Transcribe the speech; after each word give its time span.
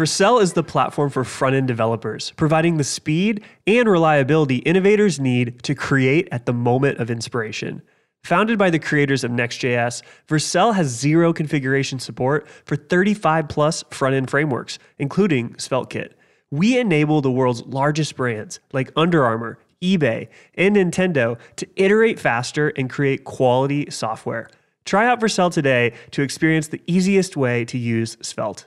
Vercel 0.00 0.40
is 0.40 0.54
the 0.54 0.62
platform 0.62 1.10
for 1.10 1.24
front 1.24 1.54
end 1.54 1.68
developers, 1.68 2.30
providing 2.30 2.78
the 2.78 2.84
speed 2.84 3.44
and 3.66 3.86
reliability 3.86 4.56
innovators 4.56 5.20
need 5.20 5.62
to 5.62 5.74
create 5.74 6.26
at 6.32 6.46
the 6.46 6.54
moment 6.54 6.96
of 6.98 7.10
inspiration. 7.10 7.82
Founded 8.24 8.58
by 8.58 8.70
the 8.70 8.78
creators 8.78 9.24
of 9.24 9.30
Next.js, 9.30 10.00
Vercel 10.26 10.74
has 10.74 10.86
zero 10.86 11.34
configuration 11.34 11.98
support 11.98 12.48
for 12.64 12.76
35 12.76 13.46
plus 13.50 13.84
front 13.90 14.14
end 14.14 14.30
frameworks, 14.30 14.78
including 14.98 15.50
SvelteKit. 15.56 16.12
We 16.50 16.78
enable 16.78 17.20
the 17.20 17.30
world's 17.30 17.66
largest 17.66 18.16
brands 18.16 18.58
like 18.72 18.90
Under 18.96 19.22
Armour, 19.22 19.58
eBay, 19.82 20.28
and 20.54 20.76
Nintendo 20.76 21.38
to 21.56 21.68
iterate 21.76 22.18
faster 22.18 22.70
and 22.70 22.88
create 22.88 23.24
quality 23.24 23.90
software. 23.90 24.48
Try 24.86 25.06
out 25.06 25.20
Vercel 25.20 25.52
today 25.52 25.92
to 26.12 26.22
experience 26.22 26.68
the 26.68 26.80
easiest 26.86 27.36
way 27.36 27.66
to 27.66 27.76
use 27.76 28.16
Svelte. 28.22 28.64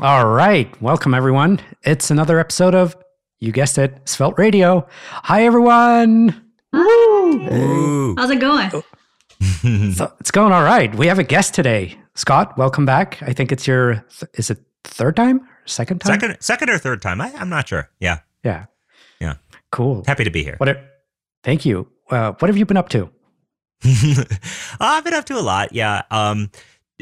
All 0.00 0.26
right. 0.26 0.80
Welcome, 0.82 1.14
everyone. 1.14 1.60
It's 1.82 2.10
another 2.10 2.40
episode 2.40 2.74
of, 2.74 2.96
you 3.38 3.52
guessed 3.52 3.78
it, 3.78 4.08
Svelte 4.08 4.36
Radio. 4.38 4.86
Hi, 5.10 5.44
everyone. 5.44 6.50
Hi. 6.74 8.14
How's 8.16 8.30
it 8.30 8.40
going? 8.40 8.70
so 9.92 10.12
it's 10.18 10.32
going 10.32 10.52
all 10.52 10.64
right. 10.64 10.92
We 10.94 11.06
have 11.06 11.18
a 11.20 11.22
guest 11.24 11.54
today. 11.54 11.96
Scott, 12.16 12.58
welcome 12.58 12.84
back. 12.84 13.22
I 13.22 13.32
think 13.32 13.52
it's 13.52 13.66
your, 13.68 14.04
is 14.34 14.50
it 14.50 14.58
third 14.82 15.14
time? 15.14 15.40
Second 15.64 16.00
time? 16.00 16.20
Second, 16.20 16.40
second 16.40 16.70
or 16.70 16.78
third 16.78 17.00
time. 17.00 17.20
I, 17.20 17.32
I'm 17.36 17.48
not 17.48 17.68
sure. 17.68 17.88
Yeah. 18.00 18.18
Yeah. 18.44 18.66
Yeah. 19.20 19.34
Cool. 19.70 20.02
Happy 20.06 20.24
to 20.24 20.30
be 20.30 20.42
here. 20.42 20.56
What 20.58 20.68
are, 20.68 20.84
thank 21.44 21.64
you. 21.64 21.88
Uh, 22.10 22.32
what 22.40 22.48
have 22.48 22.56
you 22.56 22.66
been 22.66 22.76
up 22.76 22.88
to? 22.90 23.10
I've 24.80 25.04
been 25.04 25.14
up 25.14 25.26
to 25.26 25.38
a 25.38 25.40
lot. 25.42 25.72
Yeah. 25.72 26.02
Um, 26.10 26.50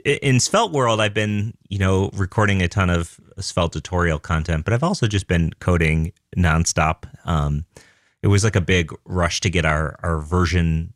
in 0.04 0.40
Svelte 0.40 0.72
world, 0.72 1.00
I've 1.00 1.14
been, 1.14 1.54
you 1.68 1.78
know, 1.78 2.10
recording 2.14 2.62
a 2.62 2.68
ton 2.68 2.90
of 2.90 3.20
Svelte 3.38 3.72
tutorial 3.72 4.18
content, 4.18 4.64
but 4.64 4.72
I've 4.72 4.82
also 4.82 5.06
just 5.06 5.26
been 5.26 5.52
coding 5.60 6.12
nonstop. 6.36 7.04
Um, 7.26 7.66
it 8.22 8.28
was 8.28 8.44
like 8.44 8.56
a 8.56 8.60
big 8.60 8.94
rush 9.04 9.40
to 9.40 9.50
get 9.50 9.64
our 9.64 9.98
our 10.02 10.20
version 10.20 10.92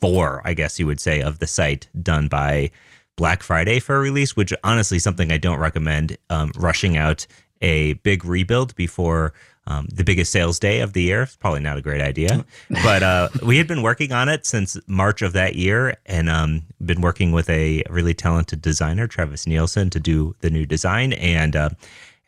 four, 0.00 0.42
I 0.44 0.54
guess 0.54 0.78
you 0.78 0.86
would 0.86 1.00
say, 1.00 1.22
of 1.22 1.38
the 1.38 1.46
site 1.46 1.88
done 2.02 2.28
by 2.28 2.70
Black 3.16 3.42
Friday 3.42 3.78
for 3.78 3.96
a 3.96 4.00
release, 4.00 4.36
which 4.36 4.52
honestly 4.64 4.98
something 4.98 5.32
I 5.32 5.38
don't 5.38 5.60
recommend 5.60 6.18
um, 6.30 6.52
rushing 6.56 6.96
out 6.96 7.26
a 7.62 7.94
big 7.94 8.24
rebuild 8.24 8.74
before 8.74 9.32
um, 9.66 9.88
the 9.92 10.04
biggest 10.04 10.30
sales 10.30 10.58
day 10.58 10.80
of 10.80 10.92
the 10.92 11.02
year. 11.02 11.22
It's 11.22 11.36
probably 11.36 11.60
not 11.60 11.78
a 11.78 11.82
great 11.82 12.00
idea, 12.00 12.44
but 12.82 13.02
uh, 13.02 13.28
we 13.42 13.56
had 13.56 13.66
been 13.66 13.82
working 13.82 14.12
on 14.12 14.28
it 14.28 14.44
since 14.44 14.78
March 14.86 15.22
of 15.22 15.32
that 15.32 15.56
year, 15.56 15.96
and 16.06 16.28
um, 16.28 16.62
been 16.84 17.00
working 17.00 17.32
with 17.32 17.48
a 17.48 17.82
really 17.88 18.14
talented 18.14 18.60
designer, 18.60 19.06
Travis 19.06 19.46
Neilson, 19.46 19.90
to 19.90 20.00
do 20.00 20.34
the 20.40 20.50
new 20.50 20.66
design. 20.66 21.14
And 21.14 21.56
uh, 21.56 21.70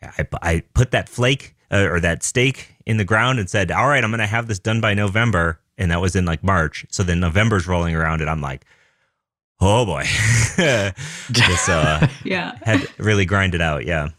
I, 0.01 0.27
I, 0.41 0.63
put 0.73 0.91
that 0.91 1.09
flake 1.09 1.55
uh, 1.71 1.87
or 1.89 1.99
that 1.99 2.23
stake 2.23 2.75
in 2.85 2.97
the 2.97 3.05
ground 3.05 3.39
and 3.39 3.49
said, 3.49 3.71
"All 3.71 3.87
right, 3.87 4.03
I'm 4.03 4.09
going 4.09 4.19
to 4.19 4.25
have 4.25 4.47
this 4.47 4.59
done 4.59 4.81
by 4.81 4.93
November," 4.95 5.59
and 5.77 5.91
that 5.91 6.01
was 6.01 6.15
in 6.15 6.25
like 6.25 6.43
March. 6.43 6.85
So 6.89 7.03
then 7.03 7.19
November's 7.19 7.67
rolling 7.67 7.95
around, 7.95 8.21
and 8.21 8.29
I'm 8.29 8.41
like. 8.41 8.65
Oh 9.59 9.87
boy, 9.87 10.03
this 10.55 11.67
uh, 11.67 12.07
yeah 12.23 12.59
had 12.61 12.87
really 12.99 13.25
grinded 13.25 13.59
out. 13.59 13.87
Yeah, 13.87 14.09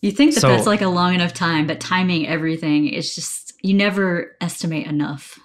you 0.00 0.12
think 0.12 0.34
that 0.34 0.40
so, 0.40 0.48
that's 0.48 0.66
like 0.66 0.82
a 0.82 0.88
long 0.88 1.14
enough 1.14 1.34
time, 1.34 1.66
but 1.66 1.80
timing 1.80 2.26
everything 2.26 2.88
is 2.88 3.14
just 3.14 3.52
you 3.62 3.74
never 3.74 4.36
estimate 4.40 4.86
enough. 4.86 5.38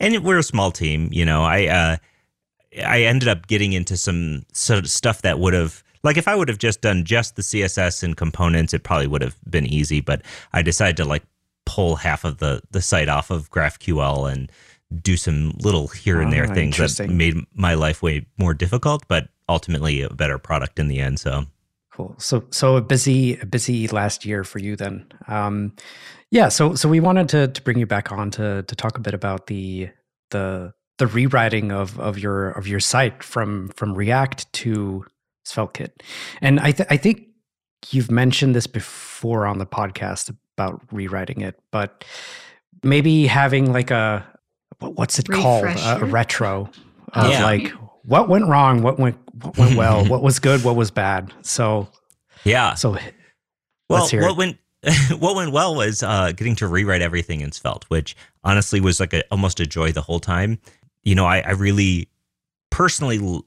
And 0.00 0.24
we're 0.24 0.38
a 0.38 0.42
small 0.42 0.72
team, 0.72 1.08
you 1.12 1.24
know. 1.24 1.42
I 1.42 1.66
uh, 1.66 1.96
I 2.84 3.02
ended 3.02 3.28
up 3.28 3.46
getting 3.46 3.72
into 3.72 3.96
some 3.96 4.44
sort 4.52 4.80
of 4.80 4.90
stuff 4.90 5.22
that 5.22 5.38
would 5.38 5.54
have 5.54 5.84
like 6.02 6.16
if 6.16 6.26
I 6.26 6.34
would 6.34 6.48
have 6.48 6.58
just 6.58 6.80
done 6.80 7.04
just 7.04 7.36
the 7.36 7.42
CSS 7.42 8.02
and 8.02 8.16
components, 8.16 8.74
it 8.74 8.82
probably 8.82 9.06
would 9.06 9.22
have 9.22 9.36
been 9.48 9.66
easy. 9.66 10.00
But 10.00 10.22
I 10.52 10.62
decided 10.62 10.96
to 10.98 11.04
like 11.04 11.22
pull 11.66 11.96
half 11.96 12.24
of 12.24 12.38
the 12.38 12.62
the 12.70 12.82
site 12.82 13.08
off 13.08 13.30
of 13.30 13.50
GraphQL 13.50 14.32
and 14.32 14.50
do 15.02 15.16
some 15.16 15.52
little 15.62 15.86
here 15.86 16.20
and 16.20 16.32
there 16.32 16.50
oh, 16.50 16.54
things 16.54 16.76
that 16.76 17.08
made 17.08 17.36
my 17.54 17.74
life 17.74 18.02
way 18.02 18.26
more 18.38 18.54
difficult, 18.54 19.06
but 19.06 19.28
ultimately 19.48 20.02
a 20.02 20.10
better 20.10 20.38
product 20.38 20.80
in 20.80 20.88
the 20.88 20.98
end. 20.98 21.20
So 21.20 21.44
Cool. 22.00 22.14
So 22.18 22.44
so 22.50 22.76
a 22.76 22.80
busy 22.80 23.38
a 23.40 23.46
busy 23.46 23.86
last 23.88 24.24
year 24.24 24.42
for 24.42 24.58
you 24.58 24.74
then. 24.74 25.06
Um, 25.28 25.74
yeah. 26.30 26.48
So 26.48 26.74
so 26.74 26.88
we 26.88 27.00
wanted 27.00 27.28
to 27.30 27.48
to 27.48 27.62
bring 27.62 27.78
you 27.78 27.86
back 27.86 28.10
on 28.10 28.30
to 28.32 28.62
to 28.62 28.76
talk 28.76 28.96
a 28.96 29.00
bit 29.00 29.12
about 29.12 29.48
the 29.48 29.90
the 30.30 30.72
the 30.98 31.06
rewriting 31.06 31.72
of 31.72 32.00
of 32.00 32.18
your 32.18 32.52
of 32.52 32.66
your 32.66 32.80
site 32.80 33.22
from 33.22 33.68
from 33.76 33.94
React 33.94 34.50
to 34.54 35.04
SvelteKit, 35.46 35.90
and 36.40 36.58
I 36.60 36.72
th- 36.72 36.88
I 36.90 36.96
think 36.96 37.26
you've 37.90 38.10
mentioned 38.10 38.54
this 38.54 38.66
before 38.66 39.44
on 39.46 39.58
the 39.58 39.66
podcast 39.66 40.34
about 40.56 40.80
rewriting 40.92 41.42
it, 41.42 41.58
but 41.70 42.04
maybe 42.82 43.26
having 43.26 43.72
like 43.72 43.90
a 43.90 44.26
what's 44.78 45.18
it 45.18 45.28
Refresher. 45.28 45.78
called 45.78 46.00
a, 46.00 46.04
a 46.04 46.06
retro 46.06 46.70
of 47.12 47.30
yeah. 47.30 47.44
like 47.44 47.72
what 48.04 48.28
went 48.28 48.46
wrong, 48.46 48.82
what 48.82 48.98
went 48.98 49.16
what 49.42 49.56
went 49.58 49.76
well, 49.76 50.04
what 50.08 50.22
was 50.22 50.38
good, 50.38 50.64
what 50.64 50.76
was 50.76 50.90
bad. 50.90 51.32
So 51.42 51.88
yeah, 52.44 52.74
so 52.74 52.96
well, 53.88 54.08
what 54.12 54.36
went 54.36 54.58
what 55.18 55.36
went 55.36 55.52
well 55.52 55.74
was 55.74 56.02
uh, 56.02 56.32
getting 56.32 56.56
to 56.56 56.66
rewrite 56.66 57.02
everything 57.02 57.40
in 57.40 57.52
Svelte, 57.52 57.84
which 57.88 58.16
honestly 58.44 58.80
was 58.80 59.00
like 59.00 59.12
a, 59.12 59.22
almost 59.30 59.60
a 59.60 59.66
joy 59.66 59.92
the 59.92 60.02
whole 60.02 60.20
time. 60.20 60.58
You 61.02 61.14
know, 61.14 61.26
I, 61.26 61.40
I 61.40 61.50
really 61.50 62.08
personally 62.70 63.18
l- 63.18 63.44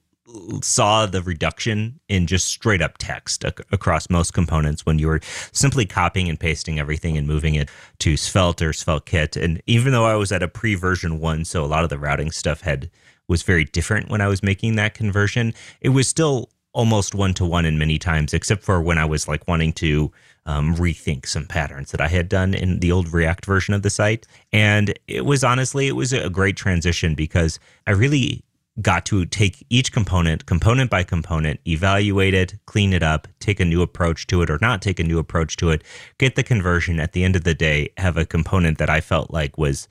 saw 0.62 1.06
the 1.06 1.22
reduction 1.22 2.00
in 2.08 2.28
just 2.28 2.48
straight 2.48 2.82
up 2.82 2.98
text 2.98 3.46
ac- 3.46 3.64
across 3.72 4.10
most 4.10 4.34
components 4.34 4.86
when 4.86 5.00
you 5.00 5.08
were 5.08 5.22
simply 5.52 5.86
copying 5.86 6.30
and 6.30 6.40
pasting 6.40 6.80
everything 6.80 7.18
and 7.18 7.28
moving 7.28 7.56
it 7.56 7.70
to 8.00 8.16
Svelte 8.16 8.62
or 8.62 8.74
Svelte 8.74 9.06
Kit. 9.06 9.36
And 9.36 9.62
even 9.66 9.92
though 9.92 10.06
I 10.06 10.16
was 10.16 10.32
at 10.32 10.44
a 10.44 10.48
pre 10.48 10.76
version 10.76 11.20
one, 11.20 11.46
so 11.46 11.64
a 11.64 11.68
lot 11.68 11.84
of 11.84 11.90
the 11.90 12.00
routing 12.00 12.32
stuff 12.32 12.62
had 12.62 12.92
was 13.28 13.44
very 13.44 13.66
different 13.66 14.10
when 14.10 14.22
I 14.22 14.28
was 14.28 14.44
making 14.44 14.76
that 14.76 14.94
conversion. 14.94 15.54
It 15.82 15.90
was 15.90 16.08
still 16.08 16.50
almost 16.74 17.14
one 17.14 17.34
to 17.36 17.46
one 17.46 17.66
in 17.66 17.78
many 17.78 18.00
times, 18.00 18.34
except 18.34 18.64
for 18.64 18.82
when 18.82 18.98
I 18.98 19.06
was 19.06 19.28
like 19.28 19.48
wanting 19.48 19.74
to 19.74 20.12
um, 20.46 20.76
rethink 20.76 21.28
some 21.28 21.46
patterns 21.46 21.92
that 21.92 22.02
I 22.02 22.08
had 22.08 22.28
done 22.28 22.54
in 22.54 22.80
the 22.80 22.92
old 22.92 23.14
React 23.14 23.46
version 23.46 23.74
of 23.74 23.84
the 23.84 23.90
site. 23.90 24.28
And 24.52 24.98
it 25.08 25.26
was 25.26 25.44
honestly, 25.44 25.88
it 25.88 25.96
was 25.96 26.12
a 26.12 26.30
great 26.30 26.58
transition 26.58 27.16
because 27.16 27.60
I 27.88 27.92
really 27.92 28.44
got 28.82 29.06
to 29.06 29.24
take 29.26 29.64
each 29.70 29.92
component, 29.94 30.48
component 30.48 30.90
by 30.90 31.04
component, 31.04 31.60
evaluate 31.68 32.34
it, 32.34 32.56
clean 32.66 32.92
it 32.92 33.04
up, 33.04 33.28
take 33.40 33.60
a 33.60 33.66
new 33.66 33.84
approach 33.84 34.26
to 34.26 34.42
it 34.42 34.50
or 34.50 34.58
not 34.62 34.82
take 34.82 35.00
a 35.00 35.04
new 35.04 35.20
approach 35.20 35.56
to 35.58 35.70
it, 35.70 35.84
get 36.18 36.36
the 36.36 36.44
conversion 36.44 37.00
at 37.00 37.14
the 37.14 37.24
end 37.24 37.36
of 37.36 37.44
the 37.44 37.54
day, 37.54 37.90
have 37.98 38.18
a 38.18 38.26
component 38.26 38.80
that 38.80 38.90
I 38.90 39.00
felt 39.00 39.30
like 39.30 39.60
was 39.60 39.88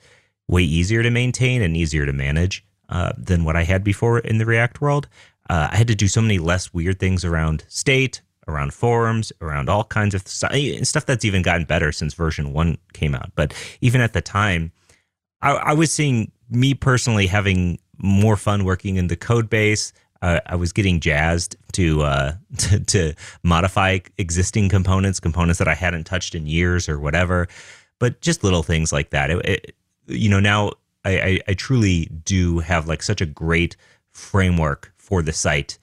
way 0.49 0.63
easier 0.63 1.01
to 1.01 1.09
maintain 1.09 1.61
and 1.61 1.77
easier 1.77 2.05
to 2.05 2.11
manage 2.11 2.65
uh, 2.93 3.11
than 3.17 3.43
what 3.43 3.55
I 3.55 3.63
had 3.63 3.83
before 3.83 4.19
in 4.19 4.37
the 4.37 4.45
React 4.45 4.79
world. 4.79 5.07
Uh, 5.49 5.67
I 5.71 5.75
had 5.75 5.87
to 5.87 5.95
do 5.95 6.07
so 6.07 6.21
many 6.21 6.37
less 6.37 6.73
weird 6.73 6.99
things 6.99 7.25
around 7.25 7.65
state, 7.67 8.21
around 8.47 8.73
forums, 8.73 9.33
around 9.41 9.67
all 9.67 9.83
kinds 9.83 10.13
of 10.13 10.25
stuff, 10.27 10.53
stuff 10.83 11.05
that's 11.05 11.25
even 11.25 11.41
gotten 11.41 11.65
better 11.65 11.91
since 11.91 12.13
version 12.13 12.53
one 12.53 12.77
came 12.93 13.15
out. 13.15 13.31
But 13.35 13.53
even 13.81 13.99
at 13.99 14.13
the 14.13 14.21
time, 14.21 14.71
I, 15.41 15.53
I 15.53 15.73
was 15.73 15.91
seeing 15.91 16.31
me 16.51 16.75
personally 16.75 17.25
having 17.25 17.79
more 17.97 18.37
fun 18.37 18.63
working 18.63 18.95
in 18.95 19.07
the 19.07 19.15
code 19.15 19.49
base. 19.49 19.91
Uh, 20.21 20.39
I 20.45 20.55
was 20.55 20.71
getting 20.71 20.99
jazzed 20.99 21.55
to, 21.73 22.03
uh, 22.03 22.33
to, 22.57 22.79
to 22.79 23.13
modify 23.41 23.99
existing 24.19 24.69
components, 24.69 25.19
components 25.19 25.57
that 25.57 25.67
I 25.67 25.73
hadn't 25.73 26.05
touched 26.05 26.35
in 26.35 26.45
years 26.45 26.87
or 26.87 26.99
whatever. 26.99 27.47
But 27.97 28.21
just 28.21 28.43
little 28.43 28.63
things 28.63 28.93
like 28.93 29.09
that. 29.09 29.31
It, 29.31 29.45
it, 29.45 29.75
you 30.07 30.29
know, 30.29 30.39
now 30.39 30.73
I, 31.05 31.11
I, 31.19 31.39
I 31.49 31.53
truly 31.53 32.05
do 32.05 32.59
have 32.59 32.87
like 32.87 33.03
such 33.03 33.21
a 33.21 33.25
great 33.25 33.75
framework 34.11 34.93
for 34.97 35.21
the 35.21 35.33
site 35.33 35.77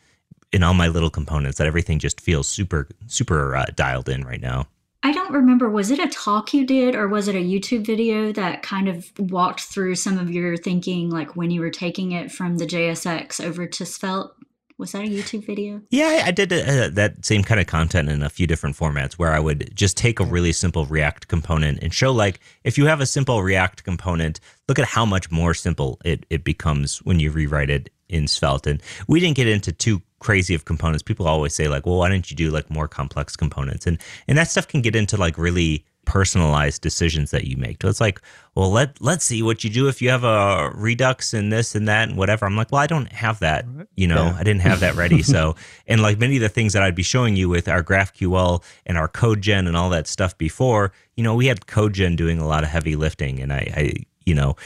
in 0.52 0.62
all 0.62 0.75
my 0.75 0.88
little 0.88 1.11
components 1.11 1.58
that 1.58 1.67
everything 1.67 1.99
just 1.99 2.20
feels 2.20 2.49
super 2.49 2.88
super 3.06 3.55
uh, 3.55 3.67
dialed 3.75 4.08
in 4.08 4.25
right 4.25 4.40
now. 4.40 4.67
I 5.02 5.12
don't 5.12 5.32
remember 5.32 5.70
was 5.70 5.90
it 5.90 5.99
a 5.99 6.08
talk 6.08 6.52
you 6.52 6.67
did 6.67 6.94
or 6.94 7.08
was 7.08 7.28
it 7.28 7.34
a 7.34 7.38
YouTube 7.38 7.87
video 7.87 8.32
that 8.32 8.62
kind 8.62 8.88
of 8.88 9.11
walked 9.19 9.62
through 9.62 9.94
some 9.94 10.19
of 10.19 10.31
your 10.31 10.56
thinking 10.56 11.11
like 11.11 11.37
when 11.37 11.50
you 11.50 11.61
were 11.61 11.70
taking 11.70 12.12
it 12.12 12.31
from 12.31 12.58
the 12.58 12.67
JSX 12.67 13.43
over 13.43 13.67
to 13.67 13.87
Svelte? 13.87 14.34
Was 14.81 14.93
that 14.93 15.05
a 15.05 15.09
YouTube 15.09 15.44
video? 15.44 15.82
Yeah, 15.91 16.23
I 16.25 16.31
did 16.31 16.50
uh, 16.50 16.88
that 16.88 17.23
same 17.23 17.44
kind 17.44 17.61
of 17.61 17.67
content 17.67 18.09
in 18.09 18.23
a 18.23 18.31
few 18.31 18.47
different 18.47 18.77
formats 18.77 19.12
where 19.12 19.31
I 19.31 19.38
would 19.38 19.77
just 19.77 19.99
take 19.99 20.19
a 20.19 20.25
really 20.25 20.53
simple 20.53 20.87
React 20.87 21.29
component 21.29 21.82
and 21.82 21.93
show 21.93 22.11
like 22.12 22.41
if 22.65 22.79
you 22.79 22.87
have 22.87 23.03
a 23.03 23.06
simple 23.06 23.43
React 23.43 23.85
component, 23.85 24.41
look 24.69 24.79
at 24.79 24.87
how 24.87 25.05
much 25.05 25.31
more 25.31 25.53
simple 25.53 26.00
it, 26.03 26.25
it 26.31 26.44
becomes 26.44 26.97
when 27.03 27.21
you 27.21 27.31
rewrite 27.31 27.69
it 27.69 27.91
in 28.09 28.27
Svelte. 28.27 28.67
And 28.69 28.82
we 29.06 29.21
didn't 29.21 29.37
get 29.37 29.47
into 29.47 29.71
too 29.71 30.00
crazy 30.19 30.55
of 30.55 30.65
components. 30.65 31.03
People 31.03 31.29
always 31.29 31.55
say 31.55 31.69
like, 31.69 31.85
well, 31.85 31.99
why 31.99 32.09
don't 32.09 32.31
you 32.31 32.37
do 32.37 32.50
like 32.50 32.71
more 32.71 32.88
complex 32.88 33.37
components? 33.37 33.87
And 33.87 33.99
and 34.29 34.38
that 34.38 34.49
stuff 34.49 34.67
can 34.67 34.81
get 34.81 34.97
into 34.97 35.19
like 35.19 35.37
really 35.37 35.85
personalized 36.10 36.82
decisions 36.82 37.30
that 37.30 37.44
you 37.44 37.56
make. 37.56 37.80
So 37.80 37.88
it's 37.88 38.00
like, 38.00 38.20
well, 38.56 38.68
let 38.68 39.00
let's 39.00 39.24
see 39.24 39.44
what 39.44 39.62
you 39.62 39.70
do 39.70 39.86
if 39.86 40.02
you 40.02 40.10
have 40.10 40.24
a 40.24 40.72
redux 40.74 41.32
and 41.32 41.52
this 41.52 41.76
and 41.76 41.86
that 41.86 42.08
and 42.08 42.18
whatever. 42.18 42.46
I'm 42.46 42.56
like, 42.56 42.72
well, 42.72 42.80
I 42.80 42.88
don't 42.88 43.12
have 43.12 43.38
that. 43.38 43.64
You 43.94 44.08
know, 44.08 44.24
yeah. 44.24 44.36
I 44.36 44.42
didn't 44.42 44.62
have 44.62 44.80
that 44.80 44.96
ready. 44.96 45.22
so, 45.34 45.54
and 45.86 46.02
like 46.02 46.18
many 46.18 46.34
of 46.34 46.42
the 46.42 46.48
things 46.48 46.72
that 46.72 46.82
I'd 46.82 46.96
be 46.96 47.04
showing 47.04 47.36
you 47.36 47.48
with 47.48 47.68
our 47.68 47.84
GraphQL 47.84 48.64
and 48.86 48.98
our 48.98 49.06
CodeGen 49.06 49.68
and 49.68 49.76
all 49.76 49.88
that 49.90 50.08
stuff 50.08 50.36
before, 50.36 50.90
you 51.14 51.22
know, 51.22 51.36
we 51.36 51.46
had 51.46 51.60
CodeGen 51.66 52.16
doing 52.16 52.40
a 52.40 52.46
lot 52.46 52.64
of 52.64 52.70
heavy 52.70 52.96
lifting, 52.96 53.38
and 53.38 53.52
I, 53.52 53.72
I 53.76 53.92
you 54.26 54.34
know, 54.34 54.56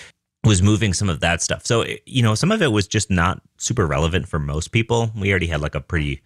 was 0.44 0.62
moving 0.62 0.94
some 0.94 1.10
of 1.10 1.20
that 1.20 1.42
stuff. 1.42 1.66
So, 1.66 1.84
you 2.06 2.22
know, 2.22 2.34
some 2.34 2.52
of 2.52 2.62
it 2.62 2.72
was 2.72 2.88
just 2.88 3.10
not 3.10 3.42
super 3.58 3.86
relevant 3.86 4.28
for 4.28 4.38
most 4.38 4.68
people. 4.68 5.10
We 5.14 5.28
already 5.30 5.48
had 5.48 5.60
like 5.60 5.74
a 5.74 5.80
pretty 5.82 6.22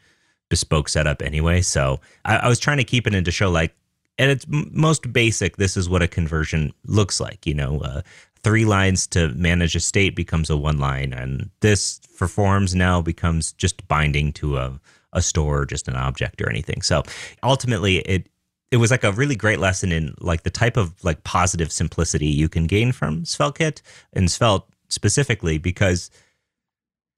bespoke 0.49 0.89
setup 0.89 1.23
anyway. 1.23 1.61
So 1.63 2.01
I, 2.25 2.37
I 2.37 2.49
was 2.49 2.61
trying 2.61 2.79
to 2.79 2.85
keep 2.85 3.09
it 3.09 3.15
in 3.15 3.25
to 3.25 3.33
show 3.33 3.51
like, 3.51 3.75
at 4.19 4.29
its 4.29 4.47
most 4.49 5.13
basic, 5.13 5.57
this 5.57 5.77
is 5.77 5.89
what 5.89 6.03
a 6.03 6.09
conversion 6.09 6.73
looks 6.85 7.21
like. 7.21 7.47
You 7.47 7.55
know, 7.55 7.81
uh, 7.81 8.03
three 8.43 8.65
lines 8.65 9.07
to 9.09 9.29
manage 9.31 9.75
a 9.75 9.81
state 9.81 10.17
becomes 10.17 10.51
a 10.51 10.57
one 10.57 10.79
line, 10.79 11.13
and 11.13 11.51
this 11.61 12.01
for 12.15 12.29
forms 12.29 12.75
now 12.75 13.01
becomes 13.01 13.53
just 13.53 13.87
binding 13.89 14.33
to 14.35 14.57
a 14.57 14.81
a 15.15 15.23
store 15.23 15.61
or 15.61 15.67
just 15.67 15.89
an 15.89 15.97
object 15.97 16.43
or 16.43 16.51
anything. 16.51 16.83
So 16.83 17.03
ultimately, 17.43 17.99
it 17.99 18.29
it 18.71 18.77
was 18.77 18.91
like 18.91 19.05
a 19.05 19.13
really 19.13 19.37
great 19.37 19.59
lesson 19.59 19.93
in 19.93 20.15
like 20.21 20.43
the 20.43 20.51
type 20.51 20.77
of 20.77 20.93
like 21.03 21.25
positive 21.25 21.73
simplicity 21.73 22.27
you 22.27 22.49
can 22.49 22.67
gain 22.67 22.93
from 22.93 23.23
SvelteKit 23.23 23.81
and 24.13 24.31
Svelte 24.31 24.69
specifically 24.89 25.59
because 25.59 26.11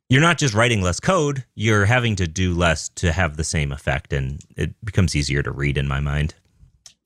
you're 0.09 0.21
not 0.21 0.39
just 0.39 0.55
writing 0.55 0.83
less 0.83 1.01
code, 1.01 1.45
you're 1.55 1.87
having 1.87 2.17
to 2.17 2.27
do 2.27 2.55
less 2.55 2.89
to 2.91 3.13
have 3.13 3.37
the 3.37 3.45
same 3.45 3.73
effect 3.73 4.13
and 4.13 4.41
it 4.57 4.75
becomes 4.85 5.17
easier 5.17 5.43
to 5.43 5.51
read 5.51 5.77
in 5.77 5.89
my 5.89 6.01
mind. 6.01 6.35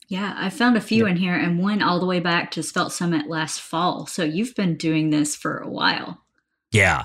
Yeah, 0.08 0.34
I 0.36 0.50
found 0.50 0.76
a 0.76 0.82
few 0.82 1.06
in 1.06 1.16
here 1.16 1.34
and 1.34 1.58
one 1.58 1.82
all 1.82 1.98
the 1.98 2.06
way 2.06 2.20
back 2.20 2.50
to 2.52 2.62
Svelte 2.62 2.92
Summit 2.92 3.26
last 3.26 3.60
fall. 3.60 4.06
So 4.06 4.22
you've 4.22 4.54
been 4.54 4.76
doing 4.76 5.10
this 5.10 5.34
for 5.34 5.58
a 5.58 5.68
while. 5.68 6.22
Yeah. 6.72 7.04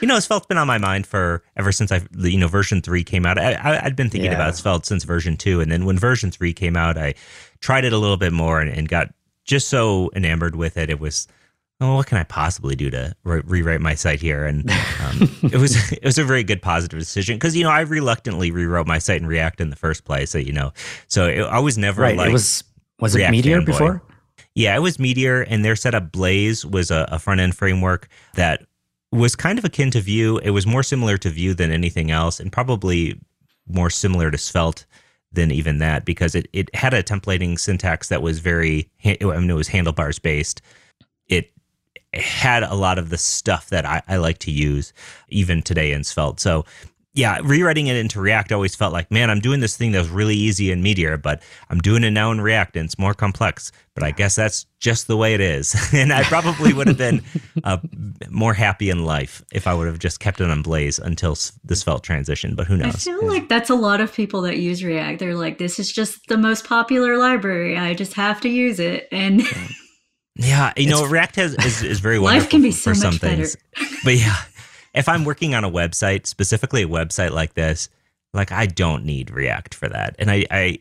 You 0.00 0.08
know, 0.08 0.18
Svelte's 0.18 0.46
been 0.46 0.58
on 0.58 0.66
my 0.66 0.78
mind 0.78 1.06
for 1.06 1.42
ever 1.56 1.72
since 1.72 1.90
I, 1.90 2.02
you 2.18 2.38
know, 2.38 2.48
version 2.48 2.82
three 2.82 3.04
came 3.04 3.26
out. 3.26 3.38
I, 3.38 3.52
I, 3.52 3.82
had 3.82 3.96
been 3.96 4.10
thinking 4.10 4.30
yeah. 4.30 4.36
about 4.36 4.56
Svelte 4.56 4.86
since 4.86 5.04
version 5.04 5.36
two, 5.36 5.60
and 5.60 5.72
then 5.72 5.86
when 5.86 5.98
version 5.98 6.30
three 6.30 6.52
came 6.52 6.76
out, 6.76 6.98
I 6.98 7.14
tried 7.60 7.84
it 7.84 7.92
a 7.92 7.98
little 7.98 8.18
bit 8.18 8.32
more 8.32 8.60
and, 8.60 8.70
and 8.70 8.88
got 8.88 9.12
just 9.44 9.68
so 9.68 10.10
enamored 10.14 10.56
with 10.56 10.76
it. 10.76 10.90
It 10.90 11.00
was, 11.00 11.26
oh, 11.80 11.96
what 11.96 12.06
can 12.06 12.18
I 12.18 12.24
possibly 12.24 12.74
do 12.74 12.90
to 12.90 13.14
re- 13.24 13.42
rewrite 13.44 13.80
my 13.80 13.94
site 13.94 14.20
here? 14.20 14.44
And 14.44 14.68
um, 14.70 15.30
it 15.52 15.58
was 15.58 15.92
it 15.92 16.04
was 16.04 16.18
a 16.18 16.24
very 16.24 16.44
good 16.44 16.62
positive 16.62 16.98
decision 16.98 17.36
because 17.36 17.56
you 17.56 17.64
know 17.64 17.70
I 17.70 17.80
reluctantly 17.80 18.50
rewrote 18.50 18.86
my 18.86 18.98
site 18.98 19.20
in 19.20 19.26
React 19.26 19.60
in 19.60 19.70
the 19.70 19.76
first 19.76 20.04
place. 20.04 20.30
So 20.30 20.38
you 20.38 20.52
know, 20.52 20.72
so 21.06 21.26
it, 21.26 21.42
I 21.42 21.58
was 21.58 21.78
never 21.78 22.02
right. 22.02 22.16
Like 22.16 22.30
it 22.30 22.32
was 22.32 22.64
was 23.00 23.14
React 23.14 23.28
it 23.28 23.32
Meteor 23.32 23.60
fanboy. 23.60 23.66
before? 23.66 24.02
Yeah, 24.54 24.74
it 24.74 24.80
was 24.80 24.98
Meteor, 24.98 25.42
and 25.42 25.64
their 25.64 25.76
setup 25.76 26.10
Blaze 26.10 26.66
was 26.66 26.90
a, 26.90 27.08
a 27.12 27.18
front 27.18 27.40
end 27.40 27.56
framework 27.56 28.08
that 28.34 28.66
was 29.12 29.36
kind 29.36 29.58
of 29.58 29.64
akin 29.64 29.90
to 29.92 30.00
Vue. 30.00 30.38
It 30.38 30.50
was 30.50 30.66
more 30.66 30.82
similar 30.82 31.16
to 31.18 31.30
Vue 31.30 31.54
than 31.54 31.70
anything 31.70 32.10
else, 32.10 32.40
and 32.40 32.50
probably 32.52 33.20
more 33.68 33.90
similar 33.90 34.30
to 34.30 34.38
Svelte 34.38 34.84
than 35.30 35.50
even 35.50 35.78
that 35.78 36.04
because 36.04 36.34
it, 36.34 36.48
it 36.52 36.74
had 36.74 36.94
a 36.94 37.02
templating 37.02 37.58
syntax 37.58 38.08
that 38.08 38.22
was 38.22 38.38
very, 38.38 38.88
I 39.04 39.16
mean, 39.20 39.50
it 39.50 39.54
was 39.54 39.68
handlebars 39.68 40.18
based. 40.18 40.62
It 41.28 41.52
had 42.14 42.62
a 42.62 42.74
lot 42.74 42.98
of 42.98 43.10
the 43.10 43.18
stuff 43.18 43.68
that 43.70 43.84
I, 43.84 44.02
I 44.08 44.16
like 44.16 44.38
to 44.38 44.50
use 44.50 44.92
even 45.28 45.62
today 45.62 45.92
in 45.92 46.04
Svelte. 46.04 46.40
So 46.40 46.64
yeah, 47.18 47.40
rewriting 47.42 47.88
it 47.88 47.96
into 47.96 48.20
React 48.20 48.52
always 48.52 48.74
Svelte 48.74 48.92
like, 48.92 49.10
man, 49.10 49.28
I'm 49.28 49.40
doing 49.40 49.58
this 49.58 49.76
thing 49.76 49.90
that 49.92 49.98
was 49.98 50.08
really 50.08 50.36
easy 50.36 50.70
in 50.70 50.82
Meteor, 50.82 51.16
but 51.16 51.42
I'm 51.68 51.80
doing 51.80 52.04
it 52.04 52.12
now 52.12 52.30
in 52.30 52.40
React 52.40 52.76
and 52.76 52.84
it's 52.84 52.98
more 52.98 53.12
complex. 53.12 53.72
But 53.94 54.04
I 54.04 54.12
guess 54.12 54.36
that's 54.36 54.66
just 54.78 55.08
the 55.08 55.16
way 55.16 55.34
it 55.34 55.40
is. 55.40 55.74
and 55.92 56.12
I 56.12 56.22
probably 56.22 56.72
would 56.72 56.86
have 56.86 56.96
been 56.96 57.24
uh, 57.64 57.78
more 58.30 58.54
happy 58.54 58.88
in 58.88 59.04
life 59.04 59.42
if 59.52 59.66
I 59.66 59.74
would 59.74 59.88
have 59.88 59.98
just 59.98 60.20
kept 60.20 60.40
it 60.40 60.48
on 60.48 60.62
Blaze 60.62 61.00
until 61.00 61.36
this 61.64 61.82
felt 61.82 62.04
transition. 62.04 62.54
But 62.54 62.68
who 62.68 62.76
knows? 62.76 62.94
I 62.94 62.98
feel 62.98 63.26
like 63.26 63.48
that's 63.48 63.70
a 63.70 63.74
lot 63.74 64.00
of 64.00 64.12
people 64.12 64.42
that 64.42 64.58
use 64.58 64.84
React. 64.84 65.18
They're 65.18 65.34
like, 65.34 65.58
this 65.58 65.80
is 65.80 65.90
just 65.90 66.28
the 66.28 66.38
most 66.38 66.64
popular 66.64 67.18
library. 67.18 67.76
I 67.76 67.94
just 67.94 68.14
have 68.14 68.40
to 68.42 68.48
use 68.48 68.78
it. 68.78 69.08
And. 69.10 69.42
Yeah, 70.38 70.72
you 70.76 70.88
know, 70.88 71.04
React 71.04 71.36
has 71.36 71.54
is, 71.54 71.82
is 71.82 72.00
very 72.00 72.18
wonderful 72.18 72.42
Life 72.44 72.50
can 72.50 72.62
be 72.62 72.70
so 72.70 72.90
for 72.90 72.94
some 72.94 73.14
things. 73.14 73.56
But 74.04 74.16
yeah, 74.16 74.36
if 74.94 75.08
I'm 75.08 75.24
working 75.24 75.54
on 75.54 75.64
a 75.64 75.70
website, 75.70 76.26
specifically 76.26 76.82
a 76.82 76.88
website 76.88 77.32
like 77.32 77.54
this, 77.54 77.88
like 78.32 78.52
I 78.52 78.66
don't 78.66 79.04
need 79.04 79.30
React 79.30 79.74
for 79.74 79.88
that. 79.88 80.14
And 80.18 80.30
I, 80.30 80.46
I 80.50 80.78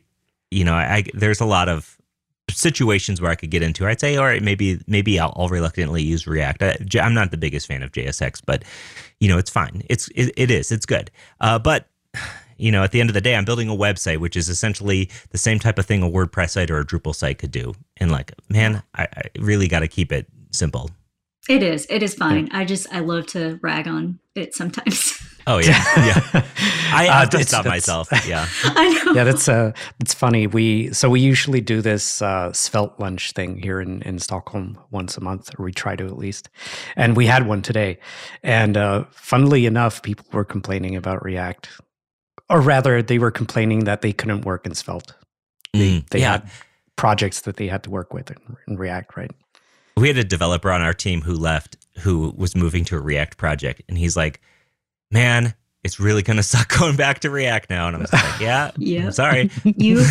you 0.51 0.63
know, 0.63 0.75
I, 0.75 1.03
there's 1.13 1.41
a 1.41 1.45
lot 1.45 1.69
of 1.69 1.97
situations 2.51 3.19
where 3.19 3.31
I 3.31 3.35
could 3.35 3.49
get 3.49 3.63
into. 3.63 3.87
I'd 3.87 3.99
say, 3.99 4.15
all 4.15 4.25
right, 4.25 4.41
maybe 4.41 4.79
maybe 4.87 5.19
I'll, 5.19 5.33
I'll 5.35 5.49
reluctantly 5.49 6.03
use 6.03 6.27
React. 6.27 6.63
I, 6.63 6.77
am 6.99 7.13
not 7.13 7.31
the 7.31 7.37
biggest 7.37 7.67
fan 7.67 7.83
of 7.83 7.91
JSX, 7.91 8.41
but 8.45 8.63
you 9.19 9.27
know, 9.27 9.37
it's 9.37 9.49
fine. 9.49 9.83
It's 9.89 10.07
it, 10.09 10.33
it 10.37 10.51
is. 10.51 10.71
It's 10.71 10.85
good. 10.85 11.11
Uh, 11.41 11.59
but 11.59 11.87
you 12.57 12.71
know, 12.71 12.83
at 12.83 12.91
the 12.91 12.99
end 12.99 13.09
of 13.09 13.13
the 13.13 13.21
day, 13.21 13.35
I'm 13.35 13.45
building 13.45 13.69
a 13.69 13.75
website, 13.75 14.17
which 14.17 14.35
is 14.35 14.49
essentially 14.49 15.09
the 15.29 15.37
same 15.37 15.59
type 15.59 15.79
of 15.79 15.85
thing 15.85 16.03
a 16.03 16.09
WordPress 16.09 16.51
site 16.51 16.71
or 16.71 16.79
a 16.79 16.85
Drupal 16.85 17.15
site 17.15 17.37
could 17.37 17.51
do. 17.51 17.73
And 17.97 18.11
like, 18.11 18.33
man, 18.49 18.83
I, 18.95 19.07
I 19.15 19.21
really 19.39 19.67
got 19.67 19.79
to 19.79 19.87
keep 19.87 20.11
it 20.11 20.27
simple. 20.51 20.91
It 21.49 21.63
is. 21.63 21.87
It 21.89 22.03
is 22.03 22.13
fine. 22.13 22.47
Yeah. 22.47 22.59
I 22.59 22.65
just 22.65 22.93
I 22.93 22.99
love 22.99 23.27
to 23.27 23.57
rag 23.61 23.87
on 23.87 24.19
it 24.35 24.53
sometimes. 24.53 25.17
Oh 25.49 25.59
yeah, 25.59 25.81
yeah. 25.95 26.21
I 26.91 27.05
have 27.05 27.33
uh, 27.33 27.37
to 27.37 27.43
stop 27.45 27.65
myself. 27.65 28.09
Yeah, 28.27 28.45
I 28.63 28.89
know. 29.05 29.13
Yeah, 29.13 29.23
that's 29.23 29.47
uh, 29.47 29.71
it's 30.01 30.13
funny. 30.13 30.45
We 30.45 30.91
so 30.91 31.09
we 31.09 31.21
usually 31.21 31.61
do 31.61 31.81
this 31.81 32.21
uh, 32.21 32.51
Svelte 32.51 32.99
lunch 32.99 33.31
thing 33.31 33.61
here 33.61 33.79
in 33.79 34.01
in 34.01 34.19
Stockholm 34.19 34.77
once 34.91 35.15
a 35.15 35.21
month, 35.21 35.57
or 35.57 35.63
we 35.63 35.71
try 35.71 35.95
to 35.95 36.05
at 36.05 36.17
least. 36.17 36.49
And 36.97 37.15
we 37.15 37.27
had 37.27 37.47
one 37.47 37.61
today, 37.61 37.99
and 38.43 38.75
uh, 38.75 39.05
funnily 39.11 39.65
enough, 39.65 40.01
people 40.01 40.25
were 40.33 40.43
complaining 40.43 40.97
about 40.97 41.23
React, 41.23 41.69
or 42.49 42.61
rather, 42.61 43.01
they 43.01 43.19
were 43.19 43.31
complaining 43.31 43.85
that 43.85 44.01
they 44.01 44.13
couldn't 44.13 44.45
work 44.45 44.65
in 44.65 44.73
Svelte. 44.73 45.13
They, 45.73 45.99
mm, 45.99 46.09
they 46.09 46.19
yeah. 46.19 46.31
had 46.33 46.49
projects 46.95 47.41
that 47.41 47.57
they 47.57 47.67
had 47.67 47.83
to 47.83 47.89
work 47.89 48.13
with 48.13 48.31
in, 48.31 48.37
in 48.67 48.77
React, 48.77 49.17
right? 49.17 49.31
we 49.97 50.07
had 50.07 50.17
a 50.17 50.23
developer 50.23 50.71
on 50.71 50.81
our 50.81 50.93
team 50.93 51.21
who 51.21 51.33
left 51.33 51.75
who 51.99 52.33
was 52.37 52.55
moving 52.55 52.85
to 52.85 52.95
a 52.95 52.99
React 52.99 53.37
project, 53.37 53.81
and 53.89 53.97
he's 53.97 54.15
like, 54.15 54.39
"Man, 55.11 55.55
it's 55.83 55.99
really 55.99 56.21
going 56.21 56.37
to 56.37 56.43
suck 56.43 56.77
going 56.77 56.95
back 56.95 57.19
to 57.19 57.29
React 57.29 57.69
now." 57.69 57.87
And 57.87 57.97
I'm 57.97 58.05
like, 58.11 58.39
"Yeah, 58.39 58.71
yeah, 58.77 59.05
I'm 59.05 59.11
sorry." 59.11 59.51
you 59.63 60.05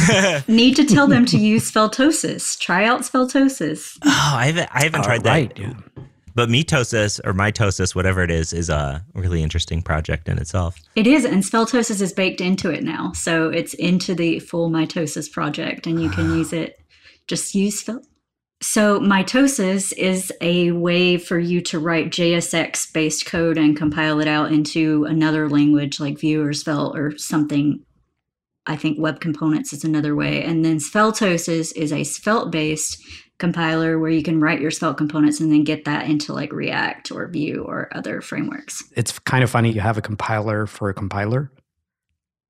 need 0.48 0.76
to 0.76 0.84
tell 0.84 1.06
them 1.06 1.24
to 1.26 1.38
use 1.38 1.70
Sveltosis. 1.70 2.58
Try 2.58 2.84
out 2.84 3.02
Sveltosis. 3.02 3.98
Oh, 4.04 4.32
I 4.34 4.46
haven't, 4.46 4.68
I 4.72 4.82
haven't 4.82 5.04
tried 5.04 5.24
right, 5.24 5.54
that. 5.54 5.58
Yeah. 5.58 6.04
But 6.36 6.48
Mitosis 6.48 7.20
or 7.24 7.32
Mitosis, 7.32 7.96
whatever 7.96 8.22
it 8.22 8.30
is, 8.30 8.52
is 8.52 8.70
a 8.70 9.04
really 9.14 9.42
interesting 9.42 9.82
project 9.82 10.28
in 10.28 10.38
itself. 10.38 10.78
It 10.94 11.08
is, 11.08 11.24
and 11.24 11.42
Sveltosis 11.42 12.00
is 12.00 12.12
baked 12.12 12.40
into 12.40 12.70
it 12.70 12.84
now, 12.84 13.10
so 13.12 13.48
it's 13.48 13.74
into 13.74 14.14
the 14.14 14.38
full 14.38 14.70
Mitosis 14.70 15.32
project, 15.32 15.88
and 15.88 16.00
you 16.00 16.10
can 16.10 16.30
ah. 16.30 16.36
use 16.36 16.52
it. 16.52 16.78
Just 17.26 17.56
use 17.56 17.80
Svelte 17.80 18.06
so, 18.62 19.00
mitosis 19.00 19.92
is 19.92 20.32
a 20.40 20.70
way 20.70 21.18
for 21.18 21.38
you 21.38 21.60
to 21.62 21.78
write 21.78 22.10
JSX 22.10 22.90
based 22.92 23.26
code 23.26 23.58
and 23.58 23.76
compile 23.76 24.18
it 24.20 24.28
out 24.28 24.50
into 24.50 25.04
another 25.04 25.48
language 25.50 26.00
like 26.00 26.18
Vue 26.18 26.42
or 26.42 26.54
Svelte 26.54 26.96
or 26.96 27.18
something. 27.18 27.84
I 28.64 28.76
think 28.76 28.98
Web 28.98 29.20
Components 29.20 29.74
is 29.74 29.84
another 29.84 30.16
way. 30.16 30.42
And 30.42 30.64
then 30.64 30.78
Sveltosis 30.78 31.76
is 31.76 31.92
a 31.92 32.02
Svelte 32.02 32.50
based 32.50 33.00
compiler 33.38 33.98
where 33.98 34.10
you 34.10 34.22
can 34.22 34.40
write 34.40 34.60
your 34.60 34.70
Svelte 34.70 34.96
components 34.96 35.40
and 35.40 35.52
then 35.52 35.64
get 35.64 35.84
that 35.84 36.08
into 36.08 36.32
like 36.32 36.52
React 36.52 37.12
or 37.12 37.26
Vue 37.26 37.62
or 37.66 37.88
other 37.92 38.20
frameworks. 38.20 38.82
It's 38.96 39.18
kind 39.20 39.44
of 39.44 39.50
funny 39.50 39.72
you 39.72 39.80
have 39.80 39.98
a 39.98 40.02
compiler 40.02 40.66
for 40.66 40.88
a 40.88 40.94
compiler. 40.94 41.50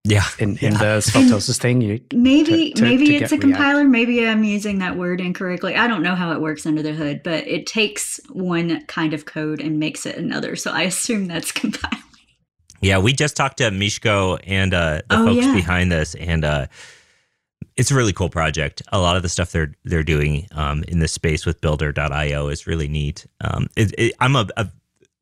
Yeah. 0.04 0.24
In, 0.38 0.56
in 0.58 0.72
yeah. 0.72 0.78
the 0.78 0.84
Sveltosis 1.00 1.58
thing, 1.58 1.80
you 1.80 2.00
maybe 2.14 2.70
to, 2.70 2.76
to, 2.76 2.82
maybe 2.82 3.06
to 3.06 3.14
it's 3.16 3.32
a 3.32 3.38
compiler. 3.38 3.80
React. 3.80 3.90
Maybe 3.90 4.26
I'm 4.26 4.44
using 4.44 4.78
that 4.78 4.96
word 4.96 5.20
incorrectly. 5.20 5.74
I 5.74 5.88
don't 5.88 6.02
know 6.02 6.14
how 6.14 6.32
it 6.32 6.40
works 6.40 6.64
under 6.64 6.82
the 6.82 6.92
hood, 6.92 7.22
but 7.24 7.46
it 7.48 7.66
takes 7.66 8.20
one 8.30 8.84
kind 8.86 9.12
of 9.12 9.24
code 9.24 9.60
and 9.60 9.80
makes 9.80 10.06
it 10.06 10.16
another. 10.16 10.54
So 10.54 10.70
I 10.70 10.82
assume 10.82 11.26
that's 11.26 11.50
compiling. 11.52 12.02
Yeah, 12.80 12.98
we 12.98 13.14
just 13.14 13.36
talked 13.36 13.58
to 13.58 13.70
Miško 13.70 14.38
and 14.46 14.72
uh, 14.74 15.00
the 15.08 15.16
oh, 15.18 15.26
folks 15.26 15.46
yeah. 15.46 15.54
behind 15.54 15.90
this, 15.90 16.14
and 16.14 16.44
uh, 16.44 16.66
it's 17.76 17.90
a 17.90 17.94
really 17.94 18.12
cool 18.12 18.28
project. 18.28 18.82
A 18.92 18.98
lot 18.98 19.16
of 19.16 19.22
the 19.22 19.28
stuff 19.28 19.52
they're 19.52 19.74
they're 19.84 20.02
doing 20.02 20.46
um, 20.52 20.82
in 20.88 20.98
this 20.98 21.12
space 21.12 21.44
with 21.44 21.60
Builder.io 21.60 22.48
is 22.48 22.66
really 22.66 22.88
neat. 22.88 23.26
Um, 23.40 23.68
it, 23.76 23.94
it, 23.98 24.14
I'm 24.20 24.36
a, 24.36 24.46
a 24.56 24.68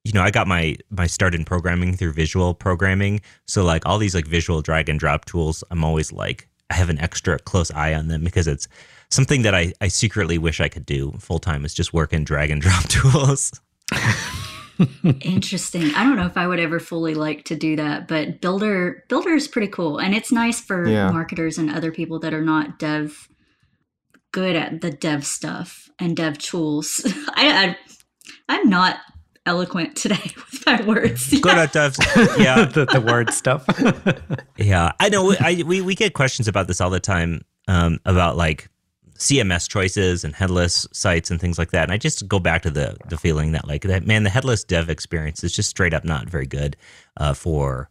you 0.04 0.12
know, 0.12 0.22
I 0.22 0.30
got 0.30 0.46
my 0.46 0.76
my 0.90 1.06
start 1.06 1.34
in 1.34 1.44
programming 1.44 1.96
through 1.96 2.12
visual 2.12 2.54
programming. 2.54 3.20
So 3.46 3.64
like 3.64 3.84
all 3.86 3.98
these 3.98 4.14
like 4.14 4.26
visual 4.26 4.62
drag 4.62 4.88
and 4.88 5.00
drop 5.00 5.24
tools, 5.24 5.64
I'm 5.70 5.84
always 5.84 6.12
like 6.12 6.48
I 6.70 6.74
have 6.74 6.90
an 6.90 7.00
extra 7.00 7.38
close 7.38 7.70
eye 7.70 7.94
on 7.94 8.08
them 8.08 8.22
because 8.22 8.46
it's 8.46 8.68
something 9.10 9.42
that 9.42 9.54
I, 9.54 9.72
I 9.80 9.88
secretly 9.88 10.38
wish 10.38 10.60
I 10.60 10.68
could 10.68 10.86
do 10.86 11.12
full 11.18 11.38
time 11.38 11.64
is 11.64 11.74
just 11.74 11.92
work 11.92 12.12
in 12.12 12.24
drag 12.24 12.50
and 12.50 12.60
drop 12.60 12.84
tools. 12.88 13.60
Interesting. 15.20 15.94
I 15.94 16.04
don't 16.04 16.16
know 16.16 16.26
if 16.26 16.36
I 16.36 16.46
would 16.46 16.58
ever 16.58 16.80
fully 16.80 17.14
like 17.14 17.44
to 17.44 17.56
do 17.56 17.76
that, 17.76 18.08
but 18.08 18.40
Builder 18.40 19.04
Builder 19.08 19.34
is 19.34 19.48
pretty 19.48 19.68
cool, 19.68 19.98
and 19.98 20.14
it's 20.14 20.32
nice 20.32 20.60
for 20.60 20.86
yeah. 20.86 21.10
marketers 21.10 21.58
and 21.58 21.70
other 21.70 21.92
people 21.92 22.18
that 22.20 22.34
are 22.34 22.44
not 22.44 22.78
dev 22.78 23.28
good 24.32 24.56
at 24.56 24.80
the 24.80 24.90
dev 24.90 25.24
stuff 25.24 25.88
and 26.00 26.16
dev 26.16 26.38
tools. 26.38 27.00
I, 27.28 27.76
I 28.48 28.56
am 28.56 28.68
not 28.68 28.98
eloquent 29.46 29.94
today 29.96 30.32
with 30.36 30.66
my 30.66 30.82
words. 30.82 31.30
Good 31.30 31.44
yeah. 31.44 31.62
at 31.62 31.72
dev. 31.72 31.96
Yeah, 32.38 32.64
the, 32.64 32.86
the 32.92 33.00
word 33.00 33.30
stuff. 33.30 33.64
yeah, 34.56 34.92
I 34.98 35.08
know. 35.08 35.34
I 35.38 35.62
we 35.64 35.80
we 35.80 35.94
get 35.94 36.14
questions 36.14 36.48
about 36.48 36.66
this 36.66 36.80
all 36.80 36.90
the 36.90 37.00
time 37.00 37.42
um, 37.68 38.00
about 38.04 38.36
like 38.36 38.68
CMS 39.18 39.68
choices 39.68 40.24
and 40.24 40.34
headless 40.34 40.86
sites 40.92 41.30
and 41.30 41.40
things 41.40 41.58
like 41.58 41.70
that. 41.70 41.84
And 41.84 41.92
I 41.92 41.98
just 41.98 42.26
go 42.26 42.38
back 42.38 42.62
to 42.62 42.70
the 42.70 42.96
the 43.08 43.16
feeling 43.16 43.52
that 43.52 43.66
like 43.66 43.82
that 43.82 44.06
man, 44.06 44.24
the 44.24 44.30
headless 44.30 44.64
dev 44.64 44.90
experience 44.90 45.44
is 45.44 45.54
just 45.54 45.70
straight 45.70 45.94
up 45.94 46.04
not 46.04 46.28
very 46.28 46.46
good 46.46 46.76
uh, 47.16 47.34
for 47.34 47.88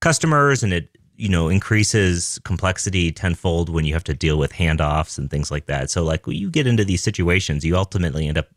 customers, 0.00 0.62
and 0.62 0.72
it 0.72 0.96
you 1.16 1.28
know 1.28 1.48
increases 1.48 2.40
complexity 2.44 3.12
tenfold 3.12 3.68
when 3.68 3.84
you 3.84 3.92
have 3.92 4.04
to 4.04 4.14
deal 4.14 4.38
with 4.38 4.52
handoffs 4.52 5.18
and 5.18 5.30
things 5.30 5.50
like 5.50 5.66
that. 5.66 5.90
So 5.90 6.02
like 6.02 6.26
when 6.26 6.36
you 6.36 6.50
get 6.50 6.66
into 6.66 6.84
these 6.84 7.02
situations, 7.02 7.64
you 7.64 7.76
ultimately 7.76 8.26
end 8.26 8.38
up 8.38 8.48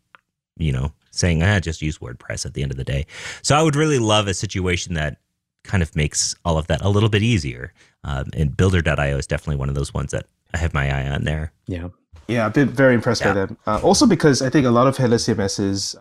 you 0.56 0.72
know 0.72 0.92
saying 1.10 1.42
ah 1.42 1.60
just 1.60 1.82
use 1.82 1.98
WordPress 1.98 2.46
at 2.46 2.54
the 2.54 2.62
end 2.62 2.70
of 2.70 2.78
the 2.78 2.84
day. 2.84 3.06
So 3.42 3.54
I 3.54 3.62
would 3.62 3.76
really 3.76 3.98
love 3.98 4.28
a 4.28 4.34
situation 4.34 4.94
that 4.94 5.18
kind 5.64 5.82
of 5.82 5.94
makes 5.94 6.34
all 6.44 6.56
of 6.56 6.66
that 6.68 6.80
a 6.80 6.88
little 6.88 7.08
bit 7.10 7.22
easier. 7.22 7.74
Um, 8.04 8.30
and 8.32 8.56
Builder.io 8.56 9.18
is 9.18 9.26
definitely 9.26 9.56
one 9.56 9.68
of 9.68 9.74
those 9.74 9.92
ones 9.92 10.12
that 10.12 10.26
I 10.54 10.58
have 10.58 10.74
my 10.74 10.90
eye 10.90 11.08
on 11.08 11.24
there. 11.24 11.52
Yeah. 11.66 11.88
Yeah, 12.26 12.44
I've 12.44 12.54
been 12.54 12.68
very 12.68 12.94
impressed 12.94 13.22
yeah. 13.22 13.28
by 13.28 13.34
them. 13.34 13.58
Uh, 13.66 13.80
also 13.82 14.06
because 14.06 14.42
I 14.42 14.50
think 14.50 14.66
a 14.66 14.70
lot 14.70 14.86
of 14.86 14.96
headless 14.96 15.26
CMSs 15.26 15.96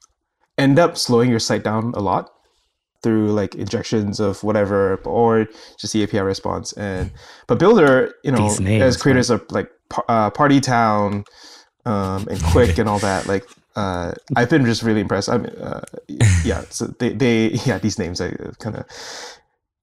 end 0.57 0.77
up 0.77 0.97
slowing 0.97 1.29
your 1.29 1.39
site 1.39 1.63
down 1.63 1.93
a 1.95 1.99
lot 1.99 2.29
through 3.03 3.31
like 3.31 3.55
injections 3.55 4.19
of 4.19 4.43
whatever 4.43 4.95
or 5.05 5.47
just 5.79 5.93
the 5.93 6.03
API 6.03 6.19
response. 6.19 6.73
And 6.73 7.11
but 7.47 7.59
Builder, 7.59 8.13
you 8.23 8.31
know, 8.31 8.55
names, 8.57 8.83
as 8.83 8.97
creators 8.97 9.29
right? 9.29 9.41
of 9.41 9.51
like 9.51 9.69
uh, 10.09 10.31
Partytown 10.31 11.25
um, 11.85 12.27
and 12.27 12.39
Qwik 12.39 12.77
and 12.79 12.89
all 12.89 12.99
that, 12.99 13.27
like 13.27 13.45
uh, 13.77 14.11
I've 14.35 14.49
been 14.49 14.65
just 14.65 14.81
really 14.81 15.01
impressed. 15.01 15.29
I 15.29 15.37
mean, 15.37 15.55
uh, 15.55 15.81
yeah, 16.43 16.63
so 16.69 16.87
they, 16.87 17.13
they, 17.13 17.47
yeah, 17.65 17.77
these 17.77 17.99
names 17.99 18.19
I 18.19 18.31
kind 18.59 18.75
of 18.75 18.85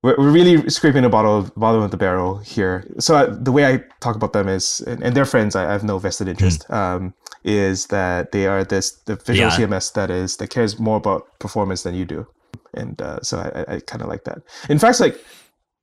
we're, 0.05 0.17
we're 0.19 0.31
really 0.31 0.69
scraping 0.69 1.03
the 1.03 1.09
bottom 1.09 1.51
bottom 1.57 1.81
of 1.81 1.91
the 1.91 1.97
barrel 1.97 2.37
here. 2.39 2.87
So 2.99 3.17
I, 3.17 3.25
the 3.25 3.51
way 3.51 3.65
I 3.65 3.79
talk 4.01 4.17
about 4.17 4.35
them 4.35 4.49
is, 4.49 4.81
and, 4.83 5.03
and 5.03 5.17
their 5.17 5.25
friends, 5.25 5.57
I, 5.57 5.67
I, 5.67 5.73
have 5.73 5.83
no 5.83 5.99
vested 5.99 6.29
interest. 6.29 6.69
Mm. 6.69 6.75
Um, 6.77 7.15
is 7.43 7.87
that 7.87 8.33
they 8.33 8.47
are 8.47 8.65
this 8.65 8.93
the 9.07 9.17
visual 9.17 9.49
yeah. 9.49 9.57
CMS 9.57 9.95
that 9.95 10.11
is 10.11 10.37
that 10.37 10.49
cares 10.49 10.79
more 10.79 10.99
about 10.99 11.39
performance 11.39 11.83
than 11.85 11.95
you 11.95 12.05
do, 12.05 12.27
and 12.75 13.01
uh, 13.01 13.21
so 13.23 13.39
I, 13.39 13.77
I 13.77 13.81
kind 13.81 14.03
of 14.03 14.09
like 14.09 14.25
that. 14.25 14.43
In 14.69 14.79
fact, 14.79 15.01
like 15.01 15.19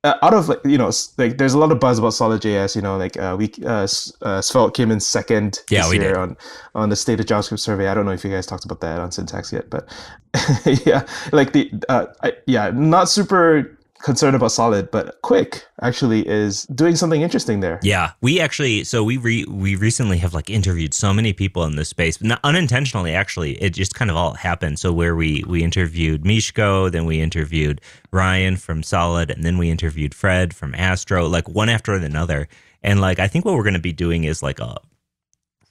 uh, 0.04 0.14
out 0.22 0.34
of 0.34 0.48
like 0.48 0.60
you 0.64 0.78
know 0.78 0.90
like 1.18 1.38
there's 1.38 1.54
a 1.54 1.58
lot 1.58 1.72
of 1.72 1.80
buzz 1.80 1.98
about 1.98 2.14
solid.js 2.14 2.74
you 2.76 2.82
know 2.82 2.96
like 2.96 3.16
uh, 3.16 3.36
we 3.38 3.52
uh, 3.64 3.86
uh 4.22 4.40
svelte 4.40 4.74
came 4.74 4.90
in 4.90 4.98
second 4.98 5.60
yeah, 5.70 5.82
this 5.82 5.94
year 5.94 6.18
on 6.18 6.36
on 6.74 6.88
the 6.88 6.96
state 6.96 7.20
of 7.20 7.26
javascript 7.26 7.60
survey 7.60 7.86
i 7.86 7.94
don't 7.94 8.04
know 8.04 8.10
if 8.10 8.24
you 8.24 8.30
guys 8.30 8.44
talked 8.44 8.64
about 8.64 8.80
that 8.80 8.98
on 8.98 9.12
syntax 9.12 9.52
yet 9.52 9.70
but 9.70 9.88
yeah 10.84 11.06
like 11.30 11.52
the 11.52 11.70
uh 11.88 12.06
I, 12.24 12.32
yeah 12.46 12.72
not 12.74 13.08
super 13.08 13.78
concerned 14.02 14.36
about 14.36 14.52
solid, 14.52 14.90
but 14.90 15.20
Qwik 15.22 15.62
actually 15.80 16.26
is 16.28 16.64
doing 16.66 16.96
something 16.96 17.22
interesting 17.22 17.60
there. 17.60 17.80
Yeah, 17.82 18.12
we 18.20 18.40
actually 18.40 18.84
so 18.84 19.02
we 19.02 19.16
re, 19.16 19.44
we 19.48 19.76
recently 19.76 20.18
have 20.18 20.34
like 20.34 20.50
interviewed 20.50 20.94
so 20.94 21.12
many 21.12 21.32
people 21.32 21.64
in 21.64 21.76
this 21.76 21.88
space, 21.88 22.20
not 22.22 22.40
unintentionally 22.44 23.14
actually. 23.14 23.52
It 23.62 23.70
just 23.70 23.94
kind 23.94 24.10
of 24.10 24.16
all 24.16 24.34
happened. 24.34 24.78
So 24.78 24.92
where 24.92 25.14
we 25.14 25.44
we 25.46 25.62
interviewed 25.62 26.24
Miško, 26.24 26.90
then 26.92 27.06
we 27.06 27.20
interviewed 27.20 27.80
Ryan 28.10 28.56
from 28.56 28.82
Solid, 28.82 29.30
and 29.30 29.44
then 29.44 29.58
we 29.58 29.70
interviewed 29.70 30.14
Fred 30.14 30.54
from 30.54 30.74
Astro, 30.74 31.26
like 31.26 31.48
one 31.48 31.68
after 31.68 31.94
another. 31.94 32.48
And 32.82 33.00
like 33.00 33.18
I 33.18 33.28
think 33.28 33.44
what 33.44 33.54
we're 33.54 33.62
going 33.62 33.74
to 33.74 33.80
be 33.80 33.92
doing 33.92 34.24
is 34.24 34.42
like 34.42 34.58
a 34.58 34.78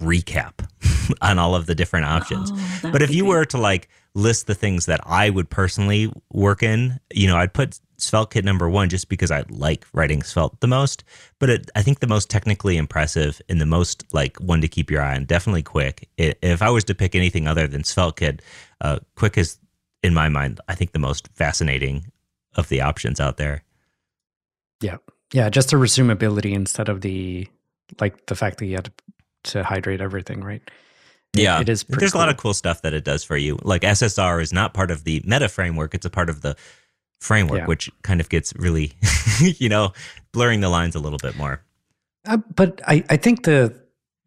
recap 0.02 0.68
on 1.22 1.40
all 1.40 1.56
of 1.56 1.66
the 1.66 1.76
different 1.76 2.06
options. 2.06 2.52
Oh, 2.54 2.92
but 2.92 3.02
if 3.02 3.14
you 3.14 3.26
were 3.26 3.46
to 3.46 3.58
like 3.58 3.90
list 4.14 4.48
the 4.48 4.56
things 4.56 4.88
that 4.88 5.00
I 5.06 5.30
would 5.30 5.50
personally 5.50 6.12
work 6.32 6.64
in, 6.64 7.00
you 7.14 7.28
know, 7.28 7.38
I'd 7.38 7.54
put 7.54 7.80
Svelte 8.02 8.32
Kit 8.32 8.46
number 8.46 8.70
one 8.70 8.90
just 8.90 9.10
because 9.10 9.32
I 9.32 9.44
like 9.50 9.86
writing 9.94 10.24
Svelte 10.24 10.60
the 10.60 10.68
most. 10.68 11.04
But 11.40 11.50
it, 11.50 11.72
I 11.76 11.82
think 11.82 12.00
the 12.00 12.08
most 12.08 12.30
technically 12.30 12.78
impressive 12.78 13.42
and 13.48 13.62
the 13.62 13.66
most 13.66 14.04
like 14.14 14.38
one 14.38 14.62
to 14.62 14.68
keep 14.68 14.90
your 14.92 15.02
eye 15.02 15.16
on, 15.16 15.26
definitely 15.26 15.64
Qwik. 15.64 16.04
It, 16.18 16.38
if 16.42 16.62
I 16.62 16.70
was 16.70 16.84
to 16.86 16.96
pick 16.96 17.16
anything 17.16 17.48
other 17.48 17.68
than 17.68 17.84
SvelteKit, 17.84 18.42
uh, 18.82 19.00
Qwik 19.16 19.38
is, 19.38 19.60
in 20.04 20.14
my 20.14 20.30
mind, 20.30 20.60
I 20.68 20.76
think 20.76 20.92
the 20.92 21.00
most 21.00 21.30
fascinating 21.34 22.12
of 22.56 22.70
the 22.70 22.82
options 22.82 23.20
out 23.20 23.38
there. 23.38 23.64
Yeah. 24.82 24.98
Yeah. 25.32 25.50
Just 25.50 25.70
the 25.70 25.78
resumability 25.78 26.54
instead 26.54 26.90
of 26.90 27.02
the, 27.02 27.48
like 28.00 28.26
the 28.26 28.36
fact 28.36 28.58
that 28.58 28.66
you 28.66 28.76
had 28.76 28.86
to, 28.86 28.92
to 29.44 29.64
hydrate 29.64 30.02
everything, 30.02 30.44
right? 30.44 30.62
Yeah, 31.34 31.62
it 31.62 31.70
is. 31.70 31.86
There's 31.88 32.12
cool. 32.12 32.20
a 32.20 32.24
lot 32.24 32.30
of 32.30 32.38
cool 32.38 32.54
stuff 32.54 32.82
that 32.82 32.94
it 32.94 33.04
does 33.04 33.24
for 33.24 33.38
you. 33.38 33.58
Like 33.64 33.84
SSR 33.84 34.42
is 34.42 34.52
not 34.52 34.74
part 34.74 34.92
of 34.92 35.06
the 35.06 35.22
meta 35.26 35.48
framework; 35.48 35.94
it's 35.96 36.06
a 36.06 36.10
part 36.10 36.30
of 36.30 36.42
the 36.42 36.56
framework, 37.20 37.60
yeah. 37.60 37.66
which 37.68 37.90
kind 38.02 38.20
of 38.20 38.28
gets 38.30 38.54
really, 38.56 38.94
you 39.40 39.70
know, 39.70 39.94
blurring 40.34 40.60
the 40.60 40.70
lines 40.70 40.96
a 40.96 41.00
little 41.00 41.20
bit 41.20 41.38
more. 41.38 41.62
Uh, 42.26 42.38
but 42.56 42.82
I, 42.86 43.04
I 43.10 43.18
think 43.18 43.44
the 43.44 43.82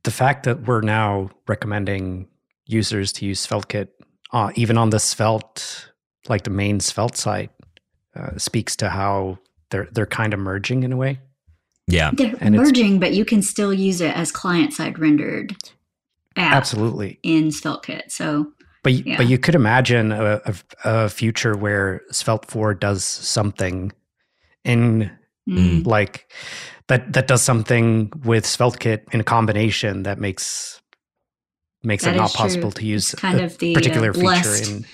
the 0.05 0.11
fact 0.11 0.45
that 0.45 0.67
we're 0.67 0.81
now 0.81 1.31
recommending 1.47 2.29
users 2.67 3.13
to 3.13 3.27
use 3.27 3.47
SvelteKit, 3.47 3.89
uh, 4.33 4.51
even 4.55 4.79
on 4.79 4.91
the 4.91 4.99
Svelte, 4.99 5.91
like 6.29 6.45
the 6.45 6.51
main 6.51 6.81
Svelte 6.81 7.17
site, 7.17 7.51
uh, 8.17 8.39
speaks 8.39 8.77
to 8.77 8.89
how 8.89 9.39
they're 9.71 9.89
they're 9.93 10.07
kind 10.07 10.33
of 10.33 10.41
merging 10.41 10.85
in 10.85 10.93
a 10.93 10.97
way. 10.97 11.21
Yeah, 11.87 12.11
they're 12.15 12.35
and 12.41 12.57
merging, 12.57 12.99
but 12.99 13.13
you 13.13 13.25
can 13.25 13.43
still 13.43 13.73
use 13.73 14.01
it 14.01 14.17
as 14.17 14.33
client 14.33 14.73
side 14.73 14.99
rendered. 14.99 15.55
Absolutely 16.37 17.21
in 17.23 17.49
SvelteKit. 17.49 18.11
So 18.11 18.53
but 18.85 18.93
yeah. 18.93 19.17
but 19.17 19.27
you 19.27 19.39
could 19.39 19.57
imagine 19.57 20.13
a, 20.13 20.41
a, 20.45 20.55
a, 20.85 21.09
future 21.09 21.57
where 21.57 22.03
Svelte 22.13 22.47
four 22.47 22.75
does 22.75 23.03
something 23.03 23.91
in 24.63 25.11
mm. 25.49 25.87
like 25.87 26.31
that 26.87 27.13
that 27.15 27.27
does 27.27 27.43
something 27.43 28.13
with 28.25 28.45
SvelteKit 28.45 29.13
in 29.13 29.21
a 29.21 29.25
combination 29.25 30.05
that 30.05 30.19
makes 30.19 30.83
makes 31.83 32.05
that 32.05 32.15
it 32.15 32.19
not 32.19 32.31
true. 32.31 32.39
possible 32.39 32.71
to 32.73 32.87
use 32.87 33.15
it's 33.15 33.23
kind 33.23 33.41
of 33.41 33.57
the 33.59 33.75
particular 33.75 34.11
uh, 34.11 34.13
blessed, 34.13 34.65
feature 34.65 34.77
in 34.77 34.87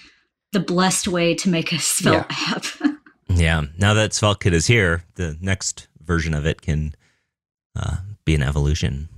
the 0.53 0.61
blessed 0.61 1.09
way 1.09 1.35
to 1.35 1.49
make 1.49 1.73
a 1.73 1.79
Svelte 1.79 2.27
yeah. 2.31 2.55
app. 2.55 2.65
yeah. 3.29 3.65
Now 3.79 3.95
that 3.95 4.13
SvelteKit 4.13 4.53
is 4.53 4.69
here, 4.69 5.05
the 5.17 5.37
next 5.41 5.89
version 6.11 6.35
of 6.35 6.45
it 6.45 6.61
can 6.61 6.93
uh, 7.76 7.99
be 8.25 8.35
an 8.35 8.43
evolution. 8.43 9.09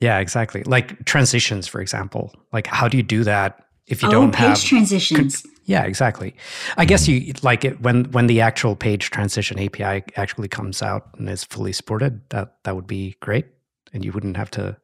Yeah, 0.00 0.18
exactly. 0.18 0.64
Like 0.64 1.04
transitions, 1.04 1.68
for 1.68 1.80
example. 1.80 2.34
Like, 2.52 2.66
how 2.66 2.88
do 2.88 2.96
you 2.96 3.04
do 3.04 3.22
that 3.22 3.64
if 3.86 4.02
you 4.02 4.08
oh, 4.08 4.10
don't 4.10 4.32
page 4.32 4.48
have 4.48 4.64
transitions. 4.64 5.46
yeah, 5.66 5.84
exactly. 5.84 6.34
I 6.76 6.84
guess 6.84 7.06
you 7.06 7.32
like 7.42 7.64
it 7.64 7.80
when 7.80 8.10
when 8.10 8.26
the 8.26 8.40
actual 8.40 8.74
page 8.74 9.10
transition 9.10 9.56
API 9.60 10.02
actually 10.16 10.48
comes 10.48 10.82
out 10.82 11.10
and 11.16 11.28
is 11.28 11.44
fully 11.44 11.72
supported. 11.72 12.20
That 12.30 12.56
that 12.64 12.74
would 12.74 12.88
be 12.88 13.14
great, 13.20 13.46
and 13.92 14.04
you 14.04 14.10
wouldn't 14.10 14.36
have 14.36 14.50
to, 14.52 14.76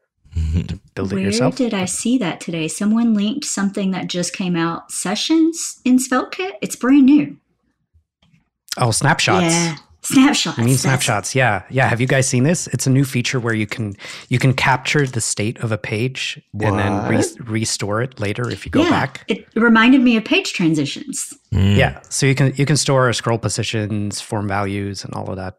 to 0.68 0.80
build 0.94 1.10
Where 1.10 1.20
it 1.20 1.24
yourself. 1.24 1.58
Where 1.58 1.70
did 1.70 1.74
I 1.74 1.86
see 1.86 2.18
that 2.18 2.40
today? 2.40 2.68
Someone 2.68 3.14
linked 3.14 3.46
something 3.46 3.90
that 3.90 4.06
just 4.06 4.32
came 4.32 4.54
out. 4.54 4.92
Sessions 4.92 5.80
in 5.84 5.98
SvelteKit. 5.98 6.52
It's 6.62 6.76
brand 6.76 7.06
new. 7.06 7.36
Oh, 8.76 8.92
snapshots. 8.92 9.52
Yeah. 9.52 9.76
Snapshots. 10.08 10.58
I 10.58 10.62
mean 10.62 10.76
snapshots. 10.76 11.34
Yeah, 11.34 11.64
yeah. 11.68 11.86
Have 11.86 12.00
you 12.00 12.06
guys 12.06 12.26
seen 12.26 12.44
this? 12.44 12.66
It's 12.68 12.86
a 12.86 12.90
new 12.90 13.04
feature 13.04 13.38
where 13.38 13.52
you 13.52 13.66
can 13.66 13.94
you 14.30 14.38
can 14.38 14.54
capture 14.54 15.06
the 15.06 15.20
state 15.20 15.58
of 15.58 15.70
a 15.70 15.76
page 15.76 16.40
what? 16.52 16.68
and 16.68 16.78
then 16.78 17.08
re- 17.08 17.44
restore 17.44 18.00
it 18.00 18.18
later 18.18 18.50
if 18.50 18.64
you 18.64 18.70
go 18.70 18.82
yeah, 18.82 18.90
back. 18.90 19.24
It 19.28 19.46
reminded 19.54 20.00
me 20.00 20.16
of 20.16 20.24
page 20.24 20.54
transitions. 20.54 21.34
Mm. 21.52 21.76
Yeah, 21.76 22.00
so 22.08 22.24
you 22.24 22.34
can 22.34 22.54
you 22.56 22.64
can 22.64 22.78
store 22.78 23.12
scroll 23.12 23.38
positions, 23.38 24.18
form 24.18 24.48
values, 24.48 25.04
and 25.04 25.12
all 25.12 25.28
of 25.28 25.36
that 25.36 25.58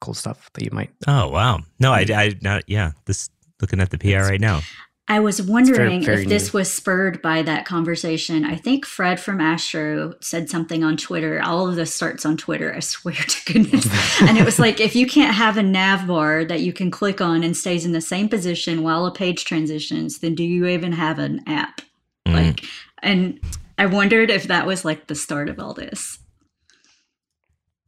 cool 0.00 0.14
stuff 0.14 0.50
that 0.54 0.64
you 0.64 0.70
might. 0.72 0.90
Oh 1.06 1.28
wow! 1.28 1.60
No, 1.78 1.92
I 1.92 2.06
I 2.08 2.34
not 2.40 2.64
yeah. 2.66 2.92
This 3.04 3.28
looking 3.60 3.80
at 3.80 3.90
the 3.90 3.98
PR 3.98 4.22
right 4.22 4.40
now. 4.40 4.62
I 5.06 5.20
was 5.20 5.42
wondering 5.42 6.02
very, 6.02 6.04
very 6.04 6.22
if 6.22 6.28
this 6.28 6.54
new. 6.54 6.60
was 6.60 6.72
spurred 6.72 7.20
by 7.20 7.42
that 7.42 7.66
conversation. 7.66 8.44
I 8.44 8.56
think 8.56 8.86
Fred 8.86 9.20
from 9.20 9.38
Astro 9.38 10.14
said 10.20 10.48
something 10.48 10.82
on 10.82 10.96
Twitter. 10.96 11.42
All 11.42 11.68
of 11.68 11.76
this 11.76 11.94
starts 11.94 12.24
on 12.24 12.38
Twitter, 12.38 12.74
I 12.74 12.80
swear 12.80 13.14
to 13.14 13.52
goodness. 13.52 13.86
and 14.22 14.38
it 14.38 14.46
was 14.46 14.58
like, 14.58 14.80
if 14.80 14.96
you 14.96 15.06
can't 15.06 15.34
have 15.34 15.58
a 15.58 15.62
nav 15.62 16.06
bar 16.06 16.44
that 16.46 16.60
you 16.60 16.72
can 16.72 16.90
click 16.90 17.20
on 17.20 17.42
and 17.42 17.54
stays 17.54 17.84
in 17.84 17.92
the 17.92 18.00
same 18.00 18.30
position 18.30 18.82
while 18.82 19.04
a 19.04 19.12
page 19.12 19.44
transitions, 19.44 20.20
then 20.20 20.34
do 20.34 20.42
you 20.42 20.66
even 20.66 20.92
have 20.92 21.18
an 21.18 21.42
app? 21.46 21.82
Mm. 22.26 22.32
Like, 22.32 22.64
and 23.02 23.40
I 23.76 23.84
wondered 23.86 24.30
if 24.30 24.44
that 24.44 24.66
was 24.66 24.86
like 24.86 25.08
the 25.08 25.14
start 25.14 25.50
of 25.50 25.60
all 25.60 25.74
this. 25.74 26.18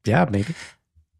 Yeah, 0.04 0.26
maybe. 0.30 0.54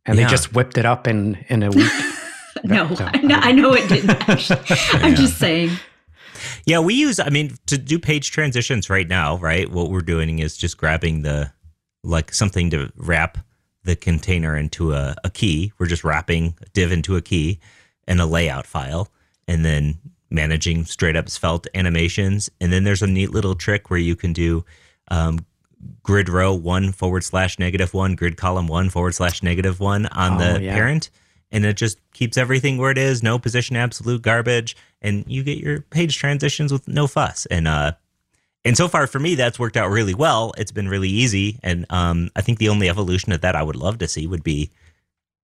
And 0.05 0.19
yeah. 0.19 0.25
they 0.25 0.31
just 0.31 0.53
whipped 0.53 0.77
it 0.77 0.85
up 0.85 1.09
in 1.09 1.45
in 1.49 1.63
a 1.63 1.71
week. 1.71 1.91
no, 2.75 2.89
no, 2.89 2.97
I, 3.01 3.19
know, 3.19 3.35
I 3.37 3.53
know 3.53 3.73
it 3.75 3.89
didn't. 3.89 4.11
Actually. 4.29 4.61
I'm 4.93 5.11
yeah. 5.11 5.15
just 5.15 5.39
saying. 5.39 5.71
Yeah, 6.65 6.81
we 6.81 6.95
use. 6.95 7.21
I 7.21 7.31
mean, 7.31 7.57
to 7.67 7.79
do 7.79 7.99
page 7.99 8.31
transitions 8.31 8.91
right 8.91 9.09
now, 9.09 9.37
right? 9.39 9.71
What 9.71 9.91
we're 9.91 10.01
doing 10.01 10.39
is 10.39 10.57
just 10.57 10.77
grabbing 10.77 11.23
the 11.23 11.53
like 12.03 12.33
something 12.33 12.71
to 12.71 12.93
wrap 12.97 13.39
the 13.85 13.97
container 13.97 14.57
into 14.57 14.93
a, 14.93 15.17
a 15.25 15.31
key. 15.31 15.73
We're 15.79 15.87
just 15.87 16.05
wrapping 16.05 16.57
div 16.73 16.93
into 16.93 17.17
a 17.17 17.23
key 17.23 17.61
and 18.07 18.21
a 18.21 18.27
layout 18.27 18.67
file, 18.67 19.09
and 19.49 19.65
then 19.65 19.99
managing 20.31 20.85
straight 20.85 21.17
up 21.17 21.29
svelte 21.29 21.69
animations. 21.75 22.51
And 22.61 22.73
then 22.73 22.85
there's 22.85 23.03
a 23.03 23.07
neat 23.07 23.31
little 23.31 23.55
trick 23.55 23.91
where 23.91 23.99
you 23.99 24.17
can 24.17 24.33
do 24.33 24.65
um, 25.09 25.47
grid 26.03 26.29
row 26.29 26.53
one 26.55 26.93
forward 26.93 27.25
slash 27.25 27.59
negative 27.59 27.95
one, 27.95 28.15
grid 28.15 28.37
column 28.37 28.67
one 28.67 28.91
forward 28.91 29.15
slash 29.15 29.43
negative 29.43 29.81
one 29.81 30.07
on 30.07 30.35
oh, 30.35 30.39
the 30.39 30.63
yeah. 30.63 30.75
parent. 30.75 31.11
And 31.53 31.65
it 31.65 31.77
just 31.77 31.99
keeps 32.13 32.37
everything 32.37 32.77
where 32.77 32.91
it 32.91 32.99
is, 32.99 33.23
no 33.23 33.39
position 33.39 33.77
absolute 33.77 34.23
garbage, 34.23 34.77
and 35.01 35.25
you 35.29 35.45
get 35.45 35.59
your 35.59 35.81
page 35.81 36.19
transitions 36.19 36.73
with 36.73 36.89
no 36.89 37.07
fuss. 37.07 37.47
And 37.47 37.69
uh, 37.69 37.93
and 38.65 38.77
so 38.77 38.89
far 38.89 39.07
for 39.07 39.21
me, 39.21 39.37
that's 39.37 39.59
worked 39.59 39.77
out 39.77 39.91
really 39.91 40.15
well. 40.15 40.53
It's 40.59 40.73
been 40.73 40.89
really 40.89 41.09
easy, 41.09 41.61
and 41.63 41.87
um, 41.89 42.31
I 42.35 42.41
think 42.41 42.59
the 42.59 42.69
only 42.69 42.89
evolution 42.89 43.31
of 43.33 43.43
that 43.43 43.55
I 43.55 43.63
would 43.63 43.77
love 43.77 43.99
to 43.99 44.09
see 44.09 44.27
would 44.27 44.43
be 44.43 44.73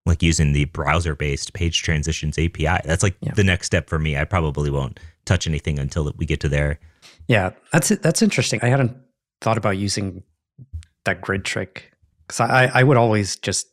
like 0.04 0.22
using 0.22 0.52
the 0.52 0.64
browser 0.66 1.14
based 1.14 1.52
page 1.52 1.82
transitions 1.82 2.36
API. 2.38 2.80
That's 2.84 3.04
like 3.04 3.14
yeah. 3.20 3.32
the 3.34 3.44
next 3.44 3.66
step 3.66 3.88
for 3.88 3.98
me. 3.98 4.16
I 4.16 4.24
probably 4.24 4.70
won't 4.70 4.98
touch 5.24 5.46
anything 5.46 5.78
until 5.78 6.12
we 6.16 6.26
get 6.26 6.40
to 6.40 6.48
there. 6.48 6.80
Yeah, 7.28 7.50
that's 7.72 7.90
that's 7.90 8.22
interesting. 8.22 8.60
I 8.62 8.68
hadn't 8.68 8.96
thought 9.40 9.58
about 9.58 9.78
using 9.78 10.22
that 11.04 11.20
grid 11.20 11.44
trick 11.44 11.92
because 12.26 12.40
I, 12.40 12.70
I 12.74 12.82
would 12.82 12.96
always 12.96 13.36
just 13.36 13.68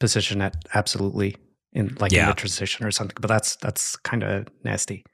position 0.00 0.40
it 0.40 0.54
absolutely 0.74 1.36
in 1.74 1.94
like 2.00 2.12
yeah. 2.12 2.22
in 2.22 2.28
the 2.28 2.34
transition 2.34 2.86
or 2.86 2.90
something. 2.90 3.16
But 3.20 3.28
that's 3.28 3.56
that's 3.56 3.96
kind 3.96 4.22
of 4.22 4.46
nasty. 4.62 5.04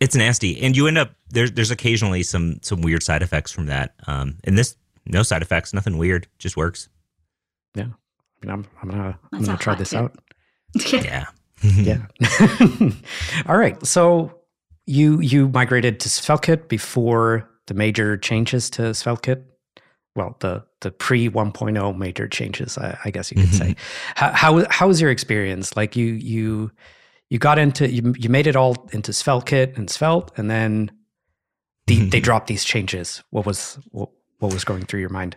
It's 0.00 0.16
nasty, 0.16 0.60
and 0.62 0.76
you 0.76 0.86
end 0.86 0.98
up 0.98 1.12
there's 1.30 1.52
there's 1.52 1.70
occasionally 1.70 2.22
some 2.22 2.58
some 2.62 2.80
weird 2.80 3.02
side 3.02 3.22
effects 3.22 3.52
from 3.52 3.66
that. 3.66 3.94
Um, 4.06 4.38
and 4.44 4.58
this 4.58 4.76
no 5.06 5.22
side 5.22 5.42
effects, 5.42 5.72
nothing 5.72 5.98
weird, 5.98 6.26
just 6.38 6.56
works. 6.56 6.88
Yeah, 7.74 7.84
I 7.84 8.46
mean, 8.46 8.50
I'm 8.50 8.66
I'm 8.82 8.88
gonna 8.88 9.18
I'm 9.32 9.44
gonna 9.44 9.58
try 9.58 9.74
this 9.74 9.90
tip. 9.90 10.00
out. 10.00 10.16
yeah, 10.92 11.26
yeah. 11.62 12.06
All 13.46 13.56
right, 13.56 13.84
so 13.86 14.40
you 14.86 15.20
you 15.20 15.48
migrated 15.48 16.00
to 16.00 16.08
SvelteKit 16.08 16.68
before 16.68 17.48
the 17.66 17.74
major 17.74 18.16
changes 18.16 18.70
to 18.70 18.82
SvelteKit. 18.82 19.44
Well, 20.14 20.36
the 20.40 20.64
the 20.80 20.90
pre 20.90 21.28
1.0 21.28 21.96
major 21.96 22.28
changes, 22.28 22.76
I, 22.76 22.98
I 23.04 23.10
guess 23.10 23.30
you 23.30 23.40
could 23.40 23.54
say. 23.54 23.76
How, 24.14 24.32
how 24.32 24.66
how 24.70 24.88
was 24.88 25.00
your 25.00 25.10
experience? 25.10 25.74
Like 25.76 25.96
you 25.96 26.06
you 26.06 26.70
you 27.30 27.38
got 27.38 27.58
into 27.58 27.90
you 27.90 28.14
you 28.18 28.28
made 28.28 28.46
it 28.46 28.56
all 28.56 28.88
into 28.92 29.12
SvelteKit 29.12 29.78
and 29.78 29.88
Svelte, 29.88 30.32
and 30.36 30.50
then 30.50 30.90
the, 31.86 32.08
they 32.10 32.20
dropped 32.20 32.46
these 32.46 32.64
changes. 32.64 33.22
What 33.30 33.46
was 33.46 33.78
what, 33.90 34.10
what 34.38 34.52
was 34.52 34.64
going 34.64 34.84
through 34.84 35.00
your 35.00 35.08
mind? 35.08 35.36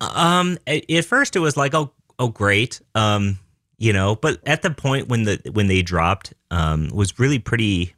Um, 0.00 0.58
at 0.66 1.04
first 1.04 1.36
it 1.36 1.40
was 1.40 1.56
like, 1.56 1.74
oh, 1.74 1.92
oh, 2.18 2.28
great. 2.28 2.80
Um, 2.94 3.38
you 3.78 3.92
know, 3.92 4.16
but 4.16 4.40
at 4.46 4.62
the 4.62 4.70
point 4.70 5.08
when 5.08 5.24
the 5.24 5.40
when 5.52 5.66
they 5.66 5.82
dropped, 5.82 6.32
um, 6.50 6.88
was 6.92 7.18
really 7.18 7.38
pretty 7.38 7.94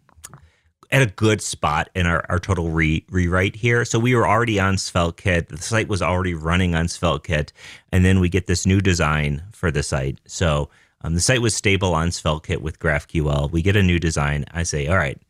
at 0.90 1.02
a 1.02 1.07
good 1.07 1.42
spot 1.42 1.90
in 1.95 2.07
our, 2.07 2.25
our 2.28 2.38
total 2.38 2.71
re, 2.71 3.04
rewrite 3.11 3.57
here. 3.57 3.85
So 3.85 3.99
we 3.99 4.14
were 4.14 4.26
already 4.26 4.59
on 4.59 4.76
SvelteKit. 4.76 5.49
The 5.49 5.59
site 5.59 5.88
was 5.88 6.02
already 6.02 6.35
running 6.35 6.75
on 6.75 6.87
SvelteKit, 6.87 7.52
and 7.92 8.04
then 8.04 8.21
we 8.21 8.28
get 8.28 8.47
this 8.47 8.66
new 8.66 8.80
design 8.80 9.42
for 9.52 9.71
the 9.71 9.83
site. 9.83 10.18
So 10.26 10.71
um, 11.02 11.14
the 11.14 11.21
site 11.21 11.42
was 11.42 11.54
stable 11.54 11.95
on 11.95 12.09
SvelteKit 12.09 12.61
with 12.61 12.78
GraphQL. 12.78 13.50
We 13.50 13.62
get 13.62 13.76
a 13.76 13.83
new 13.83 13.99
design. 13.99 14.45
I 14.52 14.62
say, 14.62 14.87
all 14.87 14.97
right, 14.97 15.21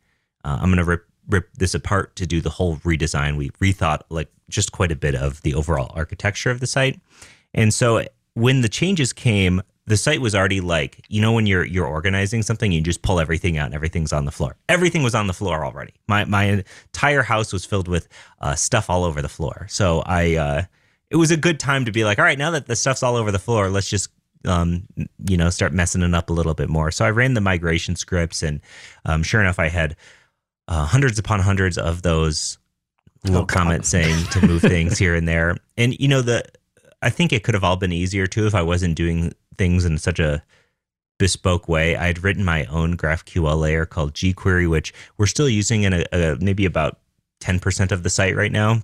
uh, 0.43 0.57
I'm 0.61 0.69
going 0.69 0.77
to 0.77 0.83
rip 0.83 1.05
rip 1.27 1.53
this 1.53 1.75
apart 1.75 2.15
to 2.15 2.25
do 2.25 2.41
the 2.41 2.49
whole 2.49 2.77
redesign. 2.77 3.37
We 3.37 3.51
rethought 3.51 4.01
like 4.09 4.29
just 4.49 4.71
quite 4.71 4.91
a 4.91 4.95
bit 4.95 5.13
of 5.13 5.41
the 5.43 5.53
overall 5.53 5.91
architecture 5.95 6.49
of 6.49 6.59
the 6.59 6.65
site. 6.65 6.99
And 7.53 7.71
so 7.71 8.03
when 8.33 8.61
the 8.61 8.69
changes 8.69 9.13
came, 9.13 9.61
the 9.89 9.97
site 9.97 10.21
was 10.21 10.35
already 10.35 10.61
like, 10.61 11.03
you 11.09 11.19
know, 11.19 11.33
when 11.33 11.47
you're 11.47 11.65
you're 11.65 11.87
organizing 11.87 12.43
something, 12.43 12.71
you 12.71 12.79
just 12.79 13.01
pull 13.01 13.19
everything 13.19 13.57
out 13.57 13.65
and 13.65 13.73
everything's 13.73 14.13
on 14.13 14.25
the 14.25 14.31
floor. 14.31 14.55
Everything 14.69 15.01
was 15.01 15.15
on 15.15 15.25
the 15.25 15.33
floor 15.33 15.65
already. 15.65 15.95
My 16.07 16.25
my 16.25 16.43
entire 16.43 17.23
house 17.23 17.51
was 17.51 17.65
filled 17.65 17.87
with 17.87 18.07
uh, 18.39 18.53
stuff 18.53 18.87
all 18.87 19.03
over 19.03 19.19
the 19.19 19.27
floor. 19.27 19.65
So 19.67 20.03
I, 20.05 20.35
uh, 20.35 20.61
it 21.09 21.15
was 21.15 21.31
a 21.31 21.37
good 21.37 21.59
time 21.59 21.85
to 21.85 21.91
be 21.91 22.05
like, 22.05 22.19
all 22.19 22.25
right, 22.25 22.37
now 22.37 22.51
that 22.51 22.67
the 22.67 22.75
stuff's 22.75 23.01
all 23.01 23.15
over 23.15 23.31
the 23.31 23.39
floor, 23.39 23.69
let's 23.69 23.89
just 23.89 24.11
um, 24.45 24.83
you 25.27 25.37
know, 25.37 25.49
start 25.49 25.73
messing 25.73 26.03
it 26.03 26.13
up 26.13 26.29
a 26.29 26.33
little 26.33 26.53
bit 26.53 26.69
more. 26.69 26.91
So 26.91 27.03
I 27.03 27.09
ran 27.09 27.33
the 27.33 27.41
migration 27.41 27.95
scripts, 27.95 28.43
and 28.43 28.61
um, 29.05 29.23
sure 29.23 29.41
enough, 29.41 29.57
I 29.57 29.69
had 29.69 29.95
uh, 30.67 30.85
hundreds 30.85 31.17
upon 31.17 31.39
hundreds 31.39 31.79
of 31.79 32.03
those 32.03 32.59
little 33.25 33.41
oh, 33.41 33.45
comments 33.45 33.89
saying 33.89 34.25
to 34.27 34.45
move 34.45 34.61
things 34.61 34.99
here 34.99 35.15
and 35.15 35.27
there. 35.27 35.57
And 35.77 35.99
you 35.99 36.07
know, 36.07 36.21
the 36.21 36.45
I 37.01 37.09
think 37.09 37.33
it 37.33 37.43
could 37.43 37.55
have 37.55 37.63
all 37.63 37.75
been 37.75 37.91
easier 37.91 38.27
too 38.27 38.45
if 38.45 38.53
I 38.53 38.61
wasn't 38.61 38.95
doing 38.95 39.33
things 39.59 39.85
in 39.85 39.99
such 39.99 40.17
a 40.17 40.41
bespoke 41.19 41.67
way. 41.67 41.95
I 41.95 42.07
had 42.07 42.23
written 42.23 42.43
my 42.43 42.65
own 42.65 42.97
GraphQL 42.97 43.59
layer 43.59 43.85
called 43.85 44.13
gQuery, 44.13 44.67
which 44.67 44.91
we're 45.17 45.27
still 45.27 45.49
using 45.49 45.83
in 45.83 45.93
a, 45.93 46.05
a 46.11 46.37
maybe 46.39 46.65
about 46.65 46.99
10% 47.41 47.91
of 47.91 48.01
the 48.01 48.09
site 48.09 48.35
right 48.35 48.51
now. 48.51 48.81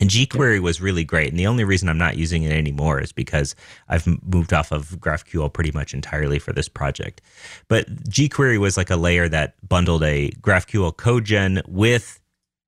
And 0.00 0.10
gQuery 0.10 0.60
was 0.60 0.80
really 0.80 1.04
great. 1.04 1.28
And 1.28 1.38
the 1.38 1.46
only 1.46 1.64
reason 1.64 1.88
I'm 1.88 1.98
not 1.98 2.16
using 2.16 2.44
it 2.44 2.52
anymore 2.52 3.00
is 3.00 3.12
because 3.12 3.54
I've 3.88 4.06
moved 4.24 4.52
off 4.52 4.72
of 4.72 4.90
GraphQL 5.00 5.52
pretty 5.52 5.72
much 5.72 5.92
entirely 5.92 6.38
for 6.38 6.52
this 6.52 6.68
project. 6.68 7.20
But 7.66 7.88
gQuery 8.04 8.58
was 8.58 8.76
like 8.76 8.90
a 8.90 8.96
layer 8.96 9.28
that 9.28 9.54
bundled 9.68 10.04
a 10.04 10.30
GraphQL 10.40 10.96
code 10.96 11.24
gen 11.24 11.62
with 11.66 12.20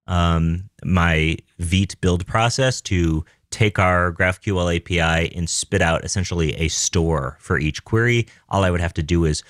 um, 0.09 0.69
my 0.85 1.37
Vite 1.59 1.99
build 2.01 2.27
process 2.27 2.81
to 2.83 3.25
take 3.51 3.79
our 3.79 4.13
GraphQL 4.13 4.77
API 4.77 5.35
and 5.35 5.49
spit 5.49 5.83
out 5.83 6.05
essentially 6.05 6.55
a 6.55 6.69
store 6.69 7.37
for 7.41 7.59
each 7.59 7.85
query. 7.85 8.27
All 8.49 8.65
I 8.65 8.71
would 8.71 8.81
have 8.81 8.95
to 8.95 9.03
do 9.03 9.25
is 9.25 9.43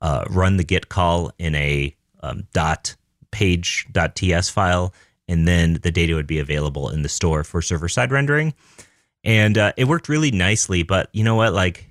uh, 0.00 0.24
run 0.30 0.56
the 0.56 0.64
get 0.64 0.88
call 0.88 1.32
in 1.38 1.54
a 1.54 1.94
um, 2.20 2.46
dot 2.52 2.94
page.ts 3.30 4.48
file 4.48 4.94
and 5.28 5.46
then 5.46 5.74
the 5.82 5.90
data 5.90 6.14
would 6.14 6.26
be 6.26 6.38
available 6.38 6.88
in 6.88 7.02
the 7.02 7.08
store 7.08 7.44
for 7.44 7.60
server 7.60 7.88
side 7.88 8.10
rendering. 8.10 8.54
And 9.22 9.58
uh, 9.58 9.72
it 9.76 9.84
worked 9.84 10.08
really 10.08 10.30
nicely, 10.30 10.82
but 10.82 11.10
you 11.12 11.22
know 11.22 11.34
what? 11.34 11.52
Like, 11.52 11.86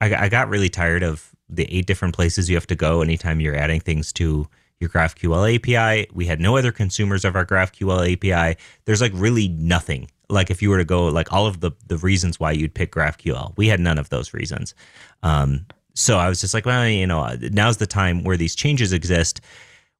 I, 0.00 0.14
I 0.14 0.28
got 0.28 0.48
really 0.48 0.68
tired 0.68 1.02
of 1.02 1.30
the 1.48 1.64
eight 1.64 1.86
different 1.86 2.14
places 2.14 2.48
you 2.48 2.56
have 2.56 2.66
to 2.68 2.76
go 2.76 3.02
anytime 3.02 3.40
you're 3.40 3.56
adding 3.56 3.80
things 3.80 4.12
to 4.14 4.48
your 4.78 4.90
GraphQL 4.90 5.56
API. 5.56 6.08
We 6.12 6.26
had 6.26 6.40
no 6.40 6.56
other 6.56 6.72
consumers 6.72 7.24
of 7.24 7.36
our 7.36 7.44
GraphQL 7.44 8.12
API. 8.12 8.58
There's 8.84 9.00
like 9.00 9.12
really 9.14 9.48
nothing. 9.48 10.08
Like 10.32 10.50
if 10.50 10.62
you 10.62 10.70
were 10.70 10.78
to 10.78 10.84
go 10.84 11.06
like 11.08 11.32
all 11.32 11.46
of 11.46 11.60
the 11.60 11.72
the 11.86 11.98
reasons 11.98 12.40
why 12.40 12.52
you'd 12.52 12.74
pick 12.74 12.92
GraphQL, 12.92 13.56
we 13.56 13.68
had 13.68 13.80
none 13.80 13.98
of 13.98 14.08
those 14.08 14.34
reasons. 14.34 14.74
Um, 15.22 15.66
so 15.94 16.18
I 16.18 16.28
was 16.28 16.40
just 16.40 16.54
like, 16.54 16.66
well, 16.66 16.88
you 16.88 17.06
know, 17.06 17.36
now's 17.52 17.76
the 17.76 17.86
time 17.86 18.24
where 18.24 18.36
these 18.36 18.54
changes 18.54 18.92
exist. 18.92 19.40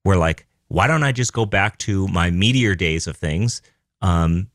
Where 0.02 0.16
like 0.16 0.46
why 0.68 0.86
don't 0.86 1.02
I 1.02 1.12
just 1.12 1.34
go 1.34 1.44
back 1.44 1.76
to 1.78 2.08
my 2.08 2.30
Meteor 2.30 2.74
days 2.74 3.06
of 3.06 3.16
things? 3.16 3.60
Um, 4.00 4.48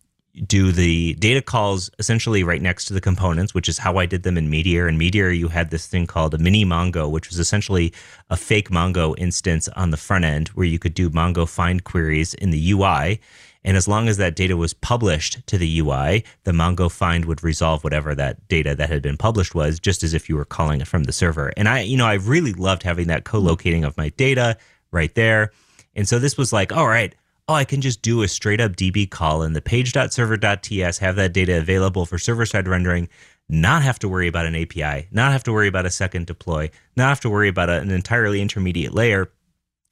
do 0.46 0.72
the 0.72 1.14
data 1.16 1.42
calls 1.42 1.90
essentially 2.00 2.44
right 2.44 2.62
next 2.62 2.86
to 2.86 2.94
the 2.94 3.02
components, 3.02 3.54
which 3.54 3.70
is 3.70 3.78
how 3.78 3.98
I 3.98 4.06
did 4.06 4.24
them 4.24 4.38
in 4.38 4.50
Meteor. 4.50 4.88
In 4.88 4.98
Meteor, 4.98 5.30
you 5.30 5.48
had 5.48 5.70
this 5.70 5.88
thing 5.88 6.06
called 6.06 6.34
a 6.34 6.38
mini 6.38 6.66
Mongo, 6.66 7.10
which 7.10 7.30
was 7.30 7.40
essentially 7.40 7.94
a 8.30 8.38
fake 8.38 8.70
Mongo 8.70 9.16
instance 9.18 9.68
on 9.70 9.92
the 9.92 9.98
front 9.98 10.26
end 10.26 10.50
where 10.50 10.66
you 10.66 10.80
could 10.80 10.94
do 10.94 11.10
Mongo 11.10 11.48
find 11.48 11.84
queries 11.84 12.34
in 12.36 12.52
the 12.52 12.72
UI. 12.72 13.20
And 13.68 13.76
as 13.76 13.86
long 13.86 14.08
as 14.08 14.16
that 14.16 14.38
data 14.38 14.56
was 14.56 14.74
published 14.74 15.46
to 15.48 15.58
the 15.58 15.80
UI, 15.80 16.24
the 16.46 16.54
Mongo 16.54 16.90
find 16.90 17.26
would 17.26 17.44
resolve 17.44 17.84
whatever 17.84 18.16
that 18.16 18.48
data 18.48 18.74
that 18.74 18.90
had 18.90 19.02
been 19.02 19.18
published 19.18 19.54
was, 19.54 19.78
just 19.78 20.04
as 20.04 20.14
if 20.14 20.30
you 20.30 20.38
were 20.38 20.46
calling 20.46 20.80
it 20.80 20.88
from 20.88 21.04
the 21.04 21.12
server. 21.12 21.52
And 21.58 21.68
I, 21.68 21.82
you 21.82 21.98
know, 21.98 22.06
I 22.06 22.14
really 22.14 22.54
loved 22.54 22.84
having 22.84 23.08
that 23.08 23.26
co-locating 23.26 23.84
of 23.84 23.98
my 23.98 24.08
data 24.08 24.56
right 24.92 25.14
there. 25.16 25.52
And 25.98 26.08
so 26.08 26.18
this 26.18 26.38
was 26.38 26.54
like, 26.54 26.72
all 26.72 26.88
right, 26.88 27.14
oh, 27.50 27.56
I 27.56 27.66
can 27.66 27.82
just 27.82 28.02
do 28.02 28.22
a 28.22 28.30
straight 28.30 28.62
up 28.62 28.78
DB 28.78 29.10
call 29.10 29.44
in 29.44 29.52
the 29.52 29.62
page.server.ts, 29.62 30.98
have 31.00 31.18
that 31.18 31.34
data 31.34 31.58
available 31.58 32.06
for 32.06 32.18
server 32.18 32.46
side 32.46 32.70
rendering, 32.70 33.10
not 33.50 33.82
have 33.82 34.00
to 34.00 34.08
worry 34.08 34.30
about 34.30 34.46
an 34.46 34.56
API, 34.56 35.10
not 35.12 35.34
have 35.34 35.44
to 35.44 35.52
worry 35.52 35.68
about 35.68 35.86
a 35.86 35.92
second 35.92 36.26
deploy, 36.26 36.70
not 36.96 37.10
have 37.10 37.20
to 37.20 37.30
worry 37.30 37.50
about 37.50 37.70
an 37.70 37.92
entirely 37.92 38.42
intermediate 38.42 38.94
layer 38.94 39.30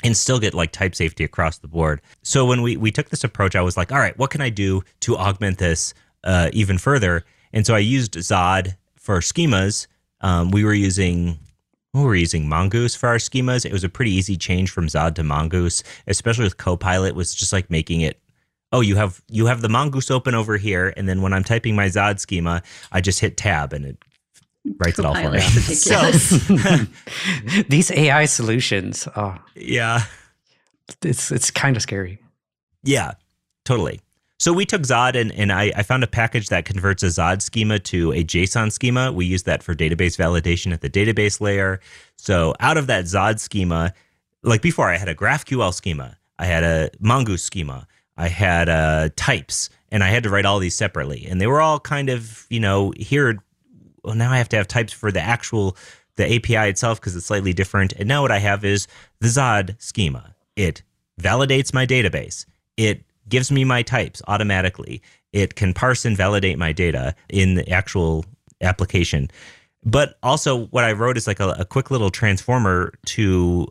and 0.03 0.15
still 0.15 0.39
get 0.39 0.53
like 0.53 0.71
type 0.71 0.95
safety 0.95 1.23
across 1.23 1.57
the 1.57 1.67
board. 1.67 2.01
So 2.21 2.45
when 2.45 2.61
we, 2.61 2.77
we 2.77 2.91
took 2.91 3.09
this 3.09 3.23
approach, 3.23 3.55
I 3.55 3.61
was 3.61 3.77
like, 3.77 3.91
all 3.91 3.99
right, 3.99 4.17
what 4.17 4.29
can 4.29 4.41
I 4.41 4.49
do 4.49 4.83
to 5.01 5.17
augment 5.17 5.57
this 5.57 5.93
uh, 6.23 6.49
even 6.53 6.77
further? 6.77 7.23
And 7.53 7.65
so 7.65 7.73
I 7.73 7.79
used 7.79 8.13
Zod 8.13 8.75
for 8.95 9.19
schemas. 9.19 9.87
Um, 10.21 10.51
we 10.51 10.63
were 10.63 10.73
using 10.73 11.39
we 11.93 12.03
were 12.03 12.15
using 12.15 12.49
Mongoose 12.49 12.93
for 12.93 13.07
our 13.07 13.15
schemas. 13.15 13.65
It 13.65 13.71
was 13.71 13.85
a 13.85 13.89
pretty 13.89 14.11
easy 14.11 14.35
change 14.35 14.69
from 14.69 14.87
Zod 14.87 15.15
to 15.15 15.23
Mongoose, 15.23 15.81
especially 16.07 16.43
with 16.43 16.57
Copilot. 16.57 17.15
Was 17.15 17.33
just 17.33 17.53
like 17.53 17.69
making 17.69 18.01
it. 18.01 18.19
Oh, 18.73 18.81
you 18.81 18.97
have 18.97 19.21
you 19.29 19.45
have 19.45 19.61
the 19.61 19.69
Mongoose 19.69 20.11
open 20.11 20.35
over 20.35 20.57
here, 20.57 20.93
and 20.97 21.07
then 21.07 21.21
when 21.21 21.31
I'm 21.31 21.45
typing 21.45 21.73
my 21.75 21.85
Zod 21.85 22.19
schema, 22.19 22.61
I 22.91 22.99
just 22.99 23.21
hit 23.21 23.37
Tab 23.37 23.71
and 23.71 23.85
it 23.85 23.97
writes 24.77 24.99
it 24.99 25.05
all 25.05 25.15
for 25.15 25.31
me. 25.31 25.39
so 25.41 26.11
these 27.69 27.91
AI 27.91 28.25
solutions, 28.25 29.07
oh, 29.15 29.37
yeah, 29.55 30.03
it's 31.01 31.31
it's 31.31 31.51
kind 31.51 31.75
of 31.75 31.81
scary. 31.81 32.19
Yeah, 32.83 33.13
totally. 33.63 34.01
So 34.37 34.51
we 34.51 34.65
took 34.65 34.81
Zod 34.81 35.15
and, 35.15 35.31
and 35.31 35.51
I, 35.51 35.71
I, 35.75 35.81
found 35.81 36.03
a 36.03 36.07
package 36.07 36.49
that 36.49 36.65
converts 36.65 37.03
a 37.03 37.07
Zod 37.07 37.41
schema 37.41 37.79
to 37.79 38.11
a 38.11 38.23
JSON 38.23 38.69
schema. 38.69 39.11
We 39.11 39.25
use 39.25 39.43
that 39.43 39.63
for 39.63 39.73
database 39.73 40.17
validation 40.17 40.73
at 40.73 40.81
the 40.81 40.89
database 40.89 41.39
layer. 41.39 41.79
So 42.17 42.53
out 42.59 42.75
of 42.75 42.87
that 42.87 43.05
Zod 43.05 43.39
schema, 43.39 43.93
like 44.43 44.61
before 44.61 44.89
I 44.89 44.97
had 44.97 45.07
a 45.07 45.15
GraphQL 45.15 45.73
schema, 45.73 46.17
I 46.37 46.45
had 46.45 46.63
a 46.63 46.89
Mongoose 46.99 47.43
schema, 47.43 47.87
I 48.17 48.27
had 48.27 48.67
uh, 48.67 49.09
types, 49.15 49.69
and 49.89 50.03
I 50.03 50.09
had 50.09 50.23
to 50.23 50.29
write 50.29 50.45
all 50.45 50.59
these 50.59 50.75
separately. 50.75 51.25
And 51.29 51.39
they 51.39 51.47
were 51.47 51.61
all 51.61 51.79
kind 51.79 52.09
of, 52.09 52.45
you 52.49 52.59
know, 52.59 52.93
here, 52.97 53.41
well, 54.05 54.15
now 54.15 54.31
I 54.31 54.37
have 54.37 54.49
to 54.49 54.57
have 54.57 54.67
types 54.67 54.93
for 54.93 55.11
the 55.11 55.21
actual, 55.21 55.75
the 56.15 56.35
API 56.35 56.69
itself 56.69 56.99
because 56.99 57.15
it's 57.15 57.25
slightly 57.25 57.53
different. 57.53 57.93
And 57.93 58.07
now 58.07 58.21
what 58.21 58.31
I 58.31 58.39
have 58.39 58.63
is 58.63 58.87
the 59.19 59.27
Zod 59.27 59.81
schema. 59.81 60.35
It 60.55 60.83
validates 61.19 61.73
my 61.73 61.85
database. 61.85 62.45
It 62.77 63.03
gives 63.27 63.51
me 63.51 63.63
my 63.63 63.81
types 63.81 64.21
automatically. 64.27 65.01
It 65.33 65.55
can 65.55 65.73
parse 65.73 66.05
and 66.05 66.15
validate 66.15 66.57
my 66.57 66.71
data 66.71 67.15
in 67.29 67.55
the 67.55 67.69
actual 67.69 68.25
application. 68.61 69.29
But 69.83 70.17
also, 70.23 70.65
what 70.67 70.83
I 70.83 70.93
wrote 70.93 71.17
is 71.17 71.27
like 71.27 71.39
a, 71.39 71.49
a 71.51 71.65
quick 71.65 71.91
little 71.91 72.09
transformer 72.09 72.93
to 73.07 73.67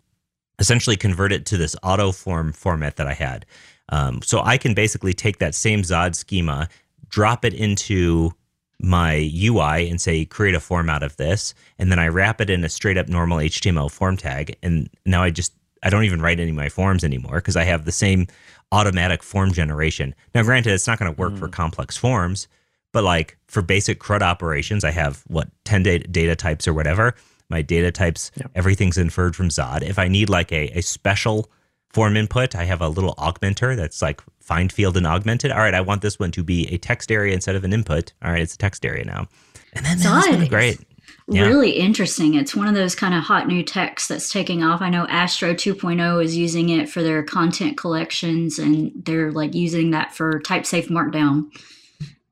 essentially 0.58 0.96
convert 0.96 1.32
it 1.32 1.46
to 1.46 1.56
this 1.56 1.74
auto 1.82 2.12
form 2.12 2.52
format 2.52 2.96
that 2.96 3.06
I 3.06 3.14
had. 3.14 3.46
Um, 3.88 4.22
so 4.22 4.40
I 4.42 4.56
can 4.56 4.74
basically 4.74 5.12
take 5.12 5.38
that 5.38 5.54
same 5.54 5.82
Zod 5.82 6.14
schema, 6.14 6.68
drop 7.08 7.44
it 7.44 7.52
into 7.52 8.32
my 8.80 9.30
UI 9.34 9.88
and 9.88 10.00
say 10.00 10.24
create 10.24 10.54
a 10.54 10.60
form 10.60 10.90
out 10.90 11.02
of 11.02 11.16
this, 11.16 11.54
and 11.78 11.90
then 11.90 11.98
I 11.98 12.08
wrap 12.08 12.40
it 12.40 12.50
in 12.50 12.64
a 12.64 12.68
straight 12.68 12.98
up 12.98 13.08
normal 13.08 13.38
HTML 13.38 13.90
form 13.90 14.16
tag, 14.16 14.56
and 14.62 14.90
now 15.04 15.22
I 15.22 15.30
just 15.30 15.52
I 15.82 15.90
don't 15.90 16.04
even 16.04 16.22
write 16.22 16.40
any 16.40 16.50
of 16.50 16.56
my 16.56 16.68
forms 16.68 17.04
anymore 17.04 17.36
because 17.36 17.56
I 17.56 17.64
have 17.64 17.84
the 17.84 17.92
same 17.92 18.26
automatic 18.72 19.22
form 19.22 19.52
generation. 19.52 20.14
Now, 20.34 20.42
granted, 20.42 20.72
it's 20.72 20.86
not 20.86 20.98
going 20.98 21.14
to 21.14 21.20
work 21.20 21.34
mm. 21.34 21.38
for 21.38 21.48
complex 21.48 21.96
forms, 21.96 22.48
but 22.92 23.04
like 23.04 23.36
for 23.46 23.62
basic 23.62 24.00
CRUD 24.00 24.22
operations, 24.22 24.82
I 24.82 24.90
have 24.90 25.22
what 25.26 25.48
ten 25.64 25.82
data, 25.82 26.08
data 26.08 26.34
types 26.34 26.66
or 26.66 26.72
whatever. 26.72 27.14
My 27.50 27.60
data 27.60 27.92
types, 27.92 28.30
yep. 28.36 28.50
everything's 28.54 28.96
inferred 28.96 29.36
from 29.36 29.50
Zod. 29.50 29.82
If 29.82 29.98
I 29.98 30.08
need 30.08 30.30
like 30.30 30.50
a, 30.50 30.78
a 30.78 30.80
special 30.80 31.50
form 31.94 32.16
input. 32.16 32.54
I 32.54 32.64
have 32.64 32.82
a 32.82 32.88
little 32.88 33.14
augmenter 33.14 33.76
that's 33.76 34.02
like 34.02 34.20
find 34.40 34.70
field 34.70 34.96
and 34.96 35.06
augmented. 35.06 35.52
All 35.52 35.58
right, 35.58 35.74
I 35.74 35.80
want 35.80 36.02
this 36.02 36.18
one 36.18 36.32
to 36.32 36.42
be 36.42 36.66
a 36.72 36.76
text 36.76 37.10
area 37.10 37.32
instead 37.32 37.56
of 37.56 37.64
an 37.64 37.72
input. 37.72 38.12
All 38.22 38.32
right, 38.32 38.42
it's 38.42 38.54
a 38.54 38.58
text 38.58 38.84
area 38.84 39.04
now. 39.04 39.28
And 39.72 39.86
then 39.86 39.98
that's 39.98 40.28
been 40.28 40.48
great. 40.48 40.80
Yeah. 41.28 41.46
Really 41.46 41.70
interesting. 41.70 42.34
It's 42.34 42.54
one 42.54 42.68
of 42.68 42.74
those 42.74 42.94
kind 42.94 43.14
of 43.14 43.22
hot 43.22 43.46
new 43.46 43.62
texts 43.62 44.08
that's 44.08 44.30
taking 44.30 44.62
off. 44.62 44.82
I 44.82 44.90
know 44.90 45.06
Astro 45.06 45.54
2.0 45.54 46.22
is 46.22 46.36
using 46.36 46.68
it 46.68 46.88
for 46.88 47.02
their 47.02 47.22
content 47.22 47.78
collections 47.78 48.58
and 48.58 48.92
they're 48.94 49.32
like 49.32 49.54
using 49.54 49.92
that 49.92 50.14
for 50.14 50.40
type 50.40 50.66
safe 50.66 50.88
markdown 50.88 51.46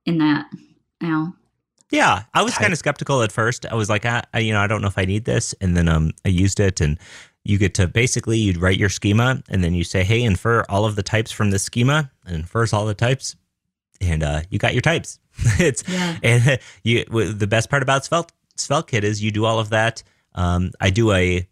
in 0.04 0.18
that 0.18 0.46
now. 1.00 1.34
Yeah, 1.90 2.22
I 2.32 2.42
was 2.42 2.56
kind 2.56 2.72
of 2.72 2.78
skeptical 2.78 3.22
at 3.22 3.30
first. 3.30 3.66
I 3.66 3.74
was 3.74 3.90
like, 3.90 4.06
I, 4.06 4.22
I, 4.32 4.38
you 4.38 4.54
know, 4.54 4.60
I 4.60 4.66
don't 4.66 4.80
know 4.80 4.88
if 4.88 4.96
I 4.96 5.04
need 5.04 5.26
this, 5.26 5.54
and 5.60 5.76
then 5.76 5.90
um, 5.90 6.12
I 6.24 6.30
used 6.30 6.58
it, 6.58 6.80
and 6.80 6.98
you 7.44 7.58
get 7.58 7.74
to 7.74 7.86
basically 7.86 8.38
you'd 8.38 8.58
write 8.58 8.78
your 8.78 8.88
schema 8.88 9.42
and 9.48 9.64
then 9.64 9.74
you 9.74 9.84
say, 9.84 10.04
hey, 10.04 10.22
infer 10.22 10.64
all 10.68 10.84
of 10.84 10.96
the 10.96 11.02
types 11.02 11.32
from 11.32 11.50
this 11.50 11.62
schema 11.62 12.10
and 12.26 12.36
infers 12.36 12.72
all 12.72 12.86
the 12.86 12.94
types, 12.94 13.36
and 14.00 14.22
uh, 14.22 14.42
you 14.50 14.58
got 14.58 14.74
your 14.74 14.82
types. 14.82 15.18
it's 15.58 15.82
yeah. 15.88 16.18
and 16.22 16.58
you 16.82 17.04
the 17.04 17.46
best 17.46 17.70
part 17.70 17.82
about 17.82 18.04
Svelte 18.04 18.32
SvelteKit 18.56 19.02
is 19.02 19.22
you 19.22 19.30
do 19.30 19.44
all 19.44 19.58
of 19.58 19.70
that. 19.70 20.02
Um, 20.34 20.70
I 20.80 20.90
do 20.90 21.12
a 21.12 21.48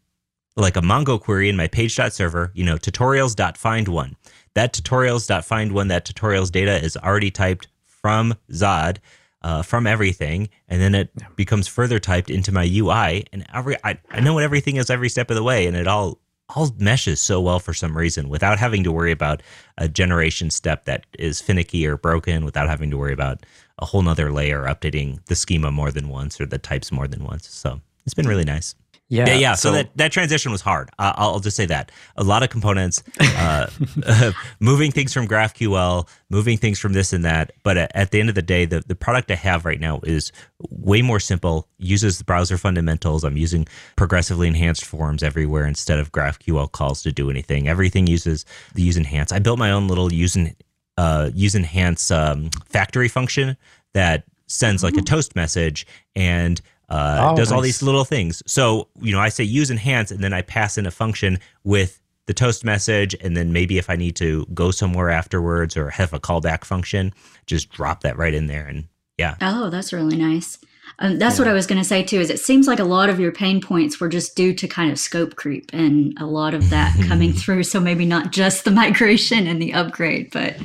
like 0.56 0.76
a 0.76 0.80
Mongo 0.80 1.20
query 1.20 1.48
in 1.48 1.56
my 1.56 1.68
page.server, 1.68 2.52
you 2.54 2.64
know, 2.64 2.76
tutorials.find 2.76 3.88
one. 3.88 4.16
That 4.54 4.74
tutorials.find 4.74 5.72
one, 5.72 5.88
that 5.88 6.04
tutorials 6.04 6.50
data 6.50 6.82
is 6.82 6.96
already 6.96 7.30
typed 7.30 7.68
from 7.84 8.34
Zod 8.50 8.98
uh, 9.42 9.62
from 9.62 9.86
everything, 9.86 10.48
and 10.68 10.80
then 10.80 10.94
it 10.94 11.10
becomes 11.36 11.66
further 11.66 11.98
typed 11.98 12.30
into 12.30 12.52
my 12.52 12.64
UI. 12.64 13.24
And 13.32 13.46
every 13.52 13.76
I, 13.84 13.98
I 14.10 14.20
know 14.20 14.34
what 14.34 14.44
everything 14.44 14.76
is 14.76 14.90
every 14.90 15.08
step 15.08 15.30
of 15.30 15.36
the 15.36 15.42
way, 15.42 15.66
and 15.66 15.76
it 15.76 15.86
all 15.86 16.18
all 16.54 16.70
meshes 16.78 17.20
so 17.20 17.40
well 17.40 17.60
for 17.60 17.72
some 17.72 17.96
reason 17.96 18.28
without 18.28 18.58
having 18.58 18.82
to 18.82 18.90
worry 18.90 19.12
about 19.12 19.42
a 19.78 19.88
generation 19.88 20.50
step 20.50 20.84
that 20.84 21.06
is 21.18 21.40
finicky 21.40 21.86
or 21.86 21.96
broken, 21.96 22.44
without 22.44 22.68
having 22.68 22.90
to 22.90 22.98
worry 22.98 23.12
about 23.12 23.44
a 23.78 23.86
whole 23.86 24.02
nother 24.02 24.32
layer 24.32 24.64
updating 24.64 25.24
the 25.26 25.36
schema 25.36 25.70
more 25.70 25.90
than 25.90 26.08
once 26.08 26.40
or 26.40 26.46
the 26.46 26.58
types 26.58 26.92
more 26.92 27.06
than 27.06 27.24
once. 27.24 27.48
So 27.48 27.80
it's 28.04 28.14
been 28.14 28.28
really 28.28 28.44
nice. 28.44 28.74
Yeah, 29.10 29.26
yeah. 29.26 29.34
yeah. 29.34 29.54
So, 29.54 29.70
so, 29.70 29.72
that 29.74 29.96
that 29.96 30.12
transition 30.12 30.52
was 30.52 30.60
hard. 30.60 30.88
Uh, 30.96 31.12
I'll 31.16 31.40
just 31.40 31.56
say 31.56 31.66
that 31.66 31.90
a 32.16 32.22
lot 32.22 32.44
of 32.44 32.48
components, 32.48 33.02
uh, 33.20 33.68
moving 34.60 34.92
things 34.92 35.12
from 35.12 35.26
GraphQL, 35.26 36.08
moving 36.30 36.56
things 36.56 36.78
from 36.78 36.92
this 36.92 37.12
and 37.12 37.24
that. 37.24 37.50
But 37.64 37.76
at, 37.76 37.90
at, 37.96 38.12
the 38.12 38.20
end 38.20 38.28
of 38.28 38.36
the 38.36 38.42
day, 38.42 38.66
the 38.66 38.80
the 38.86 38.94
product 38.94 39.28
I 39.32 39.34
have 39.34 39.64
right 39.64 39.80
now 39.80 39.98
is 40.04 40.30
way 40.70 41.02
more 41.02 41.18
simple. 41.18 41.66
Uses 41.78 42.18
the 42.18 42.24
browser 42.24 42.56
fundamentals. 42.56 43.24
I'm 43.24 43.36
using 43.36 43.66
progressively 43.96 44.46
enhanced 44.46 44.84
forms 44.84 45.24
everywhere 45.24 45.66
instead 45.66 45.98
of 45.98 46.12
GraphQL 46.12 46.70
calls 46.70 47.02
to 47.02 47.10
do 47.10 47.30
anything. 47.30 47.66
Everything 47.66 48.06
uses 48.06 48.46
the 48.74 48.82
use 48.82 48.96
enhance. 48.96 49.32
I 49.32 49.40
built 49.40 49.58
my 49.58 49.72
own 49.72 49.88
little 49.88 50.12
use 50.12 50.36
and 50.36 50.54
uh, 50.96 51.30
use 51.34 51.56
enhance 51.56 52.12
um, 52.12 52.48
factory 52.68 53.08
function 53.08 53.56
that 53.92 54.22
sends 54.46 54.84
like 54.84 54.96
a 54.96 55.02
toast 55.02 55.34
message 55.34 55.86
and 56.14 56.60
uh, 56.90 57.30
oh, 57.30 57.36
does 57.36 57.50
nice. 57.50 57.56
all 57.56 57.62
these 57.62 57.82
little 57.82 58.04
things. 58.04 58.42
So, 58.46 58.88
you 59.00 59.12
know, 59.12 59.20
I 59.20 59.28
say 59.28 59.44
use 59.44 59.70
enhance 59.70 60.10
and 60.10 60.22
then 60.22 60.32
I 60.32 60.42
pass 60.42 60.76
in 60.76 60.86
a 60.86 60.90
function 60.90 61.38
with 61.64 62.00
the 62.26 62.34
toast 62.34 62.64
message. 62.64 63.14
And 63.20 63.36
then 63.36 63.52
maybe 63.52 63.78
if 63.78 63.88
I 63.88 63.96
need 63.96 64.16
to 64.16 64.46
go 64.52 64.70
somewhere 64.70 65.10
afterwards 65.10 65.76
or 65.76 65.90
have 65.90 66.12
a 66.12 66.20
callback 66.20 66.64
function, 66.64 67.12
just 67.46 67.70
drop 67.70 68.02
that 68.02 68.16
right 68.16 68.34
in 68.34 68.46
there. 68.46 68.66
And 68.66 68.88
yeah. 69.18 69.36
Oh, 69.40 69.70
that's 69.70 69.92
really 69.92 70.16
nice. 70.16 70.58
Um, 70.98 71.18
that's 71.18 71.38
yeah. 71.38 71.44
what 71.44 71.50
I 71.50 71.54
was 71.54 71.66
going 71.66 71.80
to 71.80 71.84
say 71.84 72.02
too. 72.02 72.20
Is 72.20 72.30
it 72.30 72.40
seems 72.40 72.66
like 72.66 72.78
a 72.78 72.84
lot 72.84 73.08
of 73.08 73.20
your 73.20 73.32
pain 73.32 73.60
points 73.60 74.00
were 74.00 74.08
just 74.08 74.36
due 74.36 74.52
to 74.54 74.66
kind 74.66 74.90
of 74.90 74.98
scope 74.98 75.36
creep 75.36 75.70
and 75.72 76.16
a 76.18 76.26
lot 76.26 76.54
of 76.54 76.70
that 76.70 76.96
coming 77.06 77.32
through. 77.34 77.64
So 77.64 77.80
maybe 77.80 78.04
not 78.04 78.32
just 78.32 78.64
the 78.64 78.70
migration 78.70 79.46
and 79.46 79.62
the 79.62 79.74
upgrade, 79.74 80.30
but 80.32 80.56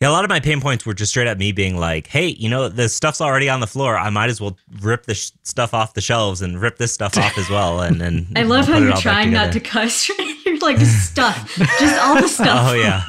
yeah, 0.00 0.08
a 0.08 0.12
lot 0.12 0.22
of 0.22 0.30
my 0.30 0.38
pain 0.38 0.60
points 0.60 0.86
were 0.86 0.94
just 0.94 1.10
straight 1.10 1.26
up 1.26 1.38
me 1.38 1.50
being 1.50 1.76
like, 1.76 2.06
"Hey, 2.06 2.28
you 2.28 2.48
know, 2.48 2.68
the 2.68 2.88
stuff's 2.88 3.20
already 3.20 3.48
on 3.48 3.58
the 3.58 3.66
floor. 3.66 3.98
I 3.98 4.10
might 4.10 4.30
as 4.30 4.40
well 4.40 4.56
rip 4.80 5.06
the 5.06 5.14
sh- 5.14 5.32
stuff 5.42 5.74
off 5.74 5.94
the 5.94 6.00
shelves 6.00 6.40
and 6.40 6.60
rip 6.60 6.78
this 6.78 6.92
stuff 6.92 7.18
off 7.18 7.36
as 7.36 7.50
well." 7.50 7.80
And 7.80 8.00
then 8.00 8.28
I 8.36 8.44
love 8.44 8.68
how 8.68 8.78
you're 8.78 8.96
trying 8.96 9.32
not 9.32 9.52
to 9.54 9.60
cuss. 9.60 10.08
you're 10.46 10.58
like 10.58 10.78
just 10.78 11.10
stuff, 11.10 11.52
just 11.80 12.00
all 12.00 12.14
the 12.14 12.28
stuff. 12.28 12.70
Oh 12.70 12.74
yeah, 12.74 13.02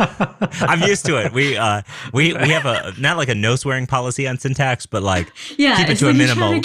I'm 0.62 0.82
used 0.82 1.06
to 1.06 1.24
it. 1.24 1.32
We 1.32 1.58
uh, 1.58 1.84
we 2.12 2.34
we 2.34 2.50
have 2.50 2.66
a 2.66 2.92
not 3.00 3.18
like 3.18 3.30
a 3.30 3.36
no 3.36 3.56
swearing 3.56 3.86
policy 3.86 4.28
on 4.28 4.40
syntax, 4.40 4.88
but 4.88 5.04
like 5.04 5.32
yeah, 5.60 5.78
keep 5.78 5.90
it 5.90 5.98
to 6.00 6.10
a 6.10 6.14
minimum. 6.14 6.60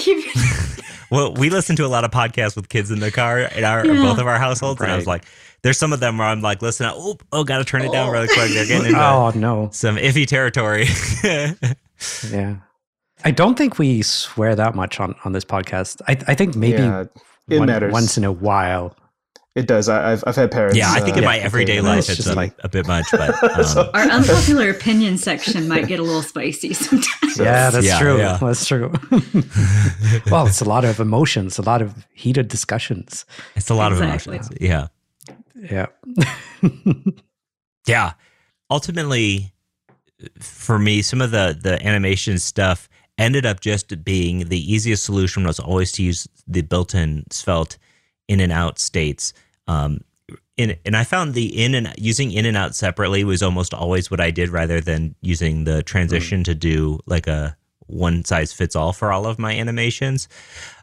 well, 1.11 1.35
we 1.35 1.51
listen 1.51 1.77
to 1.77 1.85
a 1.85 1.89
lot 1.89 2.05
of 2.05 2.11
podcasts 2.11 2.57
with 2.57 2.71
kids 2.71 2.91
in 2.91 3.01
the 3.01 3.11
car 3.11 3.41
in 3.41 3.63
our 3.63 3.85
yeah. 3.85 4.01
both 4.01 4.19
of 4.19 4.27
our 4.27 4.39
households, 4.39 4.81
right. 4.81 4.87
and 4.87 4.95
I 4.95 4.97
was 4.97 5.07
like 5.07 5.27
there's 5.65 5.79
some 5.79 5.95
of 5.95 5.99
them 5.99 6.19
where 6.19 6.27
I'm 6.27 6.43
like, 6.43 6.61
listen, 6.61 6.87
oh, 6.93 7.17
oh, 7.33 7.43
gotta 7.43 7.65
turn 7.65 7.81
it 7.83 7.91
down 7.91 8.13
really 8.13 8.29
quick. 8.29 8.53
They're 8.53 8.67
getting 8.67 8.89
into 8.89 9.03
oh 9.03 9.33
no 9.35 9.71
some 9.73 9.97
iffy 9.97 10.27
territory. 10.27 10.85
yeah, 12.31 12.57
I 13.25 13.31
don't 13.31 13.57
think 13.57 13.79
we 13.79 14.03
swear 14.03 14.55
that 14.55 14.75
much 14.75 15.01
on 15.01 15.17
on 15.25 15.33
this 15.33 15.45
podcast. 15.45 16.03
I 16.07 16.19
I 16.29 16.35
think 16.35 16.55
maybe 16.55 16.83
yeah, 16.83 17.07
it 17.49 17.59
one, 17.59 17.67
matters 17.67 17.93
once 17.93 18.19
in 18.19 18.25
a 18.25 18.31
while. 18.31 18.95
It 19.55 19.67
does. 19.67 19.89
I, 19.89 20.11
have 20.11 20.25
I've 20.27 20.37
had 20.37 20.51
parents. 20.51 20.77
Yeah, 20.77 20.93
I 20.93 21.01
think 21.01 21.17
uh, 21.17 21.21
in 21.21 21.25
my 21.25 21.39
everyday 21.39 21.81
life 21.81 22.11
it's, 22.11 22.27
a, 22.27 22.35
like 22.35 22.55
a 22.63 22.69
bit 22.69 22.87
much, 22.87 23.07
but 23.13 23.43
um. 23.59 23.65
so, 23.65 23.91
our 23.95 24.03
unpopular 24.03 24.69
opinion 24.69 25.17
section 25.17 25.67
might 25.67 25.87
get 25.87 25.99
a 25.99 26.03
little 26.03 26.23
spicy 26.23 26.75
sometimes. 26.75 27.39
Yeah, 27.39 27.71
that's 27.71 27.87
yeah, 27.87 27.99
true. 27.99 28.19
Yeah. 28.19 28.37
That's 28.37 28.67
true. 28.67 28.93
well, 30.31 30.47
it's 30.47 30.61
a 30.61 30.69
lot 30.69 30.85
of 30.85 31.01
emotions, 31.01 31.57
a 31.57 31.63
lot 31.63 31.81
of 31.81 32.07
heated 32.13 32.49
discussions. 32.49 33.25
It's 33.55 33.71
a 33.71 33.75
lot 33.75 33.93
exactly. 33.93 34.37
of 34.37 34.43
emotions. 34.43 34.59
Yeah. 34.61 34.89
Yeah. 35.71 35.87
yeah. 37.87 38.13
Ultimately, 38.71 39.53
for 40.39 40.79
me, 40.79 41.03
some 41.03 41.21
of 41.21 41.31
the 41.31 41.59
the 41.61 41.85
animation 41.87 42.39
stuff 42.39 42.89
ended 43.19 43.47
up 43.47 43.61
just 43.61 44.05
being 44.05 44.49
the 44.49 44.73
easiest 44.73 45.05
solution 45.05 45.45
was 45.45 45.61
always 45.61 45.93
to 45.93 46.03
use 46.03 46.27
the 46.49 46.63
built-in 46.63 47.25
Svelte 47.31 47.79
in 48.29 48.41
and 48.41 48.53
out 48.53 48.79
states. 48.79 49.33
Um, 49.69 50.01
in, 50.57 50.77
and 50.85 50.97
I 50.97 51.05
found 51.05 51.35
the 51.35 51.63
in 51.63 51.75
and 51.75 51.93
using 51.97 52.33
in 52.33 52.47
and 52.47 52.57
out 52.57 52.75
separately 52.75 53.25
was 53.25 53.43
almost 53.43 53.75
always 53.75 54.11
what 54.11 54.21
I 54.21 54.31
did 54.31 54.51
rather 54.51 54.81
than 54.81 55.15
using 55.21 55.65
the 55.65 55.83
transition 55.83 56.41
mm. 56.41 56.45
to 56.45 56.55
do 56.55 57.01
like 57.07 57.27
a 57.27 57.57
one 57.87 58.25
size 58.25 58.53
fits 58.53 58.77
all 58.77 58.93
for 58.93 59.13
all 59.13 59.27
of 59.27 59.39
my 59.39 59.55
animations. 59.55 60.29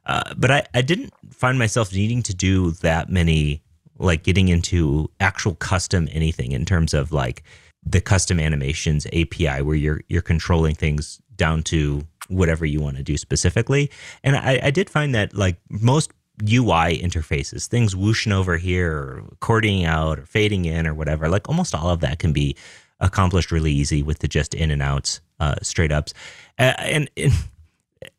Uh, 0.06 0.34
but 0.36 0.52
I, 0.52 0.66
I 0.74 0.82
didn't 0.82 1.14
find 1.32 1.58
myself 1.58 1.94
needing 1.94 2.22
to 2.24 2.34
do 2.34 2.72
that 2.72 3.10
many 3.10 3.64
like 4.02 4.24
getting 4.24 4.48
into 4.48 5.10
actual 5.20 5.56
custom 5.56 6.08
anything 6.12 6.52
in 6.52 6.66
terms 6.66 6.94
of 6.94 7.12
like 7.12 7.44
the 7.84 8.02
custom 8.02 8.40
animations 8.40 9.06
API 9.08 9.62
where 9.62 9.76
you're 9.76 10.02
you're 10.08 10.22
controlling 10.22 10.76
things 10.76 11.22
down 11.36 11.64
to 11.64 12.06
whatever 12.28 12.66
you 12.66 12.80
want 12.80 12.98
to 12.98 13.04
do 13.04 13.18
specifically. 13.18 13.90
And 14.24 14.36
I, 14.36 14.60
I 14.64 14.72
did 14.72 14.90
find 14.90 15.14
that 15.16 15.36
like 15.36 15.58
most 15.70 16.12
UI 16.42 17.00
interfaces, 17.00 17.68
things 17.68 17.96
whooshing 17.96 18.32
over 18.32 18.58
here 18.58 18.92
or 18.92 19.24
cording 19.40 19.86
out 19.86 20.20
or 20.20 20.26
fading 20.26 20.66
in 20.66 20.88
or 20.88 20.94
whatever, 20.94 21.30
like 21.30 21.50
almost 21.50 21.76
all 21.76 21.90
of 21.90 22.00
that 22.02 22.20
can 22.20 22.34
be 22.34 22.56
accomplished 23.00 23.52
really 23.52 23.72
easy 23.72 24.04
with 24.04 24.20
the 24.20 24.28
just 24.28 24.54
in 24.54 24.72
and 24.72 24.82
outs, 24.82 25.22
uh, 25.40 25.56
straight 25.62 25.92
ups, 25.92 26.14
uh, 26.60 26.74
and, 26.78 27.10
and 27.18 27.34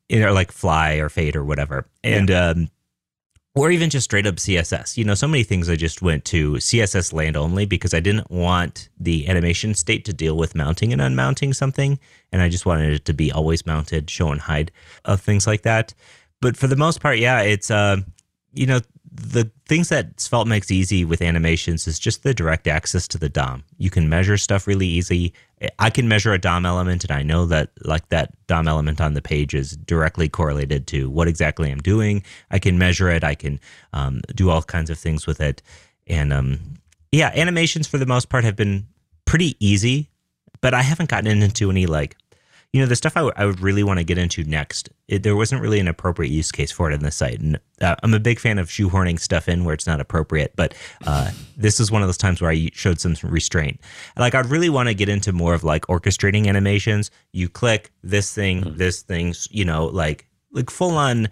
you 0.08 0.20
know 0.20 0.32
like 0.32 0.52
fly 0.52 0.94
or 0.94 1.08
fade 1.08 1.36
or 1.36 1.44
whatever. 1.44 1.86
And 2.04 2.28
yeah. 2.28 2.50
um, 2.50 2.68
or 3.54 3.70
even 3.70 3.90
just 3.90 4.04
straight 4.04 4.26
up 4.26 4.36
CSS. 4.36 4.96
You 4.96 5.04
know, 5.04 5.14
so 5.14 5.28
many 5.28 5.42
things 5.42 5.68
I 5.68 5.76
just 5.76 6.00
went 6.00 6.24
to 6.26 6.52
CSS 6.54 7.12
land 7.12 7.36
only 7.36 7.66
because 7.66 7.92
I 7.92 8.00
didn't 8.00 8.30
want 8.30 8.88
the 8.98 9.28
animation 9.28 9.74
state 9.74 10.04
to 10.06 10.12
deal 10.12 10.36
with 10.36 10.54
mounting 10.54 10.92
and 10.92 11.02
unmounting 11.02 11.52
something. 11.52 11.98
And 12.32 12.40
I 12.40 12.48
just 12.48 12.64
wanted 12.64 12.92
it 12.94 13.04
to 13.06 13.12
be 13.12 13.30
always 13.30 13.66
mounted, 13.66 14.08
show 14.08 14.28
and 14.28 14.40
hide 14.40 14.72
of 15.04 15.20
things 15.20 15.46
like 15.46 15.62
that. 15.62 15.92
But 16.40 16.56
for 16.56 16.66
the 16.66 16.76
most 16.76 17.00
part, 17.00 17.18
yeah, 17.18 17.40
it's, 17.42 17.70
uh, 17.70 17.98
you 18.54 18.66
know, 18.66 18.80
the 19.14 19.50
things 19.66 19.90
that 19.90 20.18
Svelte 20.18 20.48
makes 20.48 20.70
easy 20.70 21.04
with 21.04 21.20
animations 21.20 21.86
is 21.86 21.98
just 21.98 22.22
the 22.22 22.32
direct 22.32 22.66
access 22.66 23.06
to 23.08 23.18
the 23.18 23.28
DOM. 23.28 23.62
You 23.76 23.90
can 23.90 24.08
measure 24.08 24.38
stuff 24.38 24.66
really 24.66 24.86
easy. 24.86 25.34
I 25.78 25.90
can 25.90 26.08
measure 26.08 26.32
a 26.32 26.38
DOM 26.38 26.66
element, 26.66 27.04
and 27.04 27.12
I 27.12 27.22
know 27.22 27.46
that 27.46 27.70
like 27.84 28.08
that 28.08 28.34
DOM 28.46 28.68
element 28.68 29.00
on 29.00 29.14
the 29.14 29.22
page 29.22 29.54
is 29.54 29.76
directly 29.76 30.28
correlated 30.28 30.86
to 30.88 31.08
what 31.10 31.28
exactly 31.28 31.70
I'm 31.70 31.80
doing. 31.80 32.22
I 32.50 32.58
can 32.58 32.78
measure 32.78 33.08
it. 33.08 33.22
I 33.22 33.34
can 33.34 33.60
um, 33.92 34.22
do 34.34 34.50
all 34.50 34.62
kinds 34.62 34.90
of 34.90 34.98
things 34.98 35.26
with 35.26 35.40
it, 35.40 35.62
and 36.06 36.32
um, 36.32 36.60
yeah, 37.12 37.30
animations 37.34 37.86
for 37.86 37.98
the 37.98 38.06
most 38.06 38.28
part 38.28 38.44
have 38.44 38.56
been 38.56 38.86
pretty 39.24 39.56
easy. 39.60 40.08
But 40.60 40.74
I 40.74 40.82
haven't 40.82 41.10
gotten 41.10 41.42
into 41.42 41.70
any 41.70 41.86
like 41.86 42.16
you 42.72 42.80
know, 42.80 42.86
the 42.86 42.96
stuff 42.96 43.16
I, 43.16 43.20
w- 43.20 43.34
I 43.36 43.44
would 43.44 43.60
really 43.60 43.82
want 43.82 43.98
to 43.98 44.04
get 44.04 44.16
into 44.16 44.44
next, 44.44 44.88
it, 45.06 45.22
there 45.22 45.36
wasn't 45.36 45.60
really 45.60 45.78
an 45.78 45.88
appropriate 45.88 46.30
use 46.30 46.50
case 46.50 46.72
for 46.72 46.90
it 46.90 46.94
in 46.94 47.02
the 47.02 47.10
site. 47.10 47.38
And 47.38 47.60
uh, 47.82 47.96
I'm 48.02 48.14
a 48.14 48.20
big 48.20 48.38
fan 48.38 48.58
of 48.58 48.68
shoehorning 48.68 49.20
stuff 49.20 49.46
in 49.46 49.64
where 49.64 49.74
it's 49.74 49.86
not 49.86 50.00
appropriate, 50.00 50.54
but 50.56 50.74
uh, 51.06 51.30
this 51.54 51.80
is 51.80 51.90
one 51.90 52.00
of 52.00 52.08
those 52.08 52.16
times 52.16 52.40
where 52.40 52.50
I 52.50 52.70
showed 52.72 52.98
some 52.98 53.14
restraint. 53.22 53.78
Like, 54.16 54.34
I'd 54.34 54.46
really 54.46 54.70
want 54.70 54.88
to 54.88 54.94
get 54.94 55.10
into 55.10 55.32
more 55.32 55.52
of 55.52 55.64
like 55.64 55.86
orchestrating 55.88 56.46
animations. 56.46 57.10
You 57.32 57.50
click 57.50 57.92
this 58.02 58.32
thing, 58.32 58.62
mm-hmm. 58.62 58.76
this 58.78 59.02
thing, 59.02 59.34
you 59.50 59.66
know, 59.66 59.86
like 59.86 60.26
like 60.50 60.70
full 60.70 60.96
on, 60.96 61.28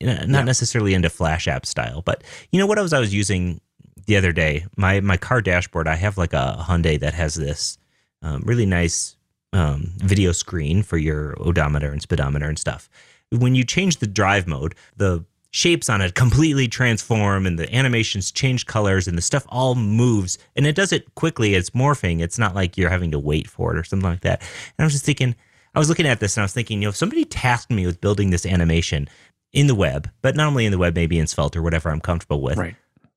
you 0.00 0.06
know, 0.06 0.14
not 0.14 0.28
yeah. 0.28 0.42
necessarily 0.44 0.94
into 0.94 1.10
Flash 1.10 1.46
app 1.46 1.66
style, 1.66 2.00
but 2.00 2.24
you 2.52 2.58
know 2.58 2.66
what 2.66 2.78
I 2.78 2.82
was 2.82 2.94
I 2.94 3.00
was 3.00 3.12
using 3.12 3.60
the 4.06 4.16
other 4.16 4.32
day. 4.32 4.64
My 4.76 5.00
my 5.00 5.18
car 5.18 5.42
dashboard, 5.42 5.88
I 5.88 5.96
have 5.96 6.16
like 6.16 6.32
a 6.32 6.64
Hyundai 6.66 6.98
that 7.00 7.12
has 7.12 7.34
this 7.34 7.76
um, 8.22 8.42
really 8.46 8.66
nice 8.66 9.16
um, 9.54 9.92
video 9.96 10.32
screen 10.32 10.82
for 10.82 10.98
your 10.98 11.34
odometer 11.40 11.90
and 11.90 12.02
speedometer 12.02 12.46
and 12.46 12.58
stuff. 12.58 12.90
When 13.30 13.54
you 13.54 13.64
change 13.64 13.98
the 13.98 14.06
drive 14.06 14.46
mode, 14.46 14.74
the 14.96 15.24
shapes 15.52 15.88
on 15.88 16.00
it 16.00 16.14
completely 16.16 16.66
transform 16.66 17.46
and 17.46 17.58
the 17.58 17.72
animations 17.74 18.32
change 18.32 18.66
colors 18.66 19.06
and 19.06 19.16
the 19.16 19.22
stuff 19.22 19.46
all 19.48 19.76
moves 19.76 20.36
and 20.56 20.66
it 20.66 20.74
does 20.74 20.92
it 20.92 21.14
quickly. 21.14 21.54
It's 21.54 21.70
morphing. 21.70 22.20
It's 22.20 22.38
not 22.38 22.54
like 22.54 22.76
you're 22.76 22.90
having 22.90 23.12
to 23.12 23.18
wait 23.18 23.48
for 23.48 23.72
it 23.72 23.78
or 23.78 23.84
something 23.84 24.08
like 24.08 24.22
that. 24.22 24.40
And 24.40 24.82
I 24.82 24.84
was 24.84 24.92
just 24.92 25.04
thinking, 25.04 25.36
I 25.74 25.78
was 25.78 25.88
looking 25.88 26.06
at 26.06 26.18
this 26.18 26.36
and 26.36 26.42
I 26.42 26.44
was 26.44 26.52
thinking, 26.52 26.82
you 26.82 26.86
know, 26.86 26.90
if 26.90 26.96
somebody 26.96 27.24
tasked 27.24 27.70
me 27.70 27.86
with 27.86 28.00
building 28.00 28.30
this 28.30 28.44
animation 28.44 29.08
in 29.52 29.68
the 29.68 29.74
web, 29.74 30.10
but 30.20 30.34
not 30.34 30.48
only 30.48 30.66
in 30.66 30.72
the 30.72 30.78
web, 30.78 30.96
maybe 30.96 31.18
in 31.18 31.28
Svelte 31.28 31.56
or 31.56 31.62
whatever 31.62 31.90
I'm 31.90 32.00
comfortable 32.00 32.42
with. 32.42 32.58
Right 32.58 32.74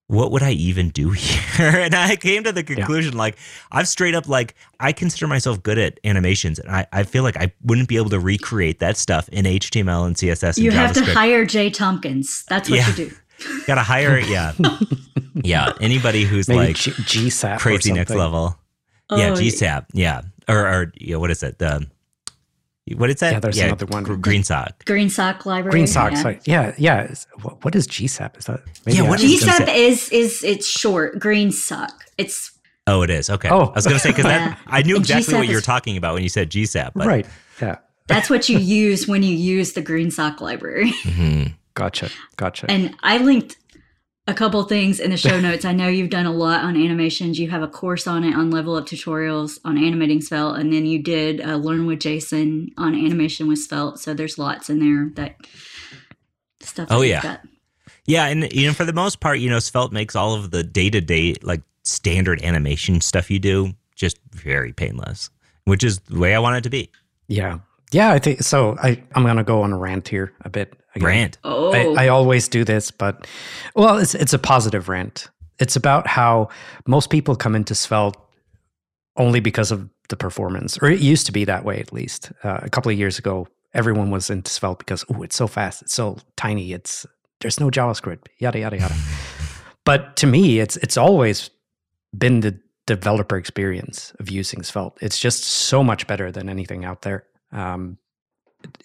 what 0.07 0.31
would 0.31 0.41
I 0.41 0.51
even 0.51 0.89
do 0.89 1.09
here? 1.11 1.69
and 1.69 1.93
I 1.93 2.15
came 2.15 2.43
to 2.43 2.51
the 2.51 2.63
conclusion 2.63 3.13
yeah. 3.13 3.19
like 3.19 3.37
I've 3.71 3.87
straight 3.87 4.15
up 4.15 4.27
like 4.27 4.55
I 4.79 4.91
consider 4.91 5.27
myself 5.27 5.61
good 5.61 5.77
at 5.77 5.99
animations 6.03 6.59
and 6.59 6.69
I, 6.69 6.87
I 6.91 7.03
feel 7.03 7.23
like 7.23 7.37
I 7.37 7.51
wouldn't 7.63 7.87
be 7.87 7.97
able 7.97 8.09
to 8.11 8.19
recreate 8.19 8.79
that 8.79 8.97
stuff 8.97 9.29
in 9.29 9.45
HTML 9.45 10.07
and 10.07 10.15
CSS 10.15 10.57
and 10.57 10.65
You 10.65 10.71
have 10.71 10.93
to 10.93 11.05
hire 11.05 11.45
Jhey 11.45 11.73
Tompkins. 11.73 12.45
That's 12.47 12.69
what 12.69 12.79
yeah. 12.79 12.89
you 12.89 12.95
do. 12.95 13.11
Gotta 13.67 13.83
hire 13.83 14.17
yeah. 14.19 14.53
yeah. 15.35 15.73
Anybody 15.79 16.23
who's 16.23 16.47
Maybe 16.47 16.59
like 16.59 16.75
G- 16.75 16.91
GSAP 16.91 17.59
crazy 17.59 17.91
next 17.91 18.13
level. 18.13 18.57
Oh, 19.09 19.17
yeah, 19.17 19.29
GSAP. 19.31 19.85
Yeah. 19.93 20.21
Or 20.47 20.67
or 20.67 20.91
you 20.95 21.13
know, 21.13 21.19
what 21.19 21.31
is 21.31 21.43
it? 21.43 21.59
The 21.59 21.87
what 22.95 23.09
is 23.09 23.17
that? 23.17 23.33
Yeah, 23.33 23.39
there's 23.39 23.57
yeah, 23.57 23.65
another 23.65 23.85
one. 23.85 24.05
GreenSock. 24.05 24.85
Green 24.85 25.09
sock 25.09 25.45
library. 25.45 25.79
GreenSock. 25.79 26.11
Yeah, 26.11 26.21
so, 26.21 26.39
yeah. 26.45 26.75
yeah. 26.77 27.13
What, 27.41 27.63
what 27.65 27.75
is 27.75 27.87
GSAP? 27.87 28.37
Is 28.37 28.45
that? 28.45 28.61
yeah. 28.85 29.07
What 29.07 29.21
is 29.21 29.43
GSAP? 29.43 29.75
Is 29.75 30.09
is 30.09 30.43
it's 30.43 30.67
short. 30.67 31.19
GreenSock. 31.19 31.91
It's. 32.17 32.51
Oh, 32.85 33.01
it 33.01 33.09
is. 33.09 33.29
Okay. 33.29 33.49
Oh. 33.49 33.65
I 33.65 33.71
was 33.71 33.85
going 33.85 33.97
to 33.97 33.99
say 33.99 34.11
because 34.11 34.25
yeah. 34.25 34.55
I 34.67 34.81
knew 34.81 34.95
exactly 34.95 35.33
what 35.35 35.47
you 35.47 35.55
were 35.55 35.61
talking 35.61 35.97
about 35.97 36.13
when 36.13 36.23
you 36.23 36.29
said 36.29 36.49
GSAP. 36.49 36.91
But. 36.95 37.07
Right. 37.07 37.27
Yeah. 37.61 37.77
That's 38.07 38.29
what 38.29 38.47
you 38.47 38.57
use 38.57 39.07
when 39.07 39.23
you 39.23 39.35
use 39.35 39.73
the 39.73 39.81
GreenSock 39.81 40.39
library. 40.39 40.91
Mm-hmm. 40.91 41.53
Gotcha. 41.73 42.09
Gotcha. 42.37 42.71
And 42.71 42.95
I 43.03 43.17
linked 43.17 43.57
a 44.27 44.33
couple 44.33 44.61
things 44.63 44.99
in 44.99 45.09
the 45.09 45.17
show 45.17 45.39
notes. 45.39 45.63
I 45.63 45.71
know 45.71 45.87
you've 45.87 46.09
done 46.09 46.25
a 46.25 46.31
lot 46.31 46.61
on 46.63 46.75
animations. 46.75 47.39
You 47.39 47.49
have 47.49 47.63
a 47.63 47.67
course 47.67 48.07
on 48.07 48.25
it 48.25 48.35
on 48.35 48.51
Level 48.51 48.75
Up 48.75 48.85
Tutorials 48.85 49.57
on 49.63 49.77
animating 49.77 50.21
Svelte, 50.21 50.59
and 50.59 50.71
then 50.71 50.85
you 50.85 51.01
did 51.01 51.41
uh, 51.41 51.55
Learn 51.55 51.85
with 51.85 51.99
Jason 51.99 52.71
on 52.77 52.93
animation 52.93 53.47
with 53.47 53.59
Svelte. 53.59 53.99
So 53.99 54.13
there's 54.13 54.37
lots 54.37 54.69
in 54.69 54.79
there 54.79 55.09
that 55.15 55.37
stuff. 56.59 56.89
Oh 56.91 57.01
yeah, 57.01 57.21
got. 57.21 57.41
yeah, 58.05 58.25
and 58.25 58.51
you 58.51 58.67
know 58.67 58.73
for 58.73 58.85
the 58.85 58.93
most 58.93 59.21
part, 59.21 59.39
you 59.39 59.49
know 59.49 59.59
Svelte 59.59 59.93
makes 59.93 60.15
all 60.15 60.35
of 60.35 60.51
the 60.51 60.63
day 60.63 60.89
to 60.89 60.99
day 60.99 61.35
like 61.41 61.61
standard 61.83 62.41
animation 62.43 62.99
stuff 62.99 63.31
you 63.31 63.39
do 63.39 63.73
just 63.95 64.19
very 64.31 64.73
painless, 64.73 65.29
which 65.63 65.83
is 65.83 65.99
the 65.99 66.19
way 66.19 66.35
I 66.35 66.39
want 66.39 66.57
it 66.57 66.61
to 66.61 66.69
be. 66.69 66.91
Yeah, 67.29 67.59
yeah, 67.91 68.11
I 68.11 68.19
think 68.19 68.41
so. 68.43 68.75
I 68.81 69.01
I'm 69.15 69.23
gonna 69.23 69.43
go 69.43 69.61
on 69.61 69.71
a 69.71 69.77
rant 69.77 70.07
here 70.07 70.33
a 70.41 70.49
bit. 70.49 70.73
Again. 70.95 71.07
Rant. 71.07 71.37
Oh, 71.43 71.73
I, 71.73 72.05
I 72.05 72.07
always 72.07 72.47
do 72.47 72.63
this, 72.63 72.91
but 72.91 73.27
well, 73.75 73.97
it's 73.97 74.15
it's 74.15 74.33
a 74.33 74.39
positive 74.39 74.89
rant. 74.89 75.29
It's 75.59 75.75
about 75.75 76.07
how 76.07 76.49
most 76.87 77.09
people 77.09 77.35
come 77.35 77.55
into 77.55 77.75
Svelte 77.75 78.17
only 79.15 79.39
because 79.39 79.71
of 79.71 79.89
the 80.09 80.17
performance, 80.17 80.77
or 80.81 80.89
it 80.89 80.99
used 80.99 81.25
to 81.27 81.31
be 81.31 81.45
that 81.45 81.63
way 81.63 81.79
at 81.79 81.93
least. 81.93 82.31
Uh, 82.43 82.59
a 82.61 82.69
couple 82.69 82.91
of 82.91 82.97
years 82.97 83.19
ago, 83.19 83.47
everyone 83.73 84.11
was 84.11 84.29
into 84.29 84.51
Svelte 84.51 84.79
because 84.79 85.05
oh, 85.13 85.21
it's 85.21 85.35
so 85.35 85.47
fast, 85.47 85.81
it's 85.83 85.93
so 85.93 86.17
tiny, 86.35 86.73
it's 86.73 87.05
there's 87.41 87.59
no 87.59 87.69
JavaScript, 87.69 88.27
yada 88.39 88.59
yada 88.59 88.77
yada. 88.77 88.95
but 89.85 90.15
to 90.17 90.27
me, 90.27 90.59
it's 90.59 90.77
it's 90.77 90.97
always 90.97 91.51
been 92.17 92.41
the 92.41 92.59
developer 92.85 93.37
experience 93.37 94.13
of 94.19 94.29
using 94.29 94.63
Svelte. 94.63 94.97
It's 95.01 95.19
just 95.19 95.43
so 95.43 95.83
much 95.83 96.07
better 96.07 96.31
than 96.31 96.49
anything 96.49 96.83
out 96.83 97.03
there 97.03 97.25
um, 97.51 97.97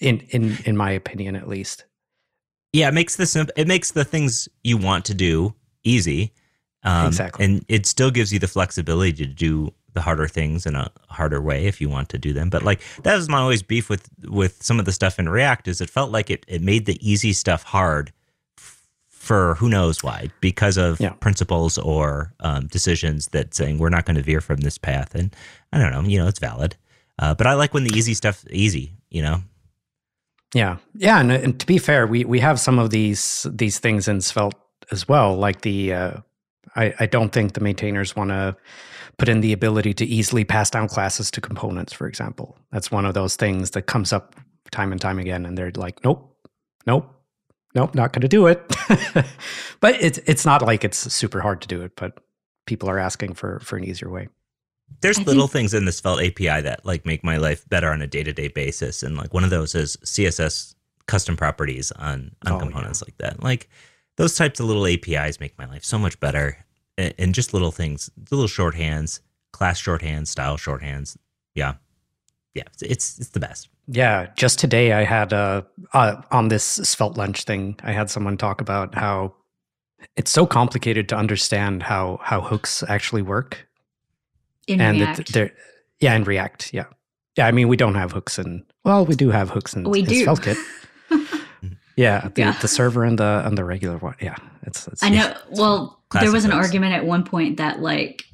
in 0.00 0.20
in 0.30 0.58
in 0.64 0.76
my 0.76 0.90
opinion, 0.90 1.36
at 1.36 1.48
least. 1.48 1.84
Yeah, 2.72 2.88
it 2.88 2.94
makes 2.94 3.16
the 3.16 3.26
simp- 3.26 3.50
it 3.56 3.68
makes 3.68 3.92
the 3.92 4.04
things 4.04 4.48
you 4.62 4.76
want 4.76 5.04
to 5.06 5.14
do 5.14 5.54
easy. 5.84 6.32
Um, 6.84 7.08
exactly, 7.08 7.44
and 7.44 7.64
it 7.68 7.86
still 7.86 8.10
gives 8.10 8.32
you 8.32 8.38
the 8.38 8.48
flexibility 8.48 9.12
to 9.12 9.26
do 9.26 9.72
the 9.94 10.00
harder 10.00 10.26
things 10.26 10.64
in 10.64 10.74
a 10.74 10.90
harder 11.08 11.40
way 11.40 11.66
if 11.66 11.80
you 11.80 11.88
want 11.88 12.08
to 12.08 12.18
do 12.18 12.32
them. 12.32 12.48
But 12.48 12.62
like 12.62 12.80
that 13.02 13.14
was 13.14 13.28
my 13.28 13.38
always 13.38 13.62
beef 13.62 13.88
with 13.88 14.08
with 14.28 14.62
some 14.62 14.78
of 14.78 14.84
the 14.84 14.92
stuff 14.92 15.18
in 15.18 15.28
React 15.28 15.68
is 15.68 15.80
it 15.80 15.90
felt 15.90 16.10
like 16.10 16.30
it 16.30 16.44
it 16.48 16.62
made 16.62 16.86
the 16.86 16.98
easy 17.06 17.32
stuff 17.32 17.62
hard 17.62 18.12
for 19.22 19.54
who 19.54 19.68
knows 19.68 20.02
why 20.02 20.28
because 20.40 20.76
of 20.76 20.98
yeah. 21.00 21.10
principles 21.10 21.78
or 21.78 22.34
um, 22.40 22.66
decisions 22.66 23.28
that 23.28 23.54
saying 23.54 23.78
we're 23.78 23.88
not 23.88 24.04
going 24.04 24.16
to 24.16 24.22
veer 24.22 24.40
from 24.40 24.56
this 24.62 24.78
path 24.78 25.14
and 25.14 25.36
I 25.72 25.78
don't 25.78 25.92
know 25.92 26.00
you 26.02 26.18
know 26.18 26.26
it's 26.26 26.40
valid 26.40 26.76
uh, 27.18 27.34
but 27.34 27.46
I 27.46 27.54
like 27.54 27.74
when 27.74 27.84
the 27.84 27.96
easy 27.96 28.14
stuff 28.14 28.44
easy, 28.50 28.94
you 29.10 29.22
know. 29.22 29.42
Yeah, 30.54 30.78
yeah, 30.94 31.18
and, 31.18 31.32
and, 31.32 31.60
to 31.60 31.66
be 31.66 31.78
fair, 31.78 32.06
we 32.06 32.24
we 32.24 32.40
have 32.40 32.60
some 32.60 32.78
of 32.78 32.90
these 32.90 33.46
these 33.50 33.78
things 33.78 34.06
in 34.06 34.20
Svelte 34.20 34.56
as 34.90 35.08
well. 35.08 35.34
Like 35.34 35.62
the, 35.62 35.94
uh, 35.94 36.12
I 36.76 36.94
I 37.00 37.06
don't 37.06 37.32
think 37.32 37.54
the 37.54 37.60
maintainers 37.60 38.14
want 38.14 38.30
to 38.30 38.56
put 39.16 39.28
in 39.28 39.40
the 39.40 39.52
ability 39.52 39.94
to 39.94 40.04
easily 40.04 40.44
pass 40.44 40.68
down 40.68 40.88
classes 40.88 41.30
to 41.30 41.40
components, 41.40 41.92
for 41.92 42.06
example. 42.06 42.58
That's 42.70 42.90
one 42.90 43.06
of 43.06 43.14
those 43.14 43.36
things 43.36 43.70
that 43.70 43.82
comes 43.82 44.12
up 44.12 44.36
time 44.70 44.92
and 44.92 45.00
time 45.00 45.18
again, 45.18 45.46
and 45.46 45.56
they're 45.56 45.72
like, 45.74 46.02
nope, 46.04 46.36
nope, 46.86 47.08
nope, 47.74 47.94
not 47.94 48.12
going 48.12 48.22
to 48.22 48.28
do 48.28 48.46
it. 48.46 48.60
but 49.80 49.94
it's 50.02 50.18
it's 50.26 50.44
not 50.44 50.62
like 50.62 50.84
it's 50.84 50.98
super 50.98 51.40
hard 51.40 51.62
to 51.62 51.68
do 51.68 51.82
it, 51.82 51.92
but 51.96 52.18
people 52.66 52.90
are 52.90 52.98
asking 52.98 53.34
for 53.34 53.58
for 53.60 53.76
an 53.76 53.84
easier 53.84 54.10
way. 54.10 54.28
There's 55.00 55.18
I 55.18 55.22
little 55.22 55.46
think, 55.46 55.52
things 55.52 55.74
in 55.74 55.84
the 55.84 55.92
Svelte 55.92 56.22
API 56.22 56.62
that 56.62 56.84
like 56.84 57.06
make 57.06 57.24
my 57.24 57.36
life 57.36 57.68
better 57.68 57.90
on 57.90 58.02
a 58.02 58.06
day 58.06 58.22
to 58.22 58.32
day 58.32 58.48
basis, 58.48 59.02
and 59.02 59.16
like 59.16 59.32
one 59.32 59.44
of 59.44 59.50
those 59.50 59.74
is 59.74 59.96
CSS 60.04 60.74
custom 61.06 61.36
properties 61.36 61.92
on 61.92 62.32
on 62.46 62.52
oh, 62.52 62.58
components 62.58 63.02
yeah. 63.02 63.06
like 63.06 63.18
that. 63.18 63.42
Like 63.42 63.68
those 64.16 64.36
types 64.36 64.60
of 64.60 64.66
little 64.66 64.86
APIs 64.86 65.40
make 65.40 65.56
my 65.58 65.66
life 65.66 65.84
so 65.84 65.98
much 65.98 66.18
better, 66.20 66.56
and, 66.98 67.14
and 67.18 67.34
just 67.34 67.52
little 67.52 67.72
things, 67.72 68.10
little 68.30 68.46
shorthands, 68.46 69.20
class 69.52 69.80
shorthands, 69.80 70.28
style 70.28 70.56
shorthands. 70.56 71.16
Yeah, 71.54 71.74
yeah, 72.54 72.64
it's, 72.72 72.82
it's 72.82 73.18
it's, 73.18 73.30
the 73.30 73.40
best. 73.40 73.68
Yeah, 73.88 74.28
just 74.36 74.58
today 74.58 74.92
I 74.92 75.04
had 75.04 75.32
uh, 75.32 75.62
uh 75.92 76.22
on 76.30 76.48
this 76.48 76.64
Svelte 76.64 77.16
lunch 77.16 77.44
thing, 77.44 77.76
I 77.82 77.92
had 77.92 78.10
someone 78.10 78.36
talk 78.36 78.60
about 78.60 78.94
how 78.94 79.34
it's 80.16 80.30
so 80.30 80.46
complicated 80.46 81.08
to 81.10 81.16
understand 81.16 81.82
how 81.82 82.20
how 82.22 82.40
hooks 82.40 82.82
actually 82.88 83.22
work 83.22 83.68
in 84.66 84.80
and 84.80 84.98
React. 84.98 85.36
It, 85.36 85.56
yeah, 86.00 86.14
in 86.14 86.24
React. 86.24 86.72
Yeah. 86.72 86.86
Yeah. 87.36 87.46
I 87.46 87.52
mean, 87.52 87.68
we 87.68 87.76
don't 87.76 87.94
have 87.94 88.12
hooks 88.12 88.38
and 88.38 88.64
well, 88.84 89.06
we 89.06 89.14
do 89.14 89.30
have 89.30 89.50
hooks 89.50 89.74
in, 89.74 89.84
we 89.84 90.00
in 90.00 90.06
do. 90.06 90.26
SvelteKit. 90.26 90.56
yeah, 91.96 92.28
the, 92.34 92.40
yeah. 92.40 92.58
the 92.60 92.68
server 92.68 93.04
and 93.04 93.18
the 93.18 93.42
and 93.44 93.56
the 93.56 93.64
regular 93.64 93.98
one. 93.98 94.16
Yeah. 94.20 94.36
It's, 94.64 94.86
it's 94.88 95.02
I 95.02 95.08
know. 95.08 95.34
Well, 95.50 96.02
there 96.20 96.32
was 96.32 96.44
an 96.44 96.50
hooks. 96.50 96.66
argument 96.66 96.94
at 96.94 97.04
one 97.04 97.24
point 97.24 97.56
that 97.56 97.80
like 97.80 98.24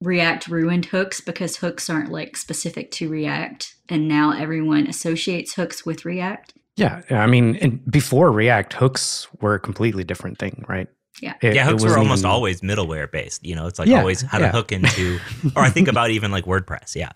React 0.00 0.48
ruined 0.48 0.86
hooks 0.86 1.20
because 1.20 1.56
hooks 1.56 1.90
aren't 1.90 2.10
like 2.10 2.36
specific 2.36 2.90
to 2.92 3.08
React. 3.08 3.74
And 3.88 4.06
now 4.06 4.32
everyone 4.32 4.86
associates 4.86 5.54
hooks 5.54 5.84
with 5.84 6.04
React. 6.04 6.54
Yeah, 6.76 7.02
I 7.10 7.26
mean, 7.26 7.82
before 7.90 8.30
React, 8.30 8.74
hooks 8.74 9.26
were 9.40 9.54
a 9.54 9.58
completely 9.58 10.04
different 10.04 10.38
thing, 10.38 10.64
right? 10.68 10.86
Yeah, 11.20 11.34
it, 11.42 11.54
yeah. 11.54 11.64
Hooks 11.64 11.84
were 11.84 11.98
almost 11.98 12.20
even... 12.20 12.30
always 12.30 12.60
middleware 12.60 13.10
based. 13.10 13.44
You 13.44 13.56
know, 13.56 13.66
it's 13.66 13.78
like 13.78 13.88
yeah, 13.88 13.98
always 13.98 14.22
how 14.22 14.38
to 14.38 14.44
yeah. 14.44 14.52
hook 14.52 14.72
into, 14.72 15.18
or 15.56 15.62
I 15.62 15.70
think 15.70 15.88
about 15.94 16.10
even 16.10 16.30
like 16.30 16.44
WordPress. 16.44 16.94
Yeah. 16.94 17.10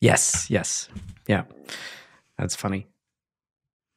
Yes. 0.00 0.50
Yes. 0.50 0.88
Yeah. 1.28 1.44
That's 2.38 2.56
funny. 2.56 2.86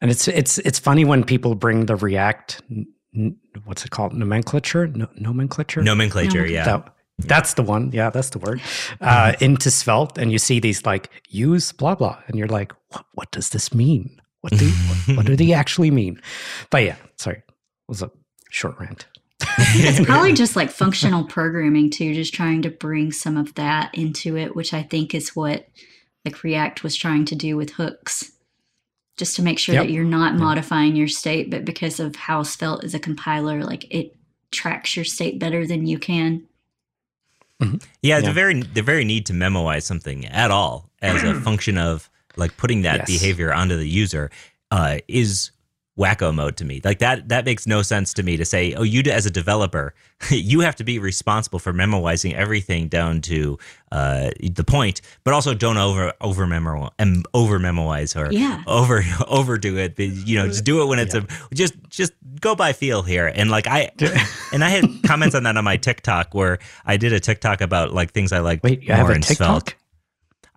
And 0.01 0.11
it's 0.11 0.27
it's 0.27 0.59
it's 0.59 0.77
funny 0.77 1.05
when 1.05 1.23
people 1.23 1.55
bring 1.55 1.85
the 1.87 1.95
React, 1.95 2.61
what's 3.63 3.85
it 3.85 3.91
called, 3.91 4.13
nomenclature, 4.13 4.87
no, 4.87 5.07
nomenclature, 5.15 5.81
nomenclature. 5.81 6.45
Yeah. 6.45 6.65
That, 6.65 6.95
that's 7.19 7.53
the 7.53 7.63
one. 7.63 7.91
Yeah, 7.93 8.09
that's 8.09 8.29
the 8.29 8.39
word. 8.39 8.61
Uh, 9.01 9.33
into 9.39 9.69
Svelte, 9.69 10.17
and 10.17 10.31
you 10.31 10.39
see 10.39 10.59
these 10.59 10.85
like 10.85 11.09
use 11.29 11.71
blah 11.71 11.95
blah, 11.95 12.21
and 12.27 12.37
you're 12.37 12.47
like, 12.47 12.73
what, 12.89 13.05
what 13.13 13.31
does 13.31 13.49
this 13.49 13.73
mean? 13.73 14.19
What 14.41 14.53
do 14.53 14.67
what, 14.67 15.17
what 15.17 15.25
do 15.25 15.35
they 15.35 15.53
actually 15.61 15.91
mean? 15.91 16.21
But 16.69 16.83
yeah, 16.83 16.95
sorry, 17.17 17.37
it 17.37 17.53
was 17.87 18.01
a 18.01 18.11
short 18.49 18.79
rant. 18.79 19.07
It's 19.39 20.05
probably 20.05 20.33
just 20.33 20.55
like 20.55 20.69
functional 20.69 21.23
programming 21.23 21.89
too, 21.89 22.13
just 22.13 22.33
trying 22.33 22.61
to 22.63 22.69
bring 22.69 23.11
some 23.11 23.37
of 23.37 23.53
that 23.55 23.93
into 23.93 24.37
it, 24.37 24.55
which 24.55 24.73
I 24.73 24.83
think 24.83 25.13
is 25.13 25.35
what 25.35 25.67
like 26.23 26.43
React 26.43 26.83
was 26.83 26.95
trying 26.95 27.25
to 27.25 27.35
do 27.35 27.55
with 27.55 27.71
hooks. 27.71 28.31
Just 29.17 29.37
to 29.37 29.41
make 29.41 29.59
sure 29.59 29.75
yep. 29.75 29.85
that 29.85 29.91
you're 29.91 30.03
not 30.03 30.33
yep. 30.33 30.41
modifying 30.41 30.97
your 30.97 31.07
state, 31.07 31.49
but 31.49 31.63
because 31.63 32.01
of 32.01 32.17
how 32.17 32.43
Svelte 32.43 32.83
is 32.83 32.93
a 32.93 32.99
compiler, 32.99 33.63
like 33.63 33.85
it 33.89 34.13
tracks 34.51 34.95
your 34.97 35.05
state 35.05 35.39
better 35.39 35.65
than 35.65 35.85
you 35.85 35.97
can. 35.97 36.45
Mm-hmm. 37.61 37.77
Yeah, 38.01 38.17
yeah, 38.17 38.21
the 38.21 38.33
very 38.33 38.61
the 38.61 38.81
very 38.81 39.05
need 39.05 39.25
to 39.27 39.33
memoize 39.33 39.83
something 39.83 40.25
at 40.25 40.51
all 40.51 40.89
as 41.01 41.23
a 41.23 41.33
function 41.41 41.77
of 41.77 42.09
like 42.35 42.57
putting 42.57 42.81
that 42.81 43.07
yes. 43.07 43.07
behavior 43.07 43.53
onto 43.53 43.77
the 43.77 43.87
user 43.87 44.29
uh, 44.71 44.97
is 45.07 45.51
wacko 45.97 46.33
mode 46.33 46.57
to 46.57 46.65
me. 46.65 46.81
Like 46.83 46.99
that 46.99 47.29
that 47.29 47.45
makes 47.45 47.65
no 47.65 47.81
sense 47.81 48.13
to 48.15 48.23
me 48.23 48.37
to 48.37 48.45
say, 48.45 48.73
oh, 48.73 48.83
you 48.83 49.01
as 49.11 49.25
a 49.25 49.31
developer, 49.31 49.93
you 50.29 50.61
have 50.61 50.75
to 50.77 50.83
be 50.83 50.99
responsible 50.99 51.59
for 51.59 51.73
memorizing 51.73 52.33
everything 52.33 52.87
down 52.87 53.21
to 53.21 53.57
uh, 53.91 54.31
the 54.41 54.63
point, 54.63 55.01
but 55.23 55.33
also 55.33 55.53
don't 55.53 55.77
over 55.77 56.13
over 56.21 56.47
memorize 56.47 56.91
and 56.99 57.25
over 57.33 57.59
memoize 57.59 58.15
or 58.15 58.31
yeah. 58.31 58.63
over 58.67 59.03
overdo 59.27 59.77
it. 59.77 59.97
You 59.97 60.39
know, 60.39 60.47
just 60.47 60.65
do 60.65 60.81
it 60.81 60.87
when 60.87 60.99
it's 60.99 61.15
yeah. 61.15 61.21
a 61.49 61.55
just 61.55 61.75
just 61.89 62.13
go 62.41 62.55
by 62.55 62.73
feel 62.73 63.01
here. 63.01 63.27
And 63.27 63.49
like 63.49 63.67
I 63.67 63.91
and 64.51 64.63
I 64.63 64.69
had 64.69 64.85
comments 65.05 65.35
on 65.35 65.43
that 65.43 65.57
on 65.57 65.63
my 65.63 65.77
TikTok 65.77 66.33
where 66.33 66.59
I 66.85 66.97
did 66.97 67.13
a 67.13 67.19
TikTok 67.19 67.61
about 67.61 67.93
like 67.93 68.11
things 68.11 68.31
I 68.31 68.39
like. 68.39 68.63
Wait, 68.63 68.83
you 68.83 68.93
have 68.93 69.09
a 69.09 69.13
TikTok? 69.15 69.35
Svelte. 69.35 69.75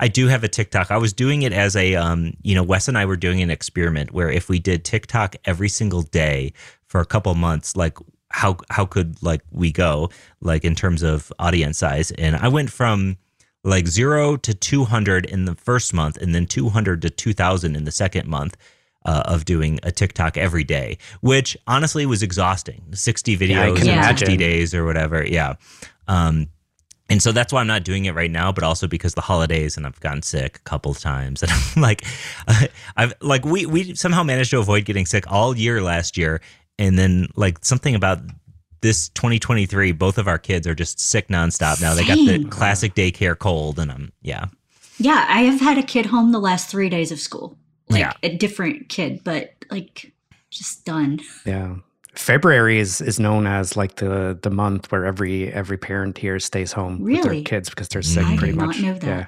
I 0.00 0.08
do 0.08 0.28
have 0.28 0.44
a 0.44 0.48
TikTok. 0.48 0.90
I 0.90 0.98
was 0.98 1.12
doing 1.12 1.42
it 1.42 1.52
as 1.52 1.74
a, 1.74 1.94
um, 1.96 2.34
you 2.42 2.54
know, 2.54 2.62
Wes 2.62 2.88
and 2.88 2.96
I 2.96 3.04
were 3.04 3.16
doing 3.16 3.42
an 3.42 3.50
experiment 3.50 4.12
where 4.12 4.30
if 4.30 4.48
we 4.48 4.58
did 4.58 4.84
TikTok 4.84 5.36
every 5.44 5.68
single 5.68 6.02
day 6.02 6.52
for 6.86 7.00
a 7.00 7.06
couple 7.06 7.34
months, 7.34 7.76
like 7.76 7.98
how 8.30 8.56
how 8.70 8.84
could 8.84 9.20
like 9.22 9.40
we 9.50 9.72
go 9.72 10.10
like 10.40 10.64
in 10.64 10.74
terms 10.74 11.02
of 11.02 11.32
audience 11.38 11.78
size? 11.78 12.10
And 12.12 12.36
I 12.36 12.48
went 12.48 12.70
from 12.70 13.16
like 13.64 13.86
zero 13.86 14.36
to 14.36 14.54
two 14.54 14.84
hundred 14.84 15.26
in 15.26 15.44
the 15.44 15.54
first 15.54 15.92
month, 15.92 16.16
and 16.18 16.34
then 16.34 16.46
two 16.46 16.68
hundred 16.68 17.02
to 17.02 17.10
two 17.10 17.32
thousand 17.32 17.76
in 17.76 17.84
the 17.84 17.92
second 17.92 18.28
month. 18.28 18.56
Uh, 19.04 19.22
of 19.24 19.46
doing 19.46 19.78
a 19.84 19.92
TikTok 19.92 20.36
every 20.36 20.64
day, 20.64 20.98
which 21.22 21.56
honestly 21.66 22.04
was 22.04 22.22
exhausting. 22.22 22.84
60 22.92 23.38
videos 23.38 23.82
yeah, 23.82 24.10
in 24.10 24.16
60 24.16 24.36
days 24.36 24.74
or 24.74 24.84
whatever. 24.84 25.24
Yeah. 25.24 25.54
Um, 26.08 26.48
and 27.08 27.22
so 27.22 27.32
that's 27.32 27.52
why 27.52 27.60
I'm 27.60 27.66
not 27.66 27.84
doing 27.84 28.04
it 28.04 28.14
right 28.14 28.30
now, 28.30 28.52
but 28.52 28.62
also 28.64 28.86
because 28.86 29.14
the 29.14 29.22
holidays 29.22 29.76
and 29.76 29.86
I've 29.86 29.98
gotten 30.00 30.22
sick 30.22 30.58
a 30.58 30.62
couple 30.68 30.90
of 30.90 30.98
times, 30.98 31.42
and 31.44 31.50
I'm 31.52 31.82
like, 31.82 32.04
I've 32.96 33.14
like 33.20 33.44
we 33.44 33.66
we 33.66 33.94
somehow 33.94 34.22
managed 34.22 34.50
to 34.50 34.58
avoid 34.58 34.84
getting 34.84 35.06
sick 35.06 35.30
all 35.30 35.56
year 35.56 35.82
last 35.82 36.16
year, 36.16 36.40
and 36.78 36.98
then 36.98 37.28
like 37.36 37.64
something 37.64 37.94
about 37.94 38.20
this 38.80 39.08
2023, 39.10 39.92
both 39.92 40.18
of 40.18 40.28
our 40.28 40.38
kids 40.38 40.66
are 40.66 40.74
just 40.74 41.00
sick 41.00 41.28
nonstop 41.28 41.80
now. 41.80 41.94
Same. 41.94 42.06
They 42.06 42.14
got 42.14 42.42
the 42.42 42.48
classic 42.48 42.94
daycare 42.94 43.38
cold, 43.38 43.78
and 43.78 43.90
I'm 43.90 44.12
yeah, 44.22 44.46
yeah. 44.98 45.24
I 45.28 45.42
have 45.42 45.60
had 45.60 45.78
a 45.78 45.82
kid 45.82 46.06
home 46.06 46.32
the 46.32 46.40
last 46.40 46.68
three 46.68 46.88
days 46.88 47.10
of 47.10 47.18
school, 47.18 47.56
like 47.88 48.00
yeah. 48.00 48.12
a 48.22 48.36
different 48.36 48.88
kid, 48.88 49.22
but 49.24 49.54
like 49.70 50.12
just 50.50 50.84
done. 50.84 51.20
Yeah. 51.44 51.76
February 52.14 52.78
is 52.78 53.00
is 53.00 53.20
known 53.20 53.46
as 53.46 53.76
like 53.76 53.96
the 53.96 54.38
the 54.42 54.50
month 54.50 54.90
where 54.90 55.04
every 55.04 55.52
every 55.52 55.78
parent 55.78 56.18
here 56.18 56.38
stays 56.38 56.72
home 56.72 57.02
really? 57.02 57.20
with 57.20 57.30
their 57.30 57.42
kids 57.42 57.70
because 57.70 57.88
they're 57.88 58.02
sick. 58.02 58.24
I 58.24 58.36
pretty 58.36 58.52
did 58.52 58.60
much. 58.60 58.80
not 58.80 58.86
know 58.86 58.94
that. 58.94 59.06
Yeah. 59.06 59.26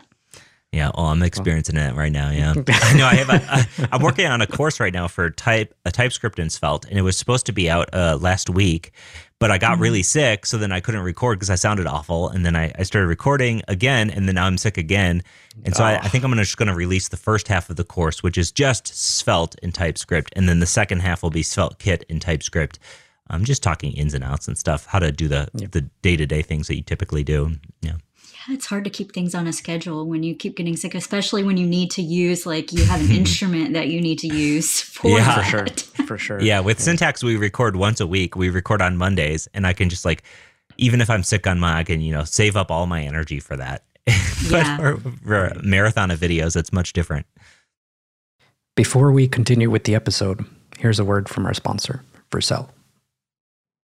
Yeah, 0.72 0.92
oh, 0.94 1.06
I'm 1.06 1.20
experiencing 1.24 1.76
it 1.76 1.96
right 1.96 2.12
now. 2.12 2.30
Yeah, 2.30 2.54
I 2.68 2.92
know. 2.96 3.06
I 3.06 3.14
have. 3.14 3.28
A, 3.28 3.52
I, 3.52 3.88
I'm 3.90 4.02
working 4.02 4.26
on 4.26 4.40
a 4.40 4.46
course 4.46 4.78
right 4.78 4.92
now 4.92 5.08
for 5.08 5.28
type 5.28 5.74
a 5.84 5.90
TypeScript 5.90 6.38
in 6.38 6.48
Svelte, 6.48 6.86
and 6.88 6.96
it 6.96 7.02
was 7.02 7.16
supposed 7.16 7.46
to 7.46 7.52
be 7.52 7.68
out 7.68 7.92
uh, 7.92 8.18
last 8.20 8.48
week, 8.48 8.92
but 9.40 9.50
I 9.50 9.59
got 9.59 9.72
mm-hmm. 9.72 9.83
really 9.83 10.03
sick, 10.03 10.46
so 10.46 10.59
then 10.59 10.70
I 10.70 10.81
couldn't 10.81 11.00
record 11.00 11.38
because 11.38 11.50
I 11.50 11.55
sounded 11.57 11.87
awful, 11.87 12.29
and 12.29 12.46
then 12.46 12.55
I, 12.55 12.72
I 12.79 12.83
started 12.85 13.09
recording 13.09 13.62
again, 13.66 14.11
and 14.11 14.29
then 14.29 14.37
now 14.37 14.44
I'm 14.44 14.59
sick 14.59 14.76
again, 14.76 15.22
and 15.64 15.74
so 15.74 15.83
oh. 15.83 15.87
I, 15.87 15.96
I, 15.96 16.09
think 16.09 16.22
I'm 16.22 16.31
gonna, 16.31 16.42
just 16.42 16.59
going 16.59 16.68
to 16.68 16.74
release 16.74 17.09
the 17.09 17.16
first 17.16 17.48
half 17.48 17.70
of 17.70 17.76
the 17.76 17.83
course, 17.83 18.22
which 18.22 18.38
is 18.38 18.53
just 18.53 18.87
Svelte 18.88 19.57
in 19.62 19.72
TypeScript, 19.72 20.35
and 20.37 20.48
then 20.48 20.61
the 20.61 20.66
second 20.66 21.00
half 21.00 21.22
will 21.22 21.31
be 21.31 21.42
Svelte 21.42 21.79
Kit 21.79 22.05
in 22.09 22.20
TypeScript. 22.20 22.79
I'm 23.31 23.44
just 23.44 23.62
talking 23.62 23.92
ins 23.92 24.12
and 24.12 24.22
outs 24.22 24.46
and 24.46 24.59
stuff, 24.59 24.87
how 24.87 24.98
to 24.98 25.11
do 25.11 25.26
the 25.26 25.48
the 25.53 25.83
day 26.03 26.16
to 26.16 26.26
day 26.26 26.42
things 26.42 26.66
that 26.66 26.76
you 26.76 26.83
typically 26.83 27.24
do. 27.24 27.57
Yeah. 27.81 27.94
Yeah, 28.48 28.55
it's 28.55 28.66
hard 28.66 28.85
to 28.85 28.90
keep 28.90 29.12
things 29.12 29.35
on 29.35 29.46
a 29.46 29.53
schedule 29.53 30.07
when 30.07 30.22
you 30.22 30.35
keep 30.35 30.57
getting 30.57 30.76
sick, 30.76 30.94
especially 30.94 31.42
when 31.42 31.57
you 31.57 31.66
need 31.66 31.90
to 31.92 32.03
use 32.03 32.46
like 32.46 32.72
you 32.72 32.85
have 32.85 33.00
an 33.00 33.11
instrument 33.16 33.74
that 33.74 33.88
you 33.88 34.00
need 34.00 34.18
to 34.20 34.29
use 34.29 34.81
for 34.81 35.18
yeah, 35.18 35.24
that. 35.24 35.44
for 35.44 35.50
sure, 35.50 36.07
for 36.07 36.18
sure. 36.18 36.40
Yeah, 36.40 36.61
with 36.61 36.79
yeah. 36.79 36.85
syntax 36.85 37.22
we 37.22 37.37
record 37.37 37.76
once 37.76 38.00
a 38.00 38.07
week. 38.07 38.37
We 38.37 38.48
record 38.48 38.81
on 38.81 38.96
Mondays, 38.96 39.48
and 39.53 39.66
I 39.66 39.72
can 39.72 39.88
just 39.88 40.05
like, 40.05 40.22
even 40.79 41.00
if 41.00 41.11
I'm 41.11 41.22
sick 41.22 41.46
on 41.46 41.61
my, 41.61 41.79
I 41.79 41.85
can 41.85 42.00
you 42.00 42.12
know 42.12 42.24
save 42.24 42.57
up 42.57 42.70
all 42.70 42.87
my 42.87 43.03
energy 43.03 43.40
for 43.40 43.57
that. 43.57 43.85
but 44.07 44.64
yeah. 44.64 44.76
for, 44.79 44.98
for 44.98 45.46
a 45.46 45.62
marathon 45.62 46.11
of 46.11 46.18
videos, 46.18 46.57
it's 46.57 46.72
much 46.72 46.92
different. 46.92 47.26
Before 48.74 49.12
we 49.12 49.29
continue 49.29 49.68
with 49.68 49.85
the 49.85 49.94
episode, 49.94 50.46
here's 50.79 50.98
a 50.98 51.05
word 51.05 51.29
from 51.29 51.44
our 51.44 51.53
sponsor, 51.53 52.03
Vercel. 52.31 52.70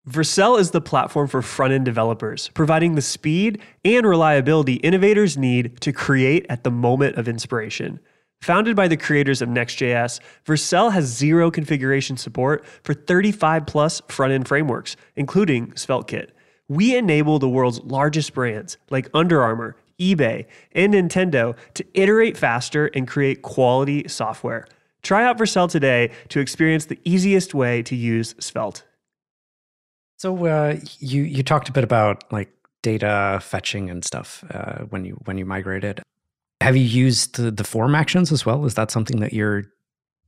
Vercel 0.09 0.57
is 0.61 0.71
the 0.71 0.81
platform 0.81 1.27
for 1.27 1.42
front 1.42 1.73
end 1.73 1.85
developers, 1.85 2.49
providing 2.55 2.95
the 2.95 3.03
speed 3.03 3.61
and 3.85 4.07
reliability 4.07 4.75
innovators 4.75 5.37
need 5.37 5.81
to 5.81 5.92
create 5.92 6.47
at 6.49 6.62
the 6.62 6.71
moment 6.71 7.16
of 7.16 7.27
inspiration. 7.27 7.99
Founded 8.40 8.77
by 8.77 8.87
the 8.87 8.97
creators 8.97 9.42
of 9.42 9.49
Next.js, 9.49 10.21
Vercel 10.45 10.92
has 10.92 11.07
zero 11.07 11.51
configuration 11.51 12.16
support 12.16 12.64
for 12.85 12.95
35 12.95 13.66
plus 13.66 14.01
front 14.07 14.33
end 14.33 14.47
frameworks, 14.47 14.95
including 15.16 15.73
SvelteKit. 15.73 16.29
We 16.69 16.97
enable 16.97 17.40
the 17.40 17.49
world's 17.49 17.81
largest 17.81 18.33
brands 18.33 18.77
like 18.90 19.11
Under 19.12 19.42
Armour, 19.42 19.75
eBay, 19.99 20.47
and 20.71 20.95
Nintendo 20.95 21.57
to 21.75 21.85
iterate 21.95 22.37
faster 22.37 22.87
and 22.95 23.09
create 23.09 23.42
quality 23.42 24.07
software. 24.07 24.69
Try 25.03 25.25
out 25.25 25.37
Vercel 25.37 25.69
today 25.69 26.12
to 26.29 26.38
experience 26.38 26.85
the 26.85 27.01
easiest 27.05 27.55
way 27.55 27.83
to 27.83 27.97
use 27.97 28.37
Svelte. 28.38 28.85
So 30.16 30.46
uh, 30.46 30.76
you 30.98 31.22
you 31.22 31.42
talked 31.42 31.68
a 31.68 31.72
bit 31.72 31.85
about 31.85 32.31
like 32.33 32.50
data 32.83 33.38
fetching 33.42 33.90
and 33.90 34.05
stuff 34.05 34.44
uh, 34.50 34.85
when 34.85 35.05
you 35.05 35.20
when 35.24 35.38
you 35.38 35.44
migrated. 35.44 36.02
Have 36.61 36.76
you 36.76 36.85
used 36.85 37.37
the, 37.37 37.50
the 37.50 37.64
form 37.64 37.94
actions 37.94 38.33
as 38.33 38.46
well? 38.46 38.64
Is 38.64 38.74
that 38.74 38.90
something 38.90 39.20
that 39.20 39.33
you're 39.33 39.64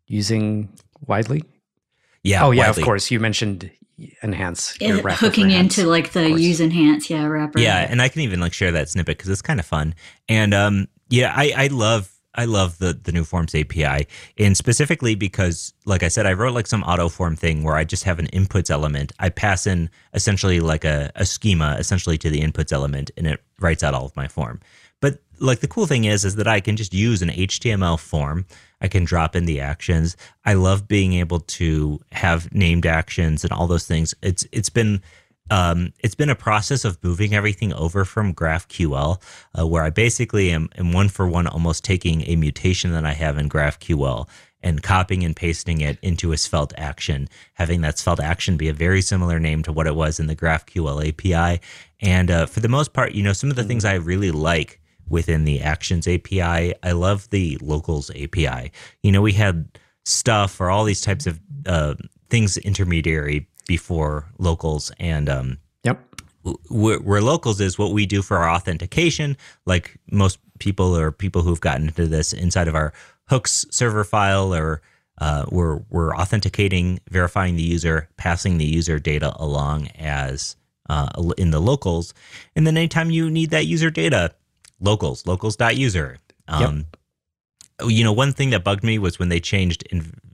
using 0.07 0.69
widely? 1.07 1.43
Yeah. 2.23 2.45
Oh 2.45 2.51
yeah, 2.51 2.67
widely. 2.67 2.83
of 2.83 2.87
course. 2.87 3.11
You 3.11 3.19
mentioned 3.19 3.71
enhance 4.23 4.77
it, 4.81 5.05
hooking 5.13 5.51
into 5.51 5.85
like 5.87 6.13
the 6.13 6.31
use 6.31 6.61
enhance 6.61 7.11
yeah 7.11 7.25
wrapper. 7.25 7.59
Yeah, 7.59 7.87
and 7.89 8.01
I 8.03 8.09
can 8.09 8.23
even 8.23 8.41
like 8.41 8.53
share 8.53 8.73
that 8.73 8.89
snippet 8.89 9.17
because 9.17 9.31
it's 9.31 9.43
kind 9.43 9.59
of 9.59 9.67
fun. 9.67 9.95
And 10.29 10.53
um, 10.53 10.89
yeah, 11.09 11.33
I 11.35 11.53
I 11.57 11.67
love 11.69 12.13
I 12.35 12.45
love 12.45 12.79
the 12.79 12.93
the 12.93 13.13
new 13.13 13.25
forms 13.25 13.55
API, 13.55 14.07
and 14.39 14.57
specifically 14.57 15.15
because, 15.15 15.73
like 15.87 16.03
I 16.03 16.09
said, 16.09 16.27
I 16.27 16.35
wrote 16.35 16.55
like 16.55 16.67
some 16.67 16.83
auto 16.83 17.09
form 17.09 17.37
thing 17.37 17.63
where 17.63 17.77
I 17.77 17.85
just 17.85 18.05
have 18.05 18.19
an 18.19 18.29
inputs 18.29 18.71
element. 18.71 19.13
I 19.19 19.29
pass 19.31 19.67
in 19.67 19.91
essentially 20.15 20.61
like 20.61 20.85
a, 20.85 21.11
a 21.17 21.25
schema 21.25 21.77
essentially 21.79 22.19
to 22.19 22.31
the 22.31 22.41
inputs 22.41 22.73
element, 22.73 23.11
and 23.17 23.27
it 23.27 23.43
writes 23.61 23.83
out 23.83 23.95
all 23.95 24.05
of 24.05 24.15
my 24.15 24.29
form. 24.29 24.61
But 25.01 25.21
like 25.39 25.61
the 25.61 25.69
cool 25.69 25.87
thing 25.87 26.05
is, 26.05 26.25
is 26.25 26.37
that 26.37 26.49
I 26.49 26.61
can 26.61 26.77
just 26.77 26.93
use 26.93 27.23
an 27.23 27.29
HTML 27.29 27.99
form. 27.99 28.47
I 28.81 28.89
can 28.89 29.05
drop 29.05 29.35
in 29.35 29.45
the 29.45 29.61
actions. 29.61 30.17
I 30.45 30.55
love 30.55 30.89
being 30.89 31.15
able 31.15 31.41
to 31.41 32.01
have 32.13 32.53
named 32.53 32.87
actions 32.87 33.45
and 33.45 33.53
all 33.53 33.67
those 33.67 33.87
things. 33.87 34.15
It's 34.23 34.47
it's 34.53 34.71
been 34.71 35.03
um, 35.51 35.93
it's 36.01 36.15
been 36.15 36.31
a 36.31 36.35
process 36.35 36.85
of 36.85 37.03
moving 37.03 37.35
everything 37.35 37.73
over 37.73 38.05
from 38.05 38.35
GraphQL, 38.35 39.21
uh, 39.59 39.67
where 39.67 39.83
I 39.83 39.91
basically 39.91 40.51
am, 40.51 40.69
am 40.77 40.93
one 40.93 41.09
for 41.09 41.27
one 41.27 41.47
almost 41.47 41.85
taking 41.85 42.23
a 42.23 42.37
mutation 42.37 42.93
that 42.93 43.05
I 43.05 43.13
have 43.13 43.39
in 43.39 43.49
GraphQL 43.49 44.29
and 44.63 44.83
copying 44.83 45.25
and 45.25 45.37
pasting 45.37 45.81
it 45.81 45.99
into 46.03 46.33
a 46.33 46.37
Svelte 46.37 46.75
action, 46.77 47.29
having 47.55 47.81
that 47.83 47.99
Svelte 47.99 48.21
action 48.21 48.57
be 48.57 48.69
a 48.69 48.73
very 48.73 49.01
similar 49.01 49.39
name 49.39 49.63
to 49.63 49.73
what 49.73 49.87
it 49.87 49.95
was 49.95 50.19
in 50.19 50.27
the 50.27 50.37
GraphQL 50.37 51.09
API. 51.09 51.61
And 52.01 52.31
uh, 52.31 52.47
for 52.47 52.61
the 52.61 52.69
most 52.69 52.93
part, 52.93 53.13
you 53.13 53.23
know, 53.23 53.33
some 53.33 53.51
of 53.51 53.57
the 53.57 53.65
things 53.65 53.85
I 53.85 53.95
really 53.95 54.33
like 54.33 54.81
within 55.09 55.45
the 55.45 55.61
Actions 55.61 56.07
API, 56.07 56.75
I 56.83 56.93
love 56.93 57.31
the 57.31 57.57
Locals 57.61 58.11
API. 58.11 58.73
You 59.03 59.13
know, 59.13 59.23
we 59.23 59.33
had 59.33 59.69
stuff 60.05 60.61
or 60.61 60.71
all 60.71 60.85
these 60.85 61.03
types 61.03 61.27
of 61.27 61.41
uh, 61.67 61.95
things 62.29 62.57
intermediary 62.57 63.49
before 63.69 64.25
locals 64.39 64.91
and 64.99 65.29
um, 65.29 65.59
yep. 65.85 66.03
where, 66.69 66.99
where, 66.99 67.21
locals 67.21 67.61
is 67.61 67.79
what 67.79 67.93
we 67.93 68.07
do 68.07 68.23
for 68.23 68.39
our 68.39 68.51
authentication. 68.51 69.37
Like 69.67 69.97
most 70.11 70.41
people 70.59 70.97
or 70.97 71.13
people 71.13 71.43
who've 71.43 71.61
gotten 71.61 71.87
into 71.87 72.07
this 72.07 72.33
inside 72.33 72.67
of 72.67 72.75
our 72.75 72.93
hooks 73.29 73.65
server 73.71 74.03
file 74.03 74.53
or 74.53 74.83
uh, 75.19 75.45
we're 75.51 75.77
we're 75.91 76.17
authenticating 76.17 76.99
verifying 77.11 77.55
the 77.55 77.63
user 77.63 78.09
passing 78.17 78.59
the 78.59 78.65
user 78.65 78.99
data 78.99 79.33
along 79.37 79.89
as 79.99 80.57
uh, 80.89 81.09
in 81.37 81.53
the 81.53 81.61
locals. 81.61 82.15
And 82.57 82.67
then 82.67 82.77
anytime 82.77 83.11
you 83.11 83.31
need 83.31 83.51
that 83.51 83.67
user 83.67 83.91
data 83.91 84.35
locals 84.81 85.27
locals.user 85.27 86.19
um, 86.49 86.77
yep. 86.77 86.85
You 87.91 88.03
know, 88.03 88.13
one 88.13 88.33
thing 88.33 88.51
that 88.51 88.65
bugged 88.65 88.83
me 88.83 88.99
was 88.99 89.21
when 89.21 89.29
they 89.29 89.39
changed 89.39 89.85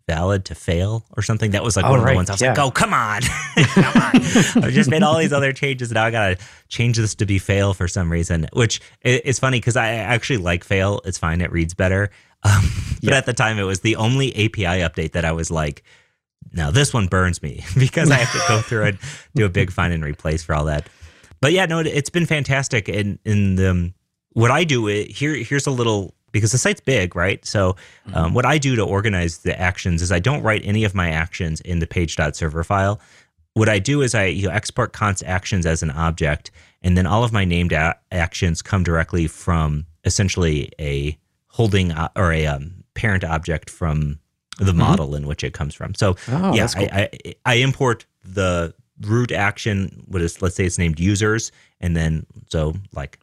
invalid 0.09 0.44
to 0.46 0.55
fail 0.55 1.05
or 1.16 1.22
something. 1.22 1.52
That 1.52 1.62
was 1.62 1.76
like 1.76 1.84
oh, 1.84 1.90
one 1.90 2.00
of 2.00 2.07
the 2.07 2.14
ones 2.14 2.30
I 2.30 2.34
was 2.34 2.42
yeah. 2.42 2.50
like, 2.50 2.59
oh, 2.59 2.70
come 2.70 2.92
on. 2.92 3.22
come 3.57 3.84
on. 3.84 4.64
I 4.64 4.70
just 4.70 4.90
made 4.90 5.02
all 5.02 5.18
these 5.18 5.32
other 5.32 5.52
changes. 5.52 5.90
Now 5.92 6.05
I 6.05 6.11
got 6.11 6.38
to 6.38 6.44
change 6.68 6.96
this 6.96 7.14
to 7.16 7.26
be 7.26 7.38
fail 7.38 7.74
for 7.74 7.88
some 7.88 8.11
reason, 8.11 8.48
which 8.52 8.80
is 9.02 9.38
funny 9.38 9.59
because 9.59 9.76
I 9.76 9.88
actually 9.90 10.38
like 10.38 10.64
fail. 10.64 11.00
It's 11.05 11.18
fine. 11.18 11.40
It 11.40 11.52
reads 11.52 11.74
better. 11.74 12.11
Um, 12.46 12.70
but 13.02 13.12
yeah. 13.12 13.16
at 13.16 13.24
the 13.24 13.32
time, 13.32 13.59
it 13.59 13.62
was 13.62 13.80
the 13.80 13.96
only 13.96 14.30
API 14.32 14.82
update 14.84 15.12
that 15.12 15.24
I 15.24 15.32
was 15.32 15.50
like, 15.50 15.82
now 16.52 16.70
this 16.70 16.92
one 16.92 17.07
burns 17.07 17.42
me 17.42 17.64
because 17.78 18.11
I 18.11 18.16
have 18.16 18.30
to 18.32 18.48
go 18.48 18.61
through 18.61 18.84
and 18.84 18.98
do 19.34 19.46
a 19.46 19.48
big 19.48 19.72
find 19.72 19.94
and 19.94 20.05
replace 20.05 20.44
for 20.44 20.55
all 20.55 20.66
that. 20.66 20.86
But 21.40 21.52
yeah, 21.52 21.64
no, 21.64 21.78
it's 21.78 22.11
been 22.11 22.26
fantastic. 22.26 22.90
In 22.90 23.18
in 23.24 23.55
the 23.55 23.94
what 24.34 24.50
I 24.50 24.64
do, 24.64 24.88
it, 24.88 25.11
here 25.11 25.34
here's 25.34 25.66
a 25.66 25.70
little 25.70 26.14
because 26.35 26.51
the 26.51 26.59
site's 26.59 26.80
big, 26.80 27.14
right? 27.14 27.43
So, 27.47 27.76
um, 28.09 28.12
mm-hmm. 28.12 28.35
what 28.35 28.45
I 28.45 28.59
do 28.59 28.74
to 28.74 28.82
organize 28.82 29.39
the 29.39 29.59
actions 29.59 30.03
is 30.03 30.11
I 30.11 30.18
don't 30.18 30.43
write 30.43 30.62
any 30.64 30.82
of 30.82 30.93
my 30.93 31.09
actions 31.09 31.61
in 31.61 31.78
the 31.78 31.87
page.server 31.87 32.64
file. 32.64 33.01
What 33.55 33.68
I 33.68 33.78
do 33.78 34.03
is 34.03 34.16
I 34.16 34.24
you 34.24 34.49
know, 34.49 34.53
export 34.53 34.93
const 34.93 35.22
actions 35.24 35.64
as 35.64 35.82
an 35.82 35.93
object, 35.93 36.51
and 36.82 36.99
then 36.99 37.07
all 37.07 37.22
of 37.22 37.32
my 37.32 37.45
named 37.45 37.72
a- 37.72 37.97
actions 38.11 38.62
come 38.62 38.82
directly 38.82 39.28
from 39.28 39.87
essentially 40.05 40.72
a 40.80 41.16
holding 41.47 41.93
uh, 41.93 42.09
or 42.16 42.32
a 42.32 42.47
um, 42.47 42.82
parent 42.95 43.22
object 43.22 43.70
from 43.70 44.18
the 44.59 44.64
mm-hmm. 44.64 44.78
model 44.78 45.14
in 45.14 45.28
which 45.28 45.45
it 45.45 45.55
comes 45.55 45.72
from. 45.72 45.95
So, 45.95 46.16
oh, 46.28 46.53
yeah, 46.53 46.66
cool. 46.66 46.89
I, 46.91 47.09
I, 47.24 47.35
I 47.47 47.55
import 47.55 48.07
the 48.24 48.74
root 49.03 49.30
action. 49.30 50.03
What 50.09 50.20
is 50.20 50.43
let's 50.43 50.57
say 50.57 50.64
it's 50.64 50.78
named 50.78 50.99
users, 50.99 51.53
and 51.80 51.97
then 51.97 52.26
so 52.49 52.74
like 52.93 53.20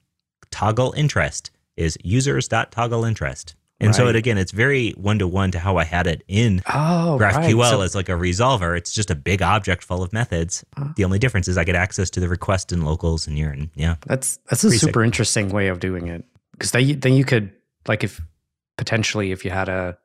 toggle 0.50 0.94
interest 0.94 1.52
is 1.78 1.98
users.toggleInterest. 2.04 3.56
And 3.82 3.88
right. 3.88 3.96
so 3.96 4.08
it 4.08 4.16
again, 4.16 4.38
it's 4.38 4.52
very 4.52 4.92
one 4.92 5.18
to 5.18 5.28
one 5.28 5.50
to 5.52 5.60
how 5.60 5.78
I 5.78 5.86
had 5.86 6.06
it 6.06 6.24
in 6.28 6.62
oh, 6.68 7.18
GraphQL 7.20 7.60
right. 7.60 7.70
so, 7.72 7.82
as 7.82 7.96
like 7.96 8.10
a 8.10 8.12
resolver. 8.12 8.78
It's 8.78 8.94
just 8.94 9.10
a 9.10 9.16
big 9.16 9.42
object 9.42 9.84
full 9.84 10.04
of 10.04 10.14
methods. 10.14 10.64
Uh, 10.78 10.90
the 10.96 11.04
only 11.04 11.18
difference 11.18 11.48
is 11.48 11.58
I 11.58 11.64
get 11.64 11.74
access 11.74 12.12
to 12.12 12.20
the 12.20 12.30
request 12.30 12.72
and 12.72 12.86
locals 12.86 13.26
and 13.26 13.40
you're 13.40 13.52
in. 13.52 13.72
Yeah, 13.74 13.96
that's 14.06 14.38
that's 14.50 14.64
a 14.64 14.70
super 14.70 15.02
sick. 15.02 15.06
interesting 15.06 15.50
way 15.50 15.68
of 15.68 15.80
doing 15.80 16.08
it 16.08 16.24
because 16.52 16.72
then 16.72 17.00
then 17.00 17.14
you 17.14 17.26
could 17.26 17.52
like 17.88 18.04
if 18.04 18.22
potentially 18.78 19.32
if 19.32 19.44
you 19.44 19.50
had 19.50 19.68
a 19.68 19.98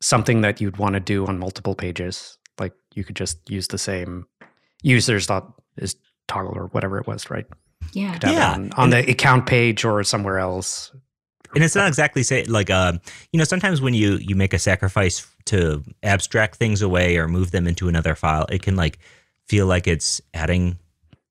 something 0.00 0.40
that 0.40 0.60
you'd 0.60 0.78
want 0.78 0.94
to 0.94 1.00
do 1.00 1.24
on 1.26 1.38
multiple 1.38 1.76
pages, 1.76 2.36
like 2.58 2.72
you 2.96 3.04
could 3.04 3.14
just 3.14 3.48
use 3.48 3.68
the 3.68 3.78
same 3.78 4.26
users 4.82 5.28
dot 5.28 5.54
is 5.76 5.94
toggle 6.26 6.58
or 6.58 6.66
whatever 6.68 6.98
it 6.98 7.06
was, 7.06 7.30
right? 7.30 7.46
Yeah, 7.92 8.18
yeah. 8.24 8.52
on, 8.54 8.72
on 8.72 8.90
the 8.90 9.08
account 9.08 9.46
page 9.46 9.84
or 9.84 10.02
somewhere 10.02 10.40
else 10.40 10.90
and 11.54 11.64
it's 11.64 11.74
not 11.74 11.88
exactly 11.88 12.22
say 12.22 12.44
like 12.44 12.70
uh, 12.70 12.92
you 13.32 13.38
know 13.38 13.44
sometimes 13.44 13.80
when 13.80 13.94
you 13.94 14.16
you 14.16 14.34
make 14.34 14.52
a 14.52 14.58
sacrifice 14.58 15.26
to 15.46 15.82
abstract 16.02 16.56
things 16.56 16.82
away 16.82 17.16
or 17.16 17.28
move 17.28 17.50
them 17.50 17.66
into 17.66 17.88
another 17.88 18.14
file 18.14 18.46
it 18.50 18.62
can 18.62 18.76
like 18.76 18.98
feel 19.50 19.66
like 19.66 19.88
it's 19.88 20.20
adding 20.32 20.78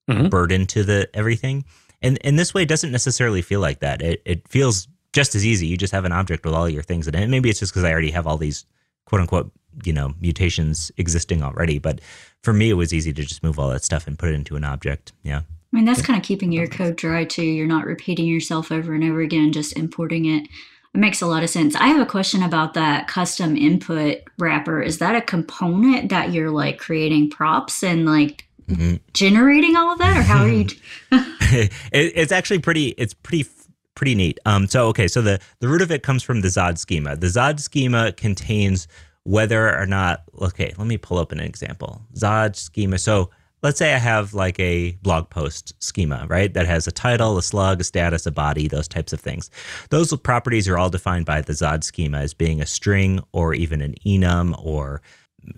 mm-hmm. 0.09 0.27
burden 0.27 0.65
to 0.67 0.83
the 0.83 1.09
everything. 1.13 1.63
And 2.01 2.17
and 2.25 2.37
this 2.37 2.53
way 2.53 2.63
it 2.63 2.69
doesn't 2.69 2.91
necessarily 2.91 3.41
feel 3.41 3.61
like 3.61 3.79
that. 3.79 4.01
It, 4.01 4.21
it 4.25 4.47
feels 4.47 4.87
just 5.13 5.35
as 5.35 5.45
easy. 5.45 5.67
You 5.67 5.77
just 5.77 5.93
have 5.93 6.05
an 6.05 6.11
object 6.11 6.45
with 6.45 6.53
all 6.53 6.69
your 6.69 6.83
things 6.83 7.07
in 7.07 7.15
it. 7.15 7.21
And 7.21 7.31
maybe 7.31 7.49
it's 7.49 7.59
just 7.59 7.71
because 7.71 7.83
i 7.83 7.91
already 7.91 8.11
have 8.11 8.27
all 8.27 8.37
these 8.37 8.65
quote 9.05 9.21
unquote 9.21 9.51
you 9.83 9.93
know 9.93 10.13
mutations 10.19 10.91
existing 10.97 11.43
already. 11.43 11.79
But 11.79 12.01
for 12.43 12.53
me 12.53 12.69
it 12.69 12.73
was 12.73 12.93
easy 12.93 13.13
to 13.13 13.23
just 13.23 13.43
move 13.43 13.57
all 13.57 13.69
that 13.69 13.83
stuff 13.83 14.07
and 14.07 14.19
put 14.19 14.29
it 14.29 14.35
into 14.35 14.55
an 14.55 14.63
object. 14.63 15.13
Yeah 15.23 15.41
I 15.71 15.75
mean, 15.75 15.85
that's 15.85 16.01
kind 16.01 16.17
of 16.17 16.25
keeping 16.25 16.51
your 16.51 16.67
code 16.67 16.95
dry 16.95 17.25
too. 17.25 17.43
You're 17.43 17.67
not 17.67 17.85
repeating 17.85 18.25
yourself 18.25 18.71
over 18.71 18.93
and 18.93 19.03
over 19.03 19.21
again, 19.21 19.51
just 19.51 19.77
importing 19.77 20.25
it. 20.25 20.47
It 20.95 20.97
makes 20.97 21.21
a 21.21 21.27
lot 21.27 21.43
of 21.43 21.49
sense. 21.51 21.75
I 21.75 21.87
have 21.87 22.01
a 22.01 22.05
question 22.05 22.41
about 22.41 22.73
that 22.73 23.07
custom 23.07 23.55
input 23.55 24.23
wrapper. 24.39 24.81
Is 24.81 24.97
that 24.97 25.15
a 25.15 25.21
component 25.21 26.09
that 26.09 26.33
you're 26.33 26.49
like 26.49 26.79
creating 26.79 27.29
props 27.29 27.83
and 27.83 28.07
like 28.07 28.47
mm-hmm. 28.67 28.95
generating 29.13 29.75
all 29.75 29.91
of 29.91 29.99
that, 29.99 30.17
or 30.17 30.23
how 30.23 30.43
are 30.43 30.49
you? 30.49 30.65
it, 31.11 31.71
it's 31.91 32.31
actually 32.31 32.59
pretty. 32.59 32.89
It's 32.89 33.13
pretty 33.13 33.47
pretty 33.93 34.15
neat. 34.15 34.39
Um, 34.45 34.67
so 34.67 34.87
okay, 34.87 35.07
so 35.07 35.21
the 35.21 35.39
the 35.59 35.67
root 35.67 35.83
of 35.83 35.91
it 35.91 36.01
comes 36.01 36.23
from 36.23 36.41
the 36.41 36.47
Zod 36.47 36.79
schema. 36.79 37.15
The 37.15 37.27
Zod 37.27 37.59
schema 37.59 38.11
contains 38.11 38.87
whether 39.25 39.77
or 39.77 39.85
not. 39.85 40.23
Okay, 40.41 40.73
let 40.79 40.87
me 40.87 40.97
pull 40.97 41.19
up 41.19 41.31
an 41.31 41.39
example. 41.39 42.01
Zod 42.15 42.55
schema. 42.55 42.97
So 42.97 43.29
let's 43.61 43.77
say 43.77 43.93
I 43.93 43.97
have 43.97 44.33
like 44.33 44.59
a 44.59 44.91
blog 45.01 45.29
post 45.29 45.73
schema, 45.83 46.25
right? 46.29 46.53
That 46.53 46.65
has 46.65 46.87
a 46.87 46.91
title, 46.91 47.37
a 47.37 47.43
slug, 47.43 47.81
a 47.81 47.83
status, 47.83 48.25
a 48.25 48.31
body, 48.31 48.67
those 48.67 48.87
types 48.87 49.13
of 49.13 49.19
things. 49.19 49.49
Those 49.89 50.15
properties 50.17 50.67
are 50.67 50.77
all 50.77 50.89
defined 50.89 51.25
by 51.25 51.41
the 51.41 51.53
Zod 51.53 51.83
schema 51.83 52.19
as 52.19 52.33
being 52.33 52.61
a 52.61 52.65
string 52.65 53.21
or 53.31 53.53
even 53.53 53.81
an 53.81 53.95
enum 54.05 54.55
or 54.63 55.01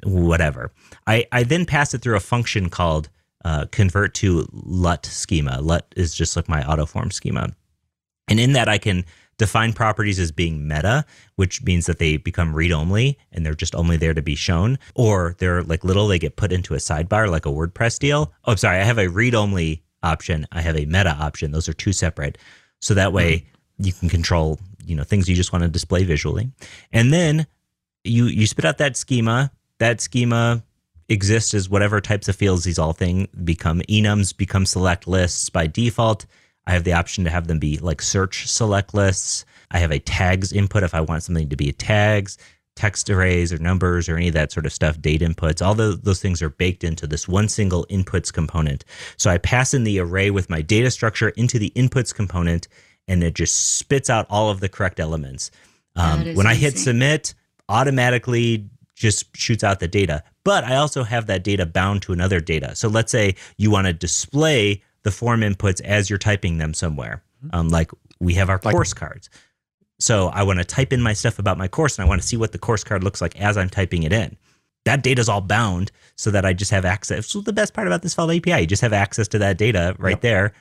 whatever. 0.03 0.71
I, 1.07 1.25
I 1.31 1.43
then 1.43 1.65
pass 1.65 1.93
it 1.93 2.01
through 2.01 2.15
a 2.15 2.21
function 2.21 2.69
called 2.69 3.09
uh, 3.43 3.65
convert 3.71 4.13
to 4.15 4.47
LUT 4.51 5.05
schema. 5.05 5.59
LUT 5.61 5.85
is 5.95 6.13
just 6.13 6.35
like 6.35 6.47
my 6.47 6.61
autoform 6.61 7.11
schema. 7.11 7.49
And 8.27 8.39
in 8.39 8.53
that, 8.53 8.69
I 8.69 8.77
can 8.77 9.03
define 9.41 9.73
properties 9.73 10.19
as 10.19 10.31
being 10.31 10.67
meta, 10.67 11.03
which 11.35 11.63
means 11.63 11.87
that 11.87 11.97
they 11.97 12.15
become 12.15 12.53
read 12.53 12.71
only 12.71 13.17
and 13.31 13.43
they're 13.43 13.55
just 13.55 13.73
only 13.73 13.97
there 13.97 14.13
to 14.13 14.21
be 14.21 14.35
shown, 14.35 14.77
or 14.93 15.35
they're 15.39 15.63
like 15.63 15.83
little, 15.83 16.07
they 16.07 16.19
get 16.19 16.35
put 16.35 16.51
into 16.51 16.75
a 16.75 16.77
sidebar 16.77 17.27
like 17.27 17.47
a 17.47 17.49
WordPress 17.49 17.97
deal. 17.97 18.31
Oh, 18.45 18.53
sorry, 18.53 18.77
I 18.77 18.83
have 18.83 18.99
a 18.99 19.09
read 19.09 19.33
only 19.33 19.81
option, 20.03 20.45
I 20.51 20.61
have 20.61 20.77
a 20.77 20.85
meta 20.85 21.09
option. 21.09 21.49
Those 21.49 21.67
are 21.67 21.73
two 21.73 21.91
separate. 21.91 22.37
So 22.81 22.93
that 22.93 23.13
way 23.13 23.37
mm-hmm. 23.37 23.85
you 23.85 23.93
can 23.93 24.09
control, 24.09 24.59
you 24.85 24.95
know, 24.95 25.03
things 25.03 25.27
you 25.27 25.35
just 25.35 25.51
want 25.51 25.63
to 25.63 25.69
display 25.69 26.03
visually. 26.03 26.51
And 26.91 27.11
then 27.11 27.47
you 28.03 28.25
you 28.25 28.45
spit 28.45 28.65
out 28.65 28.77
that 28.77 28.95
schema. 28.95 29.51
That 29.79 30.01
schema 30.01 30.63
exists 31.09 31.55
as 31.55 31.67
whatever 31.67 31.99
types 31.99 32.27
of 32.27 32.35
fields 32.35 32.63
these 32.63 32.77
all 32.77 32.93
thing 32.93 33.27
become. 33.43 33.81
Enums 33.89 34.37
become 34.37 34.67
select 34.67 35.07
lists 35.07 35.49
by 35.49 35.65
default. 35.65 36.27
I 36.67 36.73
have 36.73 36.83
the 36.83 36.93
option 36.93 37.23
to 37.23 37.29
have 37.29 37.47
them 37.47 37.59
be 37.59 37.77
like 37.77 38.01
search 38.01 38.47
select 38.47 38.93
lists. 38.93 39.45
I 39.71 39.79
have 39.79 39.91
a 39.91 39.99
tags 39.99 40.51
input 40.51 40.83
if 40.83 40.93
I 40.93 41.01
want 41.01 41.23
something 41.23 41.49
to 41.49 41.55
be 41.55 41.71
tags, 41.71 42.37
text 42.75 43.09
arrays 43.09 43.51
or 43.51 43.57
numbers 43.57 44.07
or 44.07 44.17
any 44.17 44.27
of 44.27 44.33
that 44.33 44.51
sort 44.51 44.65
of 44.65 44.73
stuff, 44.73 45.01
date 45.01 45.21
inputs. 45.21 45.65
All 45.65 45.75
the, 45.75 45.99
those 46.01 46.21
things 46.21 46.41
are 46.41 46.49
baked 46.49 46.83
into 46.83 47.07
this 47.07 47.27
one 47.27 47.49
single 47.49 47.85
inputs 47.89 48.31
component. 48.31 48.85
So 49.17 49.29
I 49.29 49.37
pass 49.37 49.73
in 49.73 49.83
the 49.83 49.99
array 49.99 50.29
with 50.29 50.49
my 50.49 50.61
data 50.61 50.91
structure 50.91 51.29
into 51.29 51.59
the 51.59 51.71
inputs 51.75 52.13
component 52.13 52.67
and 53.07 53.23
it 53.23 53.33
just 53.35 53.77
spits 53.77 54.09
out 54.09 54.27
all 54.29 54.49
of 54.49 54.59
the 54.59 54.69
correct 54.69 54.99
elements. 54.99 55.51
Um, 55.95 56.35
when 56.35 56.47
I 56.47 56.55
hit 56.55 56.77
submit, 56.77 57.33
automatically 57.67 58.69
just 58.95 59.35
shoots 59.35 59.63
out 59.63 59.79
the 59.79 59.87
data. 59.87 60.23
But 60.43 60.63
I 60.63 60.75
also 60.75 61.03
have 61.03 61.27
that 61.27 61.43
data 61.43 61.65
bound 61.65 62.03
to 62.03 62.13
another 62.13 62.39
data. 62.39 62.75
So 62.75 62.87
let's 62.87 63.11
say 63.11 63.35
you 63.57 63.71
want 63.71 63.87
to 63.87 63.93
display 63.93 64.83
the 65.03 65.11
form 65.11 65.41
inputs 65.41 65.81
as 65.81 66.09
you're 66.09 66.19
typing 66.19 66.57
them 66.57 66.73
somewhere. 66.73 67.23
Mm-hmm. 67.43 67.55
Um, 67.55 67.69
like 67.69 67.91
we 68.19 68.35
have 68.35 68.49
our 68.49 68.59
like, 68.63 68.73
course 68.73 68.93
cards. 68.93 69.29
So 69.99 70.27
I 70.29 70.43
want 70.43 70.59
to 70.59 70.65
type 70.65 70.93
in 70.93 71.01
my 71.01 71.13
stuff 71.13 71.39
about 71.39 71.57
my 71.57 71.67
course 71.67 71.97
and 71.97 72.05
I 72.05 72.09
want 72.09 72.21
to 72.21 72.27
see 72.27 72.37
what 72.37 72.51
the 72.51 72.57
course 72.57 72.83
card 72.83 73.03
looks 73.03 73.21
like 73.21 73.39
as 73.39 73.57
I'm 73.57 73.69
typing 73.69 74.03
it 74.03 74.13
in. 74.13 74.35
That 74.85 75.03
data 75.03 75.21
is 75.21 75.29
all 75.29 75.41
bound 75.41 75.91
so 76.15 76.31
that 76.31 76.43
I 76.43 76.53
just 76.53 76.71
have 76.71 76.85
access. 76.85 77.27
So 77.27 77.41
the 77.41 77.53
best 77.53 77.73
part 77.73 77.85
about 77.85 78.01
this 78.01 78.13
Svelte 78.13 78.37
API, 78.37 78.61
you 78.61 78.67
just 78.67 78.81
have 78.81 78.93
access 78.93 79.27
to 79.29 79.39
that 79.39 79.59
data 79.59 79.95
right 79.99 80.11
yep. 80.11 80.21
there. 80.21 80.53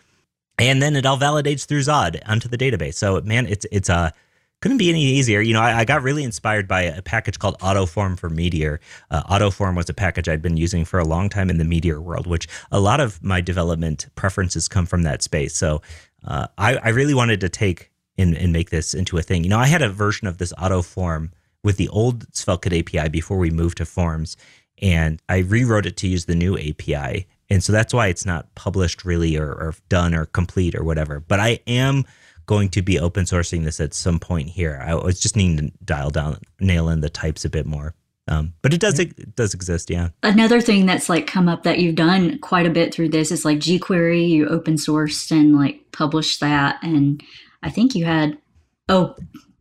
And 0.59 0.83
then 0.83 0.95
it 0.95 1.07
all 1.07 1.17
validates 1.17 1.67
through 1.67 1.81
Zod 1.81 2.21
onto 2.27 2.49
the 2.49 2.59
database. 2.59 2.95
So 2.95 3.21
man, 3.23 3.47
it's 3.47 3.67
it's 3.73 3.89
a 3.89 4.13
couldn't 4.61 4.79
be 4.79 4.91
any 4.91 5.03
easier. 5.03 5.41
You 5.41 5.55
know, 5.55 5.61
I, 5.61 5.79
I, 5.79 5.85
got 5.85 6.03
really 6.03 6.23
inspired 6.23 6.69
by 6.69 6.83
a 6.83 7.03
package 7.03 7.39
called 7.39 7.59
Autoform 7.61 8.19
for 8.19 8.29
Meteor. 8.29 8.81
Uh, 9.11 9.23
Autoform 9.25 9.75
was 9.75 9.89
a 9.89 9.95
package 9.95 10.29
I'd 10.29 10.43
been 10.43 10.57
using 10.57 10.85
for 10.85 10.99
a 10.99 11.05
long 11.05 11.29
time 11.29 11.49
in 11.49 11.59
the 11.59 11.65
Meteor 11.65 12.01
world, 12.01 12.27
which 12.27 12.47
a 12.71 12.81
lot 12.81 13.01
of 13.01 13.23
my 13.23 13.41
development 13.41 14.07
preferences 14.15 14.69
come 14.69 14.87
from 14.87 15.03
that 15.03 15.23
space. 15.23 15.57
So 15.57 15.81
uh, 16.25 16.49
I, 16.59 16.77
I, 16.77 16.89
really 16.91 17.15
wanted 17.15 17.41
to 17.41 17.49
take 17.49 17.91
and, 18.19 18.37
and, 18.37 18.53
make 18.53 18.69
this 18.69 18.93
into 18.93 19.17
a 19.17 19.23
thing. 19.23 19.43
You 19.43 19.51
know, 19.51 19.59
I 19.59 19.67
had 19.67 19.81
a 19.81 19.89
version 19.89 20.27
of 20.27 20.37
this 20.37 20.53
Autoform 20.55 21.31
with 21.65 21.79
the 21.79 21.89
old 21.89 22.31
SvelteKit 22.33 22.81
API 22.81 23.09
before 23.09 23.39
we 23.39 23.51
moved 23.51 23.79
to 23.79 23.87
Forms, 23.87 24.37
and 24.83 25.23
I 25.31 25.39
rewrote 25.39 25.87
it 25.87 25.97
to 25.99 26.09
use 26.09 26.27
the 26.27 26.35
new 26.35 26.59
API. 26.59 27.27
And 27.49 27.65
so 27.65 27.73
that's 27.73 27.95
why 27.95 28.09
it's 28.09 28.27
not 28.27 28.55
published 28.55 29.05
really 29.05 29.37
or, 29.37 29.49
or 29.49 29.75
done 29.89 30.15
or 30.15 30.27
complete 30.27 30.75
or 30.75 30.85
whatever. 30.85 31.21
But 31.21 31.41
I 31.41 31.61
am 31.67 32.05
going 32.51 32.69
to 32.69 32.83
be 32.83 32.99
open 32.99 33.27
sourcing 33.27 33.63
this 33.63 33.79
at 33.79 33.95
some 33.95 34.19
point 34.19 34.49
here. 34.49 34.83
I 34.85 34.97
was 34.97 35.21
just 35.21 35.37
needing 35.37 35.69
to 35.69 35.73
dial 35.85 36.11
down, 36.11 36.39
nail 36.59 36.89
in 36.89 37.01
the 37.01 37.09
types 37.09 37.45
a 37.45 37.49
bit 37.49 37.65
more. 37.65 37.95
Um, 38.27 38.55
but 38.61 38.75
it 38.75 38.81
does 38.81 38.99
it 38.99 39.37
does 39.37 39.55
exist, 39.55 39.89
yeah. 39.89 40.09
Another 40.25 40.61
thing 40.61 40.85
that's 40.85 41.09
like 41.09 41.29
come 41.29 41.49
up 41.49 41.63
that 41.63 41.79
you've 41.79 41.95
done 41.95 42.41
quite 42.41 42.67
a 42.67 42.71
bit 42.71 42.93
through 42.93 43.11
this 43.11 43.31
is 43.31 43.45
like 43.45 43.59
gQuery. 43.59 44.29
You 44.29 44.49
open 44.49 44.75
sourced 44.75 45.31
and 45.31 45.55
like 45.55 45.93
published 45.93 46.41
that, 46.41 46.83
and 46.83 47.23
I 47.63 47.71
think 47.71 47.95
you 47.95 48.05
had 48.05 48.37
oh, 48.89 49.15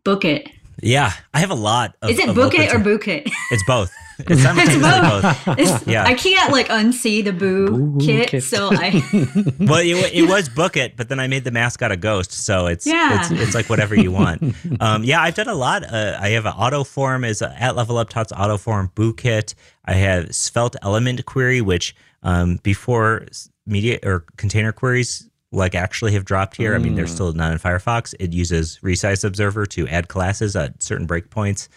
Book 0.04 0.26
It. 0.26 0.50
Yeah, 0.82 1.14
I 1.32 1.42
have 1.42 1.52
a 1.52 1.56
lot. 1.56 1.96
Of, 2.02 2.10
is 2.10 2.18
it 2.18 2.34
Book 2.34 2.56
It 2.56 2.74
or 2.74 2.80
Book 2.80 3.08
It? 3.08 3.30
It's 3.52 3.64
both. 3.68 3.94
It's, 4.20 4.42
it's 4.44 4.78
both. 4.78 5.46
both. 5.46 5.60
It's, 5.60 5.88
yeah. 5.88 6.04
I 6.04 6.14
can't 6.14 6.52
like 6.52 6.68
unsee 6.68 7.24
the 7.24 7.32
boo, 7.32 7.70
boo 7.70 8.06
kit, 8.06 8.30
kit, 8.30 8.44
so 8.44 8.70
I. 8.72 9.02
well, 9.60 9.80
it, 9.80 10.14
it, 10.14 10.28
was 10.28 10.50
book 10.50 10.76
it, 10.76 10.98
but 10.98 11.10
then 11.10 11.20
I 11.20 11.28
made 11.28 11.44
the 11.44 11.52
mascot 11.52 11.92
a 11.92 11.98
ghost, 11.98 12.32
so 12.32 12.68
it's 12.68 12.86
yeah. 12.86 13.22
it's, 13.22 13.32
it's 13.32 13.56
like 13.56 13.70
whatever 13.70 13.96
you 13.96 14.12
want. 14.12 14.56
um, 14.82 15.04
yeah, 15.04 15.22
I've 15.22 15.36
done 15.36 15.48
a 15.48 15.56
lot. 15.56 15.84
Uh, 15.84 16.18
I 16.20 16.30
have 16.30 16.46
an 16.46 16.54
auto 16.54 16.84
form 16.84 17.24
is 17.24 17.42
at 17.42 17.76
Level 17.76 17.98
Up 17.98 18.10
Tuts 18.10 18.32
auto 18.36 18.58
form 18.58 18.92
boo 18.96 19.14
kit. 19.14 19.56
I 19.86 19.94
have 19.94 20.36
Svelte 20.36 20.76
element 20.82 21.26
query, 21.26 21.62
which 21.62 21.96
um, 22.24 22.60
before 22.64 23.26
media 23.66 24.00
or 24.04 24.26
container 24.38 24.72
queries 24.72 25.30
like 25.52 25.76
actually 25.76 26.12
have 26.14 26.26
dropped 26.26 26.58
here. 26.58 26.74
Mm. 26.74 26.76
I 26.76 26.78
mean, 26.80 26.96
they're 26.96 27.06
mm. 27.06 27.10
still 27.10 27.34
not 27.34 27.52
in 27.52 27.58
Firefox. 27.58 28.14
It 28.20 28.34
uses 28.34 28.80
resize 28.84 29.24
observer 29.24 29.66
to 29.68 29.88
add 29.88 30.08
classes 30.08 30.56
at 30.56 30.82
certain 30.84 31.08
breakpoints. 31.08 31.70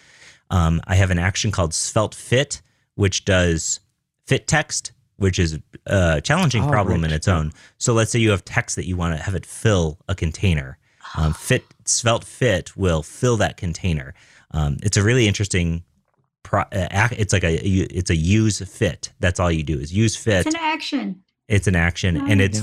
Um, 0.53 0.81
I 0.85 0.93
have 0.93 1.09
an 1.09 1.17
action 1.17 1.49
called 1.49 1.73
Svelte 1.73 2.13
Fit, 2.13 2.61
which 2.93 3.25
does 3.25 3.79
fit 4.27 4.47
text, 4.47 4.91
which 5.17 5.39
is 5.39 5.57
a 5.87 6.21
challenging 6.21 6.65
oh, 6.65 6.69
problem 6.69 7.03
in 7.03 7.11
its 7.11 7.27
own. 7.27 7.51
So 7.79 7.91
let's 7.93 8.11
say 8.11 8.19
you 8.19 8.29
have 8.29 8.45
text 8.45 8.75
that 8.75 8.85
you 8.85 8.95
want 8.95 9.17
to 9.17 9.23
have 9.23 9.33
it 9.33 9.47
fill 9.47 9.97
a 10.07 10.13
container. 10.13 10.77
Um, 11.17 11.33
fit 11.33 11.65
Svelte 11.85 12.23
Fit 12.23 12.77
will 12.77 13.01
fill 13.01 13.35
that 13.37 13.57
container. 13.57 14.13
Um, 14.51 14.77
it's 14.83 14.95
a 14.95 15.03
really 15.03 15.27
interesting. 15.27 15.83
Pro, 16.43 16.61
uh, 16.61 17.07
it's 17.11 17.33
like 17.33 17.43
a 17.43 17.55
it's 17.55 18.11
a 18.11 18.15
use 18.15 18.59
fit. 18.59 19.11
That's 19.19 19.39
all 19.39 19.51
you 19.51 19.63
do 19.63 19.79
is 19.79 19.91
use 19.91 20.15
fit. 20.15 20.45
It's 20.45 20.55
an 20.55 20.61
action. 20.61 21.23
It's 21.47 21.67
an 21.67 21.75
action, 21.75 22.15
nice. 22.15 22.31
and 22.31 22.41
it's 22.41 22.61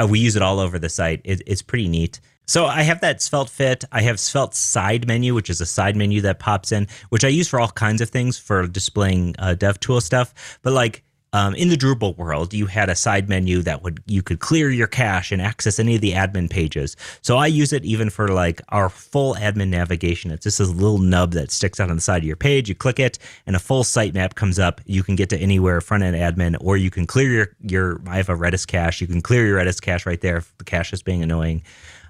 uh, 0.00 0.06
we 0.06 0.20
use 0.20 0.36
it 0.36 0.42
all 0.42 0.58
over 0.58 0.78
the 0.78 0.88
site. 0.88 1.20
It, 1.24 1.42
it's 1.46 1.60
pretty 1.60 1.88
neat. 1.88 2.18
So 2.46 2.66
I 2.66 2.82
have 2.82 3.00
that 3.00 3.20
Svelte 3.20 3.50
Fit. 3.50 3.84
I 3.90 4.02
have 4.02 4.20
Svelte 4.20 4.54
Side 4.54 5.06
Menu, 5.06 5.34
which 5.34 5.50
is 5.50 5.60
a 5.60 5.66
side 5.66 5.96
menu 5.96 6.20
that 6.20 6.38
pops 6.38 6.70
in, 6.70 6.86
which 7.08 7.24
I 7.24 7.28
use 7.28 7.48
for 7.48 7.58
all 7.58 7.68
kinds 7.68 8.00
of 8.00 8.08
things 8.08 8.38
for 8.38 8.68
displaying 8.68 9.34
uh, 9.40 9.56
DevTool 9.58 10.00
stuff. 10.00 10.58
But 10.62 10.72
like 10.72 11.02
um, 11.32 11.54
in 11.56 11.68
the 11.68 11.76
Drupal 11.76 12.16
world, 12.16 12.54
you 12.54 12.66
had 12.66 12.88
a 12.88 12.94
side 12.94 13.28
menu 13.28 13.62
that 13.62 13.82
would 13.82 14.00
you 14.06 14.22
could 14.22 14.38
clear 14.38 14.70
your 14.70 14.86
cache 14.86 15.32
and 15.32 15.42
access 15.42 15.80
any 15.80 15.96
of 15.96 16.00
the 16.00 16.12
admin 16.12 16.48
pages. 16.48 16.96
So 17.20 17.36
I 17.36 17.48
use 17.48 17.72
it 17.72 17.84
even 17.84 18.10
for 18.10 18.28
like 18.28 18.62
our 18.68 18.88
full 18.88 19.34
admin 19.34 19.68
navigation. 19.68 20.30
It's 20.30 20.44
just 20.44 20.58
this 20.58 20.70
little 20.70 20.98
nub 20.98 21.32
that 21.32 21.50
sticks 21.50 21.80
out 21.80 21.90
on 21.90 21.96
the 21.96 22.02
side 22.02 22.22
of 22.22 22.24
your 22.24 22.36
page. 22.36 22.68
You 22.68 22.76
click 22.76 23.00
it, 23.00 23.18
and 23.46 23.56
a 23.56 23.58
full 23.58 23.82
sitemap 23.82 24.36
comes 24.36 24.58
up. 24.58 24.80
You 24.86 25.02
can 25.02 25.16
get 25.16 25.28
to 25.30 25.38
anywhere 25.38 25.80
front 25.80 26.04
end 26.04 26.16
admin, 26.16 26.56
or 26.60 26.76
you 26.76 26.90
can 26.90 27.06
clear 27.06 27.30
your 27.30 27.48
your. 27.60 28.00
I 28.06 28.16
have 28.16 28.28
a 28.28 28.36
Redis 28.36 28.66
cache. 28.66 29.00
You 29.00 29.08
can 29.08 29.20
clear 29.20 29.46
your 29.46 29.58
Redis 29.58 29.82
cache 29.82 30.06
right 30.06 30.20
there 30.20 30.36
if 30.36 30.56
the 30.58 30.64
cache 30.64 30.92
is 30.92 31.02
being 31.02 31.24
annoying. 31.24 31.64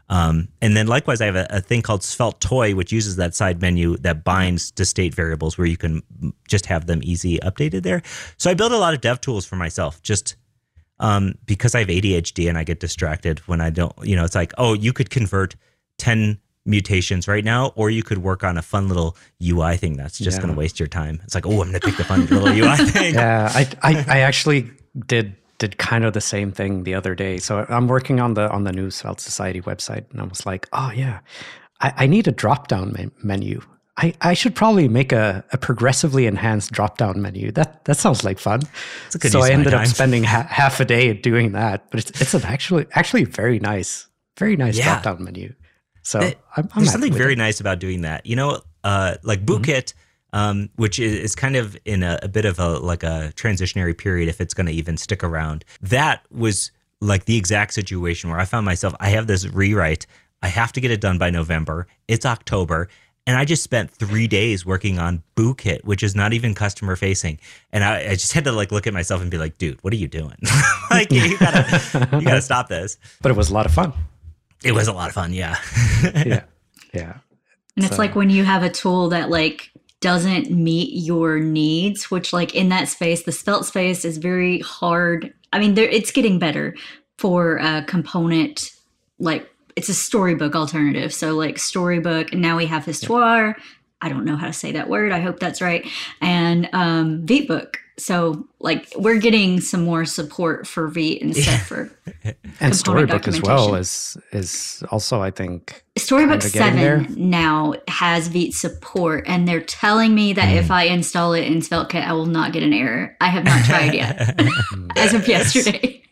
Um, 0.09 0.49
and 0.63 0.77
then 0.77 0.87
likewise, 0.87 1.21
I 1.21 1.27
have 1.27 1.37
a, 1.37 1.47
a, 1.51 1.61
thing 1.61 1.83
called 1.83 2.05
Svelte 2.05 2.41
Toy, 2.41 2.75
which 2.77 2.93
uses 2.93 3.17
that 3.17 3.35
side 3.35 3.61
menu 3.61 3.97
that 3.99 4.23
binds 4.23 4.71
to 4.73 4.85
state 4.85 5.15
variables 5.15 5.59
where 5.59 5.67
you 5.67 5.77
can 5.77 6.03
just 6.47 6.67
have 6.67 6.87
them 6.87 7.01
easy 7.03 7.39
updated 7.41 7.83
there. 7.83 8.03
So 8.37 8.49
I 8.49 8.55
build 8.55 8.71
a 8.71 8.79
lot 8.79 8.95
of 8.95 9.01
dev 9.01 9.21
tools 9.21 9.47
for 9.47 9.57
myself 9.57 10.01
just 10.03 10.37
um, 11.01 11.35
because 11.45 11.75
I 11.75 11.81
have 11.81 11.89
ADHD 11.89 12.49
and 12.49 12.57
I 12.57 12.63
get 12.63 12.79
distracted 12.79 13.41
when 13.41 13.61
I 13.61 13.71
don't, 13.71 13.93
you 14.03 14.15
know, 14.15 14.25
it's 14.25 14.37
like, 14.37 14.53
oh, 14.59 14.75
you 14.75 14.93
could 14.93 15.11
convert 15.11 15.57
10 15.99 16.39
mutations 16.65 17.29
right 17.29 17.45
now, 17.45 17.73
or 17.77 17.91
you 17.91 18.03
could 18.03 18.19
work 18.19 18.45
on 18.45 18.59
a 18.59 18.63
fun 18.63 18.89
little 18.89 19.17
UI 19.43 19.77
thing 19.77 19.97
that's 19.97 20.19
just 20.19 20.37
yeah. 20.37 20.43
going 20.43 20.55
to 20.55 20.59
waste 20.59 20.79
your 20.79 20.89
time. 20.89 21.21
It's 21.25 21.35
like, 21.35 21.47
oh, 21.47 21.63
I'm 21.63 21.71
going 21.71 21.73
to 21.75 21.81
pick 21.81 21.97
the 21.97 22.05
fun 22.05 22.27
little 22.27 22.49
UI 22.49 22.77
thing. 22.91 23.15
Yeah, 23.15 23.51
I, 23.55 23.69
I, 23.83 24.05
I 24.09 24.19
actually 24.21 24.71
did 25.07 25.35
did 25.59 25.79
kind 25.79 26.05
of 26.05 26.13
the 26.13 26.21
same 26.21 26.53
thing 26.53 26.85
the 26.85 26.95
other 26.95 27.15
day. 27.15 27.39
So 27.39 27.67
I'm 27.69 27.89
working 27.89 28.21
on 28.21 28.35
the 28.35 28.51
on 28.51 28.65
the 28.65 28.73
new 28.73 28.91
Svelte 28.91 29.21
Society 29.21 29.61
website, 29.61 30.11
and 30.11 30.21
I 30.21 30.25
was 30.25 30.47
like, 30.47 30.69
oh 30.73 30.91
yeah, 30.95 31.21
I, 31.81 31.93
I 31.97 32.07
need 32.07 32.29
a 32.29 32.33
drop 32.33 32.69
down 32.69 32.93
me- 32.93 33.11
menu. 33.23 33.61
I, 33.99 34.13
I 34.21 34.35
should 34.35 34.55
probably 34.55 34.89
make 34.89 35.13
a, 35.13 35.43
a 35.53 35.57
progressively 35.57 36.27
enhanced 36.27 36.71
drop 36.71 36.99
down 36.99 37.23
menu. 37.23 37.51
That 37.51 37.85
that 37.87 37.97
sounds 37.97 38.25
like 38.25 38.39
fun. 38.39 38.61
So 39.09 39.41
I 39.41 39.51
ended 39.51 39.73
up 39.73 39.87
spending 39.87 40.25
ha- 40.25 40.47
half 40.49 40.81
a 40.81 40.85
day 40.85 41.15
doing 41.15 41.53
that, 41.53 41.91
but 41.91 42.01
it's 42.01 42.21
it's 42.21 42.35
an 42.35 42.43
actually 42.43 42.87
actually 42.93 43.25
very 43.25 43.59
nice, 43.59 44.07
very 44.39 44.57
nice 44.57 44.77
yeah. 44.77 44.85
drop 44.85 45.03
down 45.03 45.25
menu. 45.25 45.55
So 46.03 46.21
it, 46.21 46.39
I'm, 46.57 46.69
I'm 46.75 46.83
there's 46.83 46.93
something 46.93 47.13
very 47.13 47.33
it. 47.33 47.39
nice 47.39 47.59
about 47.59 47.79
doing 47.79 48.03
that. 48.03 48.27
You 48.27 48.37
know, 48.37 48.61
uh, 48.85 49.17
like 49.23 49.41
mm-hmm. 49.41 49.55
Mm-hmm 49.63 50.06
um, 50.33 50.71
which 50.77 50.99
is, 50.99 51.15
is, 51.15 51.35
kind 51.35 51.57
of 51.57 51.77
in 51.85 52.03
a, 52.03 52.19
a, 52.23 52.29
bit 52.29 52.45
of 52.45 52.59
a 52.59 52.79
like 52.79 53.03
a 53.03 53.33
transitionary 53.37 53.97
period 53.97 54.29
if 54.29 54.41
it's 54.41 54.55
going 54.55 54.67
to 54.67 54.73
even 54.73 54.97
stick 54.97 55.23
around. 55.23 55.65
That 55.81 56.25
was 56.31 56.73
like 57.01 57.25
the 57.25 57.37
exact 57.37 57.75
situation 57.75 58.31
where 58.31 58.39
I 58.39 58.45
found 58.45 58.67
myself. 58.67 58.95
I 59.01 59.11
have 59.11 59.27
this 59.27 59.47
rewrite. 59.47 60.07
I 60.43 60.49
have 60.49 60.73
to 60.73 60.81
get 60.81 60.91
it 60.91 61.01
done 61.01 61.19
by 61.19 61.31
November. 61.31 61.87
It's 62.09 62.27
October. 62.27 62.89
And 63.27 63.37
I 63.37 63.45
just 63.45 63.65
spent 63.65 63.91
three 63.91 64.29
days 64.29 64.65
working 64.65 65.01
on 65.01 65.23
Boo 65.35 65.55
Kit, 65.55 65.85
which 65.85 66.05
is 66.05 66.15
not 66.15 66.33
even 66.33 66.55
customer 66.55 66.95
facing. 66.95 67.41
And 67.73 67.83
I, 67.83 68.11
I, 68.11 68.11
just 68.11 68.33
had 68.33 68.45
to 68.45 68.53
like 68.53 68.71
look 68.71 68.87
at 68.87 68.93
myself 68.93 69.21
and 69.21 69.31
be 69.31 69.37
like, 69.37 69.59
dude, 69.59 69.83
what 69.83 69.93
are 69.93 69.97
you 69.97 70.07
doing? 70.07 70.37
like 70.91 71.11
you 71.11 71.37
gotta 71.39 72.09
you 72.13 72.25
gotta 72.25 72.43
stop 72.43 72.69
this. 72.69 72.99
But 73.23 73.33
it 73.33 73.37
was 73.37 73.51
a 73.51 73.55
lot 73.55 73.67
of 73.67 73.75
fun. 73.75 73.93
It 74.63 74.73
was 74.73 74.87
a 74.87 74.93
lot 74.93 75.09
of 75.09 75.15
fun, 75.15 75.33
yeah. 75.33 75.57
yeah. 76.05 76.45
Yeah. 76.95 77.19
And 77.77 77.85
it's 77.85 77.99
like 77.99 78.15
when 78.15 78.31
you 78.31 78.45
have 78.45 78.63
a 78.63 78.71
tool 78.71 79.11
that 79.11 79.29
like 79.29 79.71
doesn't 80.01 80.51
meet 80.51 81.05
your 81.05 81.39
needs, 81.39 82.11
which 82.11 82.33
like 82.33 82.55
in 82.55 82.69
that 82.69 82.89
space, 82.89 83.23
the 83.23 83.33
Svelte 83.33 83.65
space 83.65 84.05
is 84.05 84.19
very 84.19 84.61
hard. 84.61 85.33
I 85.53 85.59
mean, 85.59 85.75
there 85.75 85.89
it's 85.89 86.11
getting 86.11 86.39
better 86.39 86.75
for 87.19 87.57
a 87.57 87.83
component 87.85 88.71
like 89.19 89.49
it's 89.77 89.89
a 89.89 89.95
storybook 89.95 90.55
alternative. 90.55 91.13
So 91.13 91.35
like 91.35 91.59
storybook, 91.59 92.33
and 92.33 92.43
now 92.43 92.57
we 92.57 92.67
have 92.67 92.85
Histoire. 92.85 93.57
I 94.01 94.09
don't 94.09 94.25
know 94.25 94.37
how 94.37 94.47
to 94.47 94.53
say 94.53 94.73
that 94.73 94.89
word. 94.89 95.13
I 95.13 95.21
hope 95.21 95.41
that's 95.41 95.61
right. 95.61 95.87
And 96.21 96.69
um, 96.73 97.27
Vitebook. 97.27 97.77
So 97.99 98.47
like 98.61 98.93
we're 98.95 99.19
getting 99.19 99.59
some 99.63 99.83
more 99.83 100.05
support 100.05 100.67
for 100.67 100.87
Vite 100.89 101.23
and 101.23 101.35
stuff 101.35 101.67
for 101.67 101.91
and 102.61 102.77
Storybook 102.77 103.27
as 103.27 103.41
well 103.41 103.75
is 103.75 104.19
is 104.33 104.85
also 104.91 105.23
I 105.23 105.31
think 105.31 105.83
Storybook 105.97 106.43
seven 106.43 107.15
now 107.17 107.73
has 107.89 108.29
Vite 108.29 108.53
support, 108.53 109.25
and 109.27 109.49
they're 109.49 109.63
telling 109.63 110.15
me 110.15 110.35
that 110.35 110.49
mm. 110.49 110.57
if 110.57 110.71
I 110.71 110.85
install 110.85 111.33
it 111.33 111.45
in 111.45 111.61
SvelteKit, 111.61 112.07
I 112.07 112.13
will 112.13 112.27
not 112.27 112.53
get 112.53 112.63
an 112.63 112.75
error. 112.75 113.17
I 113.21 113.29
have 113.29 113.45
not 113.45 113.65
tried 113.65 113.95
yet, 113.95 114.39
as 114.97 115.15
of 115.15 115.27
yesterday. 115.27 116.03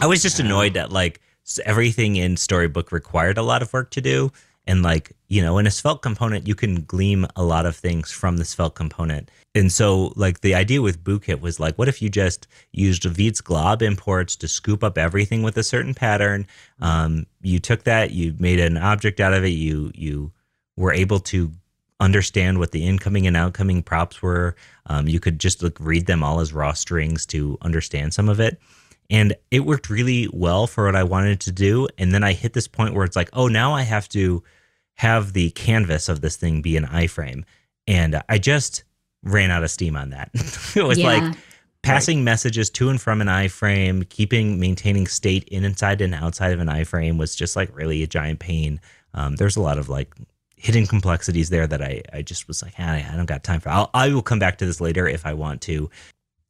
I 0.00 0.06
was 0.06 0.22
just 0.22 0.40
annoyed 0.40 0.74
that 0.74 0.90
like 0.90 1.20
everything 1.64 2.16
in 2.16 2.36
Storybook 2.36 2.90
required 2.90 3.38
a 3.38 3.42
lot 3.42 3.62
of 3.62 3.72
work 3.72 3.92
to 3.92 4.00
do, 4.00 4.32
and 4.66 4.82
like, 4.82 5.12
you 5.28 5.42
know, 5.42 5.58
in 5.58 5.66
a 5.66 5.70
Svelte 5.70 6.02
component, 6.02 6.46
you 6.46 6.54
can 6.54 6.82
glean 6.82 7.26
a 7.34 7.42
lot 7.42 7.66
of 7.66 7.76
things 7.76 8.10
from 8.10 8.36
the 8.36 8.44
Svelte 8.44 8.74
component. 8.74 9.30
And 9.54 9.72
so, 9.72 10.12
like, 10.16 10.40
the 10.40 10.54
idea 10.54 10.82
with 10.82 11.02
BooKit 11.02 11.40
was 11.40 11.58
like, 11.58 11.76
what 11.76 11.88
if 11.88 12.00
you 12.00 12.08
just 12.08 12.46
used 12.72 13.04
Vite's 13.04 13.40
glob 13.40 13.82
imports 13.82 14.36
to 14.36 14.48
scoop 14.48 14.84
up 14.84 14.98
everything 14.98 15.42
with 15.42 15.56
a 15.56 15.62
certain 15.62 15.94
pattern? 15.94 16.46
Um, 16.80 17.26
you 17.42 17.58
took 17.58 17.84
that, 17.84 18.12
you 18.12 18.34
made 18.38 18.60
an 18.60 18.76
object 18.76 19.18
out 19.18 19.32
of 19.34 19.44
it, 19.44 19.48
you, 19.48 19.90
you 19.94 20.32
were 20.76 20.92
able 20.92 21.20
to 21.20 21.50
understand 21.98 22.58
what 22.58 22.72
the 22.72 22.86
incoming 22.86 23.26
and 23.26 23.36
outgoing 23.36 23.82
props 23.82 24.20
were. 24.22 24.54
Um, 24.86 25.08
you 25.08 25.18
could 25.18 25.40
just 25.40 25.62
like 25.62 25.78
read 25.80 26.06
them 26.06 26.22
all 26.22 26.40
as 26.40 26.52
raw 26.52 26.72
strings 26.72 27.26
to 27.26 27.58
understand 27.62 28.14
some 28.14 28.28
of 28.28 28.38
it. 28.38 28.60
And 29.08 29.34
it 29.50 29.60
worked 29.60 29.88
really 29.88 30.28
well 30.32 30.66
for 30.66 30.84
what 30.84 30.96
I 30.96 31.04
wanted 31.04 31.40
to 31.40 31.52
do. 31.52 31.88
And 31.96 32.12
then 32.12 32.24
I 32.24 32.32
hit 32.32 32.52
this 32.52 32.68
point 32.68 32.94
where 32.94 33.04
it's 33.04 33.16
like, 33.16 33.30
oh, 33.32 33.48
now 33.48 33.72
I 33.72 33.82
have 33.82 34.08
to 34.10 34.42
have 34.96 35.32
the 35.32 35.50
canvas 35.50 36.08
of 36.08 36.20
this 36.20 36.36
thing 36.36 36.62
be 36.62 36.76
an 36.76 36.86
iframe. 36.86 37.44
And 37.86 38.22
I 38.28 38.38
just 38.38 38.84
ran 39.22 39.50
out 39.50 39.62
of 39.62 39.70
steam 39.70 39.96
on 39.96 40.10
that. 40.10 40.30
it 40.74 40.82
was 40.82 40.98
yeah. 40.98 41.06
like 41.06 41.34
passing 41.82 42.18
right. 42.18 42.24
messages 42.24 42.70
to 42.70 42.88
and 42.88 43.00
from 43.00 43.20
an 43.20 43.28
iframe, 43.28 44.08
keeping 44.08 44.58
maintaining 44.58 45.06
state 45.06 45.44
in 45.44 45.64
inside 45.64 46.00
and 46.00 46.14
outside 46.14 46.52
of 46.52 46.60
an 46.60 46.68
iframe 46.68 47.18
was 47.18 47.34
just 47.34 47.56
like 47.56 47.74
really 47.76 48.02
a 48.02 48.06
giant 48.06 48.40
pain. 48.40 48.80
Um, 49.14 49.36
there's 49.36 49.56
a 49.56 49.62
lot 49.62 49.78
of 49.78 49.88
like 49.88 50.14
hidden 50.56 50.86
complexities 50.86 51.50
there 51.50 51.66
that 51.66 51.82
I, 51.82 52.02
I 52.12 52.22
just 52.22 52.48
was 52.48 52.62
like, 52.62 52.74
ah, 52.78 52.92
I 52.92 53.14
don't 53.16 53.26
got 53.26 53.44
time 53.44 53.60
for. 53.60 53.68
I'll, 53.68 53.90
I 53.94 54.08
will 54.08 54.22
come 54.22 54.38
back 54.38 54.58
to 54.58 54.66
this 54.66 54.80
later 54.80 55.06
if 55.06 55.26
I 55.26 55.34
want 55.34 55.60
to, 55.62 55.90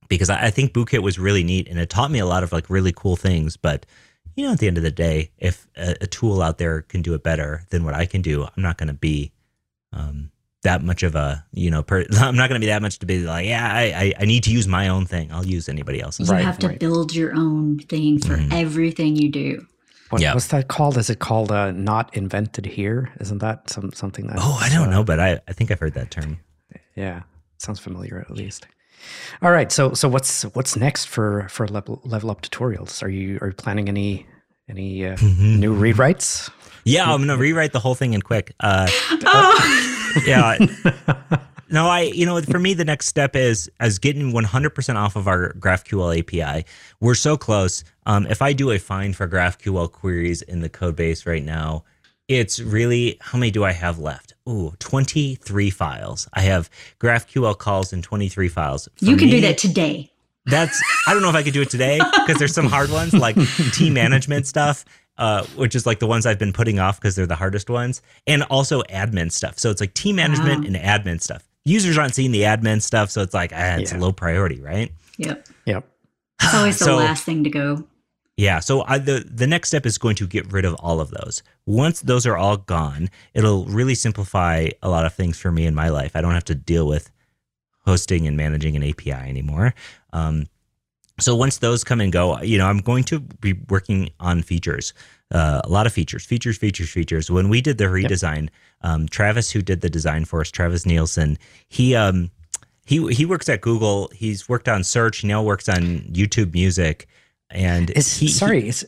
because 0.08 0.30
I, 0.30 0.46
I 0.46 0.50
think 0.50 0.72
BooKit 0.72 1.02
was 1.02 1.18
really 1.18 1.42
neat 1.42 1.68
and 1.68 1.78
it 1.78 1.90
taught 1.90 2.10
me 2.10 2.20
a 2.20 2.26
lot 2.26 2.42
of 2.42 2.52
like 2.52 2.70
really 2.70 2.92
cool 2.92 3.16
things. 3.16 3.56
But 3.56 3.84
you 4.36 4.44
know, 4.44 4.52
at 4.52 4.58
the 4.58 4.68
end 4.68 4.76
of 4.76 4.84
the 4.84 4.90
day, 4.90 5.32
if 5.38 5.66
a, 5.76 5.96
a 6.02 6.06
tool 6.06 6.42
out 6.42 6.58
there 6.58 6.82
can 6.82 7.02
do 7.02 7.14
it 7.14 7.22
better 7.22 7.64
than 7.70 7.84
what 7.84 7.94
I 7.94 8.06
can 8.06 8.22
do, 8.22 8.44
I'm 8.44 8.62
not 8.62 8.76
going 8.76 8.88
to 8.88 8.94
be 8.94 9.32
um, 9.92 10.30
that 10.62 10.82
much 10.82 11.02
of 11.02 11.14
a, 11.14 11.44
you 11.52 11.70
know, 11.70 11.82
per, 11.82 12.04
I'm 12.12 12.36
not 12.36 12.48
going 12.48 12.60
to 12.60 12.64
be 12.64 12.70
that 12.70 12.82
much 12.82 12.98
to 12.98 13.06
be 13.06 13.20
like, 13.20 13.46
yeah, 13.46 13.66
I, 13.72 14.12
I, 14.18 14.24
need 14.26 14.44
to 14.44 14.50
use 14.50 14.68
my 14.68 14.88
own 14.88 15.06
thing. 15.06 15.32
I'll 15.32 15.46
use 15.46 15.68
anybody 15.68 16.00
else's. 16.00 16.28
You 16.28 16.34
right, 16.34 16.44
have 16.44 16.58
to 16.60 16.68
right. 16.68 16.78
build 16.78 17.14
your 17.14 17.34
own 17.34 17.78
thing 17.78 18.18
for 18.20 18.36
mm-hmm. 18.36 18.52
everything 18.52 19.16
you 19.16 19.30
do. 19.30 19.66
What, 20.10 20.22
yep. 20.22 20.34
What's 20.34 20.48
that 20.48 20.68
called? 20.68 20.98
Is 20.98 21.10
it 21.10 21.18
called 21.18 21.50
uh, 21.50 21.72
"not 21.72 22.16
invented 22.16 22.64
here"? 22.64 23.12
Isn't 23.18 23.38
that 23.38 23.68
some 23.68 23.92
something 23.92 24.28
that? 24.28 24.36
Oh, 24.38 24.56
I 24.60 24.68
don't 24.68 24.86
uh, 24.86 24.92
know, 24.92 25.02
but 25.02 25.18
I, 25.18 25.40
I 25.48 25.52
think 25.52 25.72
I've 25.72 25.80
heard 25.80 25.94
that 25.94 26.12
term. 26.12 26.38
Yeah, 26.94 27.22
sounds 27.58 27.80
familiar 27.80 28.20
at 28.20 28.30
least. 28.30 28.68
All 29.42 29.50
right, 29.50 29.70
so 29.70 29.94
so 29.94 30.08
what's 30.08 30.42
what's 30.54 30.76
next 30.76 31.06
for 31.06 31.46
for 31.48 31.66
level 31.68 32.00
level 32.04 32.30
up 32.30 32.42
tutorials? 32.42 33.02
Are 33.02 33.08
you 33.08 33.38
are 33.40 33.48
you 33.48 33.54
planning 33.54 33.88
any 33.88 34.26
any 34.68 35.06
uh, 35.06 35.16
mm-hmm. 35.16 35.60
new 35.60 35.74
rewrites? 35.74 36.50
Yeah, 36.84 37.12
I'm 37.12 37.20
gonna 37.20 37.36
rewrite 37.36 37.72
the 37.72 37.80
whole 37.80 37.94
thing 37.94 38.14
in 38.14 38.22
Qwik. 38.22 38.52
Uh, 38.60 38.88
oh. 39.26 40.22
yeah. 40.26 40.58
No, 41.68 41.88
I 41.88 42.02
you 42.02 42.24
know 42.24 42.40
for 42.42 42.58
me 42.58 42.74
the 42.74 42.84
next 42.84 43.06
step 43.06 43.34
is 43.34 43.70
as 43.80 43.98
getting 43.98 44.32
100% 44.32 44.94
off 44.94 45.16
of 45.16 45.26
our 45.26 45.52
GraphQL 45.54 46.18
API. 46.20 46.64
We're 47.00 47.14
so 47.14 47.36
close. 47.36 47.82
Um, 48.06 48.26
if 48.26 48.40
I 48.40 48.52
do 48.52 48.70
a 48.70 48.78
find 48.78 49.16
for 49.16 49.26
GraphQL 49.26 49.90
queries 49.90 50.42
in 50.42 50.60
the 50.60 50.68
code 50.68 50.94
base 50.94 51.26
right 51.26 51.44
now, 51.44 51.84
it's 52.28 52.60
really 52.60 53.18
how 53.20 53.38
many 53.38 53.50
do 53.50 53.64
I 53.64 53.72
have 53.72 53.98
left? 53.98 54.25
Ooh, 54.48 54.72
23 54.78 55.70
files. 55.70 56.28
I 56.32 56.42
have 56.42 56.70
GraphQL 57.00 57.58
calls 57.58 57.92
in 57.92 58.02
23 58.02 58.48
files. 58.48 58.88
For 58.96 59.04
you 59.04 59.16
can 59.16 59.26
me, 59.26 59.32
do 59.32 59.40
that 59.42 59.58
today. 59.58 60.10
That's 60.46 60.80
I 61.08 61.12
don't 61.12 61.22
know 61.22 61.28
if 61.28 61.34
I 61.34 61.42
could 61.42 61.52
do 61.52 61.62
it 61.62 61.70
today 61.70 61.98
because 61.98 62.38
there's 62.38 62.54
some 62.54 62.66
hard 62.66 62.90
ones 62.90 63.12
like 63.12 63.36
team 63.72 63.94
management 63.94 64.46
stuff, 64.46 64.84
uh, 65.18 65.44
which 65.56 65.74
is 65.74 65.86
like 65.86 65.98
the 65.98 66.06
ones 66.06 66.24
I've 66.24 66.38
been 66.38 66.52
putting 66.52 66.78
off 66.78 67.00
because 67.00 67.16
they're 67.16 67.26
the 67.26 67.34
hardest 67.34 67.68
ones, 67.68 68.00
and 68.28 68.44
also 68.44 68.82
admin 68.82 69.32
stuff. 69.32 69.58
So 69.58 69.70
it's 69.70 69.80
like 69.80 69.94
team 69.94 70.16
management 70.16 70.60
wow. 70.60 70.66
and 70.66 70.76
admin 70.76 71.20
stuff. 71.20 71.42
Users 71.64 71.98
aren't 71.98 72.14
seeing 72.14 72.30
the 72.30 72.42
admin 72.42 72.80
stuff, 72.80 73.10
so 73.10 73.22
it's 73.22 73.34
like 73.34 73.52
ah, 73.52 73.76
it's 73.76 73.92
yeah. 73.92 73.98
low 73.98 74.12
priority, 74.12 74.60
right? 74.60 74.92
Yep. 75.18 75.48
Yep. 75.66 75.88
It's 76.42 76.54
always 76.54 76.78
the 76.78 76.84
so, 76.84 76.96
last 76.96 77.24
thing 77.24 77.42
to 77.42 77.50
go. 77.50 77.84
Yeah. 78.36 78.60
So 78.60 78.84
I, 78.86 78.98
the 78.98 79.24
the 79.28 79.46
next 79.46 79.68
step 79.68 79.86
is 79.86 79.96
going 79.96 80.16
to 80.16 80.26
get 80.26 80.52
rid 80.52 80.64
of 80.64 80.74
all 80.74 81.00
of 81.00 81.10
those. 81.10 81.42
Once 81.64 82.00
those 82.00 82.26
are 82.26 82.36
all 82.36 82.58
gone, 82.58 83.08
it'll 83.34 83.64
really 83.64 83.94
simplify 83.94 84.68
a 84.82 84.90
lot 84.90 85.06
of 85.06 85.14
things 85.14 85.38
for 85.38 85.50
me 85.50 85.64
in 85.64 85.74
my 85.74 85.88
life. 85.88 86.14
I 86.14 86.20
don't 86.20 86.34
have 86.34 86.44
to 86.44 86.54
deal 86.54 86.86
with 86.86 87.10
hosting 87.86 88.26
and 88.26 88.36
managing 88.36 88.76
an 88.76 88.82
API 88.82 89.12
anymore. 89.12 89.74
Um, 90.12 90.46
so 91.18 91.34
once 91.34 91.58
those 91.58 91.82
come 91.82 92.00
and 92.00 92.12
go, 92.12 92.38
you 92.42 92.58
know, 92.58 92.66
I'm 92.66 92.80
going 92.80 93.04
to 93.04 93.20
be 93.20 93.54
working 93.70 94.10
on 94.20 94.42
features, 94.42 94.92
uh, 95.32 95.62
a 95.64 95.68
lot 95.68 95.86
of 95.86 95.92
features, 95.92 96.26
features, 96.26 96.58
features, 96.58 96.90
features. 96.90 97.30
When 97.30 97.48
we 97.48 97.62
did 97.62 97.78
the 97.78 97.84
redesign, 97.84 98.42
yep. 98.42 98.50
um, 98.82 99.08
Travis, 99.08 99.50
who 99.50 99.62
did 99.62 99.80
the 99.80 99.88
design 99.88 100.26
for 100.26 100.42
us, 100.42 100.50
Travis 100.50 100.84
Neilson, 100.84 101.38
he 101.68 101.94
um, 101.94 102.30
he 102.84 103.12
he 103.14 103.24
works 103.24 103.48
at 103.48 103.62
Google. 103.62 104.10
He's 104.14 104.46
worked 104.48 104.68
on 104.68 104.84
search. 104.84 105.18
He 105.18 105.28
now 105.28 105.42
works 105.42 105.68
on 105.68 106.00
YouTube 106.12 106.52
Music. 106.52 107.08
And 107.50 107.90
is 107.90 108.16
he, 108.16 108.28
sorry, 108.28 108.62
he, 108.62 108.68
is, 108.68 108.82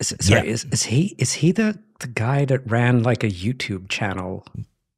is, 0.00 0.14
sorry, 0.20 0.46
yeah. 0.46 0.52
is, 0.52 0.64
is 0.66 0.82
he 0.84 1.14
is 1.18 1.32
he 1.32 1.52
the 1.52 1.78
the 2.00 2.06
guy 2.08 2.44
that 2.44 2.70
ran 2.70 3.02
like 3.02 3.24
a 3.24 3.28
YouTube 3.28 3.88
channel 3.88 4.44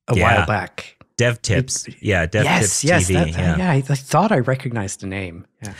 a 0.08 0.16
yeah. 0.16 0.38
while 0.38 0.46
back? 0.46 0.96
Dev 1.16 1.40
Tips, 1.40 1.86
yeah, 2.00 2.26
Dev 2.26 2.44
yes, 2.44 2.80
Tips 2.80 2.84
yes, 2.84 3.10
TV. 3.10 3.14
That, 3.14 3.28
yeah, 3.28 3.56
yeah 3.56 3.70
I, 3.70 3.76
I, 3.76 3.80
thought 3.80 4.32
I 4.32 4.38
recognized 4.38 5.00
the 5.00 5.06
name. 5.06 5.46
Yeah, 5.62 5.74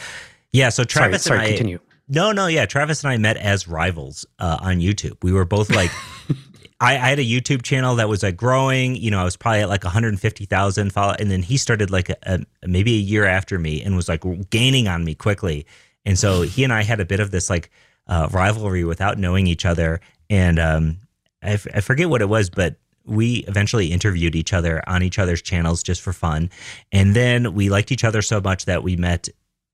yeah. 0.53 0.69
So 0.71 0.85
Travis 0.85 1.25
sorry, 1.25 1.39
sorry 1.39 1.47
and 1.47 1.55
I, 1.55 1.57
continue. 1.57 1.79
No, 2.09 2.31
no, 2.33 2.47
yeah. 2.47 2.67
Travis 2.67 3.03
and 3.03 3.13
I 3.13 3.17
met 3.17 3.37
as 3.37 3.67
rivals 3.67 4.25
uh, 4.39 4.59
on 4.61 4.79
YouTube. 4.79 5.17
We 5.23 5.33
were 5.33 5.45
both 5.45 5.71
like, 5.71 5.91
I, 6.81 6.95
I, 6.95 7.09
had 7.09 7.19
a 7.19 7.25
YouTube 7.25 7.63
channel 7.63 7.97
that 7.97 8.09
was 8.09 8.23
like 8.23 8.37
growing. 8.37 8.95
You 8.95 9.11
know, 9.11 9.21
I 9.21 9.25
was 9.25 9.37
probably 9.37 9.63
at 9.63 9.69
like 9.69 9.83
150,000 9.83 10.93
followers, 10.93 11.17
and 11.19 11.31
then 11.31 11.43
he 11.43 11.57
started 11.57 11.91
like 11.91 12.11
a, 12.11 12.17
a, 12.23 12.39
maybe 12.67 12.95
a 12.95 13.01
year 13.01 13.25
after 13.25 13.59
me 13.59 13.83
and 13.83 13.97
was 13.97 14.09
like 14.09 14.23
gaining 14.51 14.87
on 14.87 15.05
me 15.05 15.15
quickly. 15.15 15.67
And 16.07 16.19
so 16.19 16.43
he 16.43 16.65
and 16.65 16.73
I 16.73 16.83
had 16.83 17.01
a 17.01 17.05
bit 17.05 17.21
of 17.21 17.31
this 17.31 17.51
like 17.51 17.71
uh, 18.07 18.29
rivalry 18.33 18.85
without 18.85 19.19
knowing 19.19 19.47
each 19.47 19.67
other. 19.67 20.01
And 20.31 20.59
um, 20.59 20.99
I, 21.43 21.51
f- 21.51 21.67
I 21.75 21.81
forget 21.81 22.09
what 22.09 22.23
it 22.23 22.29
was, 22.29 22.49
but 22.49 22.77
we 23.05 23.45
eventually 23.47 23.93
interviewed 23.93 24.35
each 24.35 24.53
other 24.53 24.83
on 24.89 25.03
each 25.03 25.19
other's 25.19 25.43
channels 25.43 25.83
just 25.83 26.01
for 26.01 26.13
fun. 26.13 26.51
And 26.93 27.15
then 27.15 27.55
we 27.55 27.69
liked 27.69 27.93
each 27.93 28.05
other 28.05 28.23
so 28.23 28.41
much 28.41 28.65
that 28.65 28.83
we 28.83 28.97
met 28.97 29.29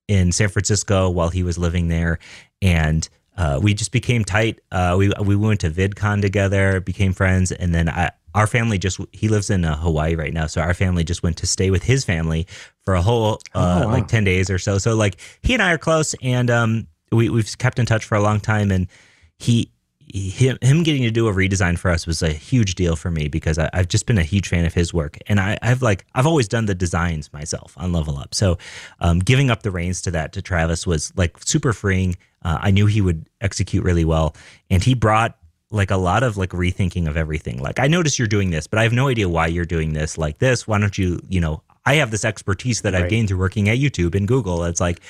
in 0.08 0.32
San 0.32 0.48
Francisco 0.48 1.08
while 1.08 1.28
he 1.28 1.42
was 1.42 1.56
living 1.56 1.88
there. 1.88 2.18
And 2.60 3.08
uh, 3.36 3.58
we 3.62 3.74
just 3.74 3.92
became 3.92 4.24
tight. 4.24 4.60
Uh, 4.70 4.96
we 4.98 5.10
we 5.24 5.36
went 5.36 5.60
to 5.60 5.70
VidCon 5.70 6.20
together, 6.20 6.80
became 6.80 7.14
friends, 7.14 7.50
and 7.50 7.74
then 7.74 7.88
I, 7.88 8.10
our 8.34 8.46
family 8.46 8.78
just 8.78 9.00
he 9.12 9.28
lives 9.28 9.50
in 9.50 9.64
uh, 9.64 9.76
Hawaii 9.76 10.14
right 10.14 10.32
now, 10.32 10.46
so 10.46 10.60
our 10.60 10.74
family 10.74 11.04
just 11.04 11.22
went 11.22 11.36
to 11.38 11.46
stay 11.46 11.70
with 11.70 11.82
his 11.82 12.04
family 12.04 12.46
for 12.84 12.94
a 12.94 13.02
whole 13.02 13.34
uh, 13.54 13.82
oh, 13.82 13.86
wow. 13.86 13.92
like 13.92 14.08
ten 14.08 14.24
days 14.24 14.50
or 14.50 14.58
so. 14.58 14.78
So 14.78 14.94
like 14.94 15.16
he 15.42 15.54
and 15.54 15.62
I 15.62 15.72
are 15.72 15.78
close, 15.78 16.14
and 16.22 16.50
um, 16.50 16.86
we 17.10 17.28
we've 17.28 17.56
kept 17.58 17.78
in 17.78 17.86
touch 17.86 18.04
for 18.04 18.16
a 18.16 18.22
long 18.22 18.40
time, 18.40 18.70
and 18.70 18.86
he. 19.38 19.70
Him, 20.14 20.58
him 20.60 20.82
getting 20.82 21.04
to 21.04 21.10
do 21.10 21.26
a 21.28 21.32
redesign 21.32 21.78
for 21.78 21.90
us 21.90 22.06
was 22.06 22.22
a 22.22 22.32
huge 22.32 22.74
deal 22.74 22.96
for 22.96 23.10
me 23.10 23.28
because 23.28 23.56
I, 23.56 23.70
have 23.72 23.88
just 23.88 24.04
been 24.04 24.18
a 24.18 24.22
huge 24.22 24.46
fan 24.46 24.66
of 24.66 24.74
his 24.74 24.92
work, 24.92 25.16
and 25.26 25.40
I, 25.40 25.56
have 25.62 25.80
like 25.80 26.04
I've 26.14 26.26
always 26.26 26.48
done 26.48 26.66
the 26.66 26.74
designs 26.74 27.32
myself 27.32 27.72
on 27.78 27.92
Level 27.92 28.18
Up. 28.18 28.34
So, 28.34 28.58
um, 29.00 29.20
giving 29.20 29.48
up 29.48 29.62
the 29.62 29.70
reins 29.70 30.02
to 30.02 30.10
that 30.10 30.32
to 30.34 30.42
Travis 30.42 30.86
was 30.86 31.14
like 31.16 31.38
super 31.42 31.72
freeing. 31.72 32.16
Uh, 32.44 32.58
I 32.60 32.72
knew 32.72 32.84
he 32.84 33.00
would 33.00 33.26
execute 33.40 33.84
really 33.84 34.04
well, 34.04 34.34
and 34.68 34.82
he 34.82 34.92
brought 34.92 35.38
like 35.72 35.90
a 35.90 35.96
lot 35.96 36.22
of 36.22 36.36
like 36.36 36.50
rethinking 36.50 37.08
of 37.08 37.16
everything. 37.16 37.58
Like 37.58 37.80
I 37.80 37.86
notice 37.86 38.18
you're 38.18 38.28
doing 38.28 38.50
this, 38.50 38.66
but 38.66 38.78
I 38.78 38.82
have 38.82 38.92
no 38.92 39.08
idea 39.08 39.28
why 39.28 39.46
you're 39.46 39.64
doing 39.64 39.92
this 39.92 40.18
like 40.18 40.38
this. 40.38 40.66
Why 40.66 40.78
don't 40.78 40.96
you, 40.96 41.20
you 41.28 41.40
know, 41.40 41.62
I 41.84 41.94
have 41.94 42.10
this 42.10 42.24
expertise 42.24 42.82
that 42.82 42.94
right. 42.94 43.04
I've 43.04 43.10
gained 43.10 43.28
through 43.28 43.38
working 43.38 43.68
at 43.68 43.78
YouTube 43.78 44.14
and 44.14 44.28
Google. 44.28 44.64
It's 44.64 44.80
like 44.80 45.00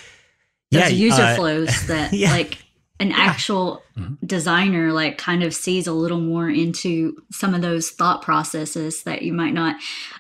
yeah, 0.71 0.89
user 0.89 1.23
uh, 1.23 1.37
flows 1.37 1.87
that 1.87 2.13
yeah. 2.13 2.31
like 2.31 2.59
an 3.01 3.11
yeah. 3.11 3.17
actual 3.19 3.83
mm-hmm. 3.97 4.15
designer 4.25 4.93
like 4.93 5.19
kind 5.19 5.43
of 5.43 5.53
sees 5.53 5.87
a 5.87 5.93
little 5.93 6.21
more 6.21 6.49
into 6.49 7.17
some 7.31 7.55
of 7.55 7.61
those 7.61 7.91
thought 7.91 8.23
processes 8.23 9.03
that 9.03 9.23
you 9.23 9.33
might 9.33 9.53
not. 9.53 9.77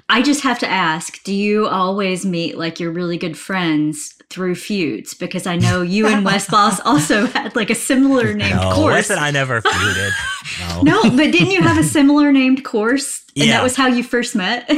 I 0.09 0.20
just 0.20 0.43
have 0.43 0.59
to 0.59 0.68
ask, 0.68 1.22
do 1.22 1.32
you 1.32 1.66
always 1.68 2.26
meet 2.26 2.59
like 2.59 2.80
your 2.80 2.90
really 2.90 3.16
good 3.16 3.38
friends 3.38 4.14
through 4.33 4.55
feuds? 4.55 5.14
Because 5.14 5.47
I 5.47 5.57
know 5.57 5.83
you 5.83 6.07
and 6.07 6.24
Wes 6.24 6.49
Bos 6.51 6.80
also 6.80 7.26
had 7.26 7.55
like 7.55 7.70
a 7.70 7.74
similar 7.74 8.35
named 8.35 8.57
no, 8.57 8.72
course. 8.72 8.95
Wes 8.95 9.11
and 9.11 9.20
I 9.20 9.30
never 9.30 9.61
feuded. 9.61 10.11
No. 10.59 10.83
no, 10.83 11.03
but 11.03 11.30
didn't 11.30 11.53
you 11.53 11.62
have 11.62 11.78
a 11.78 11.83
similar 11.99 12.33
named 12.33 12.64
course? 12.64 13.24
And 13.37 13.47
yeah. 13.47 13.53
that 13.53 13.62
was 13.62 13.76
how 13.76 13.87
you 13.87 14.03
first 14.03 14.35
met? 14.35 14.70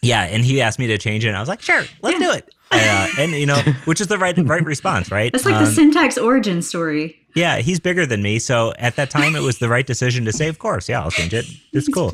yeah, 0.00 0.22
and 0.22 0.44
he 0.44 0.60
asked 0.60 0.78
me 0.78 0.86
to 0.86 0.98
change 0.98 1.24
it, 1.24 1.28
and 1.28 1.36
I 1.36 1.40
was 1.40 1.48
like, 1.48 1.60
sure, 1.60 1.84
let's 2.00 2.18
yeah. 2.18 2.26
do 2.26 2.32
it. 2.32 2.54
Uh, 2.70 3.08
and 3.18 3.32
you 3.32 3.44
know, 3.46 3.60
which 3.84 4.00
is 4.00 4.06
the 4.06 4.16
right 4.18 4.36
right 4.38 4.64
response, 4.64 5.10
right? 5.10 5.30
It's 5.34 5.44
like 5.44 5.56
um, 5.56 5.64
the 5.64 5.70
syntax 5.70 6.16
origin 6.16 6.62
story. 6.62 7.18
Yeah, 7.34 7.58
he's 7.58 7.78
bigger 7.78 8.06
than 8.06 8.22
me, 8.22 8.38
so 8.38 8.72
at 8.78 8.96
that 8.96 9.10
time 9.10 9.36
it 9.36 9.42
was 9.42 9.58
the 9.58 9.68
right 9.68 9.86
decision 9.86 10.24
to 10.24 10.32
say, 10.32 10.48
of 10.48 10.58
course, 10.58 10.88
yeah, 10.88 11.02
I'll 11.02 11.10
change 11.10 11.34
it. 11.34 11.44
It's 11.72 11.88
cool. 11.88 12.12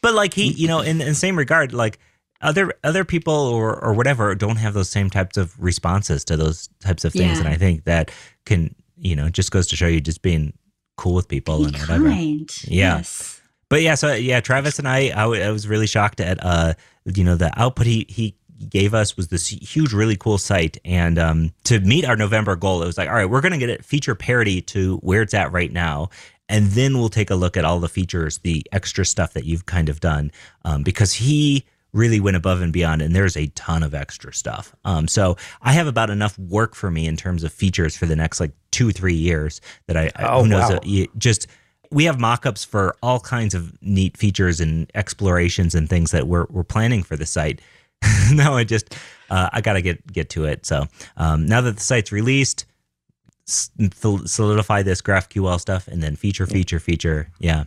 But 0.00 0.14
like 0.14 0.32
he, 0.32 0.52
you 0.52 0.68
know, 0.68 0.80
in 0.80 1.00
in 1.00 1.08
the 1.08 1.14
same 1.14 1.36
regard, 1.36 1.72
like 1.72 1.98
other 2.40 2.72
other 2.84 3.04
people 3.04 3.34
or 3.34 3.82
or 3.82 3.94
whatever 3.94 4.34
don't 4.34 4.56
have 4.56 4.74
those 4.74 4.88
same 4.88 5.10
types 5.10 5.36
of 5.36 5.58
responses 5.62 6.24
to 6.24 6.36
those 6.36 6.68
types 6.80 7.04
of 7.04 7.12
things, 7.12 7.38
yeah. 7.38 7.44
and 7.44 7.48
I 7.48 7.56
think 7.56 7.84
that 7.84 8.10
can, 8.44 8.74
you 8.96 9.16
know, 9.16 9.28
just 9.28 9.50
goes 9.50 9.66
to 9.68 9.76
show 9.76 9.86
you 9.86 10.00
just 10.00 10.22
being 10.22 10.52
cool 10.96 11.14
with 11.14 11.28
people 11.28 11.58
Be 11.58 11.64
and 11.66 11.76
whatever. 11.76 12.08
Kind. 12.08 12.50
Yeah. 12.64 12.98
Yes. 12.98 13.40
But 13.70 13.82
yeah, 13.82 13.96
so 13.96 14.14
yeah, 14.14 14.40
Travis 14.40 14.78
and 14.78 14.88
I, 14.88 14.98
I, 14.98 15.22
w- 15.22 15.42
I 15.42 15.50
was 15.50 15.68
really 15.68 15.86
shocked 15.86 16.20
at, 16.20 16.42
uh, 16.42 16.72
you 17.04 17.22
know, 17.22 17.36
the 17.36 17.52
output 17.60 17.86
he 17.86 18.06
he 18.08 18.34
gave 18.68 18.94
us 18.94 19.16
was 19.16 19.28
this 19.28 19.46
huge, 19.46 19.92
really 19.92 20.16
cool 20.16 20.38
site. 20.38 20.78
And 20.84 21.18
um, 21.18 21.52
to 21.64 21.78
meet 21.80 22.06
our 22.06 22.16
November 22.16 22.56
goal, 22.56 22.82
it 22.82 22.86
was 22.86 22.96
like, 22.96 23.08
all 23.08 23.14
right, 23.14 23.28
we're 23.28 23.42
going 23.42 23.52
to 23.52 23.58
get 23.58 23.68
it 23.68 23.84
feature 23.84 24.14
parity 24.14 24.62
to 24.62 24.96
where 24.98 25.22
it's 25.22 25.34
at 25.34 25.52
right 25.52 25.70
now. 25.70 26.08
And 26.48 26.68
then 26.68 26.96
we'll 26.98 27.10
take 27.10 27.30
a 27.30 27.34
look 27.34 27.58
at 27.58 27.66
all 27.66 27.78
the 27.78 27.90
features, 27.90 28.38
the 28.38 28.64
extra 28.72 29.04
stuff 29.04 29.34
that 29.34 29.44
you've 29.44 29.66
kind 29.66 29.90
of 29.90 30.00
done. 30.00 30.32
Um, 30.64 30.82
because 30.82 31.12
he 31.12 31.66
really 31.92 32.20
went 32.20 32.36
above 32.36 32.60
and 32.60 32.72
beyond, 32.72 33.02
and 33.02 33.14
there's 33.14 33.36
a 33.36 33.46
ton 33.48 33.82
of 33.82 33.94
extra 33.94 34.32
stuff. 34.32 34.74
Um, 34.84 35.08
so 35.08 35.36
I 35.62 35.72
have 35.72 35.86
about 35.86 36.10
enough 36.10 36.38
work 36.38 36.74
for 36.74 36.90
me 36.90 37.06
in 37.06 37.16
terms 37.16 37.44
of 37.44 37.52
features 37.52 37.96
for 37.96 38.06
the 38.06 38.16
next 38.16 38.40
like 38.40 38.52
two, 38.70 38.90
three 38.90 39.14
years 39.14 39.60
that 39.86 39.96
I, 39.96 40.10
oh, 40.18 40.42
who 40.42 40.48
knows, 40.48 40.70
wow. 40.70 40.76
uh, 40.76 41.06
just 41.16 41.46
we 41.90 42.04
have 42.04 42.20
mock-ups 42.20 42.64
for 42.64 42.94
all 43.02 43.18
kinds 43.18 43.54
of 43.54 43.80
neat 43.82 44.16
features 44.16 44.60
and 44.60 44.90
explorations 44.94 45.74
and 45.74 45.88
things 45.88 46.10
that 46.10 46.26
we're, 46.26 46.46
we're 46.50 46.62
planning 46.62 47.02
for 47.02 47.16
the 47.16 47.24
site 47.24 47.62
now 48.32 48.54
I 48.54 48.64
just 48.64 48.94
uh, 49.30 49.48
I 49.52 49.60
gotta 49.60 49.82
get 49.82 50.06
get 50.12 50.30
to 50.30 50.44
it. 50.44 50.66
So 50.66 50.86
um, 51.16 51.46
now 51.46 51.60
that 51.60 51.76
the 51.76 51.82
site's 51.82 52.12
released, 52.12 52.66
solidify 53.46 54.82
this 54.82 55.02
GraphQL 55.02 55.60
stuff, 55.60 55.88
and 55.88 56.02
then 56.02 56.16
feature, 56.16 56.46
feature, 56.46 56.78
feature. 56.78 57.30
Yeah. 57.38 57.64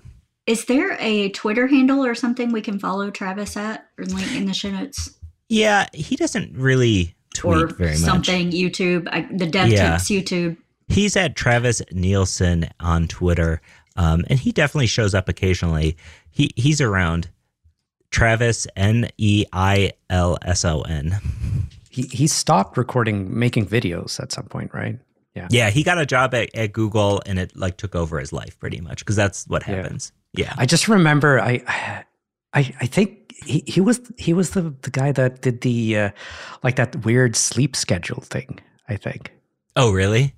Is 0.48 0.66
there 0.66 0.98
a 1.00 1.30
Twitter 1.30 1.68
handle 1.68 2.04
or 2.06 2.16
something 2.16 2.52
we 2.52 2.62
can 2.62 2.80
follow 2.80 3.12
Travis 3.12 3.56
at 3.56 3.88
or 3.98 4.06
link 4.06 4.36
in 4.36 4.46
the 4.46 4.54
show 4.54 4.72
notes? 4.72 5.18
Yeah, 5.50 5.88
he 5.94 6.16
doesn't 6.16 6.58
really 6.58 7.16
tweet 7.36 7.64
or 7.64 7.68
very 7.68 7.92
much. 7.92 8.00
Something 8.00 8.52
YouTube, 8.52 9.08
I, 9.12 9.28
the 9.32 9.46
Dev 9.46 9.70
yeah. 9.70 9.92
Tips 9.92 10.10
YouTube. 10.10 10.58
He's 10.88 11.16
at 11.16 11.36
Travis 11.36 11.82
Neilson 11.94 12.70
on 12.80 13.08
Twitter, 13.08 13.62
um, 13.96 14.26
and 14.30 14.40
he 14.40 14.52
definitely 14.52 14.88
shows 14.88 15.14
up 15.14 15.30
occasionally. 15.30 15.96
He 16.32 16.52
he's 16.56 16.82
around. 16.82 17.30
Travis 18.12 18.68
N 18.76 19.10
E 19.18 19.46
I 19.54 19.94
L 20.10 20.38
S 20.42 20.66
O 20.66 20.82
N. 20.82 21.18
He 21.90 22.04
he 22.04 22.28
stopped 22.28 22.78
recording 22.78 23.38
making 23.38 23.68
videos 23.68 24.20
at 24.20 24.32
some 24.32 24.46
point, 24.46 24.74
right? 24.74 25.00
Yeah. 25.36 25.48
Yeah, 25.50 25.70
he 25.70 25.84
got 25.84 25.98
a 25.98 26.06
job 26.06 26.34
at, 26.34 26.54
at 26.54 26.74
Google 26.74 27.22
and 27.26 27.40
it 27.40 27.56
like 27.56 27.78
took 27.78 27.96
over 27.96 28.20
his 28.20 28.34
life 28.34 28.60
pretty 28.60 28.82
much 28.82 29.00
because 29.00 29.16
that's 29.16 29.48
what 29.48 29.64
happens. 29.64 30.12
Yeah. 30.14 30.21
Yeah. 30.34 30.54
I 30.58 30.66
just 30.66 30.88
remember 30.88 31.40
I 31.40 31.64
I 32.54 32.74
I 32.80 32.86
think 32.86 33.34
he, 33.46 33.64
he 33.66 33.82
was 33.82 34.02
he 34.18 34.34
was 34.34 34.52
the 34.52 34.74
the 34.82 34.92
guy 34.92 35.12
that 35.12 35.42
did 35.42 35.62
the 35.62 35.98
uh, 35.98 36.10
like 36.64 36.76
that 36.76 37.06
weird 37.06 37.36
sleep 37.36 37.76
schedule 37.76 38.22
thing. 38.22 38.60
I 38.88 38.98
think. 38.98 39.32
Oh 39.76 39.92
really? 39.92 40.36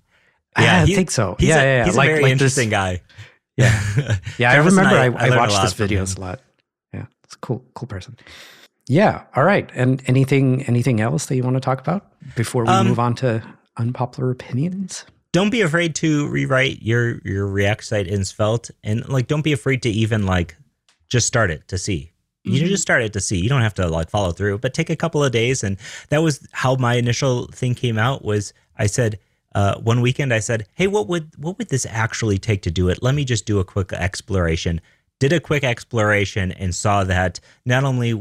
Yeah, 0.58 0.84
I 0.84 0.86
think 0.86 1.10
so. 1.10 1.36
Yeah, 1.40 1.56
a, 1.56 1.58
yeah, 1.58 1.64
yeah. 1.64 1.86
He's 1.86 1.98
like, 1.98 2.10
a 2.10 2.12
very 2.12 2.24
like 2.24 2.32
interesting 2.32 2.70
this, 2.70 2.78
guy. 2.78 3.02
Yeah, 3.56 4.18
yeah. 4.40 4.52
I 4.52 4.56
remember 4.56 4.96
I, 4.96 5.10
I, 5.10 5.28
a 5.28 5.38
watched 5.38 5.62
his 5.62 5.76
videos 5.76 6.18
a 6.18 6.22
lot. 6.22 6.42
Yeah, 6.92 7.06
it's 7.24 7.36
a 7.36 7.38
cool, 7.38 7.64
cool 7.76 7.88
person. 7.88 8.18
Yeah. 8.88 9.24
All 9.36 9.44
right. 9.44 9.70
And 9.74 10.02
anything, 10.08 10.64
anything 10.64 11.00
else 11.02 11.28
that 11.28 11.36
you 11.36 11.44
want 11.44 11.56
to 11.56 11.62
talk 11.62 11.80
about 11.80 12.12
before 12.36 12.64
we 12.64 12.70
Um, 12.70 12.88
move 12.88 13.00
on 13.00 13.16
to 13.16 13.44
unpopular 13.78 14.32
opinions? 14.32 15.06
Don't 15.34 15.50
be 15.50 15.60
afraid 15.62 15.96
to 15.96 16.28
rewrite 16.30 16.82
your 16.82 17.20
your 17.26 17.46
React 17.48 17.84
site 17.84 18.08
in 18.08 18.24
Svelte, 18.24 18.72
and 18.84 19.08
like 19.10 19.28
don't 19.28 19.42
be 19.44 19.52
afraid 19.52 19.82
to 19.84 19.90
even 19.90 20.26
like 20.26 20.56
just 21.10 21.28
start 21.28 21.52
it 21.52 21.68
to 21.68 21.78
see. 21.78 22.12
You 22.46 22.62
Mhm. 22.62 22.68
just 22.68 22.82
start 22.82 23.02
it 23.02 23.14
to 23.14 23.20
see. 23.22 23.38
You 23.38 23.50
don't 23.50 23.62
have 23.62 23.74
to 23.76 23.88
like 23.88 24.10
follow 24.10 24.32
through, 24.32 24.60
but 24.60 24.74
take 24.74 24.90
a 24.90 24.96
couple 24.96 25.24
of 25.24 25.32
days. 25.32 25.64
And 25.64 25.78
that 26.10 26.22
was 26.24 26.46
how 26.52 26.76
my 26.76 26.96
initial 26.96 27.48
thing 27.48 27.76
came 27.76 27.98
out. 27.98 28.24
Was 28.24 28.54
I 28.78 28.88
said 28.88 29.20
uh, 29.56 29.76
one 29.80 30.02
weekend 30.02 30.34
I 30.34 30.40
said, 30.40 30.66
"Hey, 30.74 30.88
what 30.88 31.08
would 31.08 31.32
what 31.38 31.58
would 31.60 31.70
this 31.70 31.86
actually 31.90 32.38
take 32.40 32.62
to 32.64 32.72
do 32.72 32.90
it? 32.90 33.04
Let 33.04 33.14
me 33.16 33.24
just 33.26 33.46
do 33.46 33.60
a 33.60 33.66
quick 33.66 33.92
exploration." 33.94 34.82
Did 35.20 35.32
a 35.32 35.40
quick 35.40 35.64
exploration 35.64 36.52
and 36.52 36.74
saw 36.76 37.04
that 37.06 37.40
not 37.66 37.84
only 37.84 38.20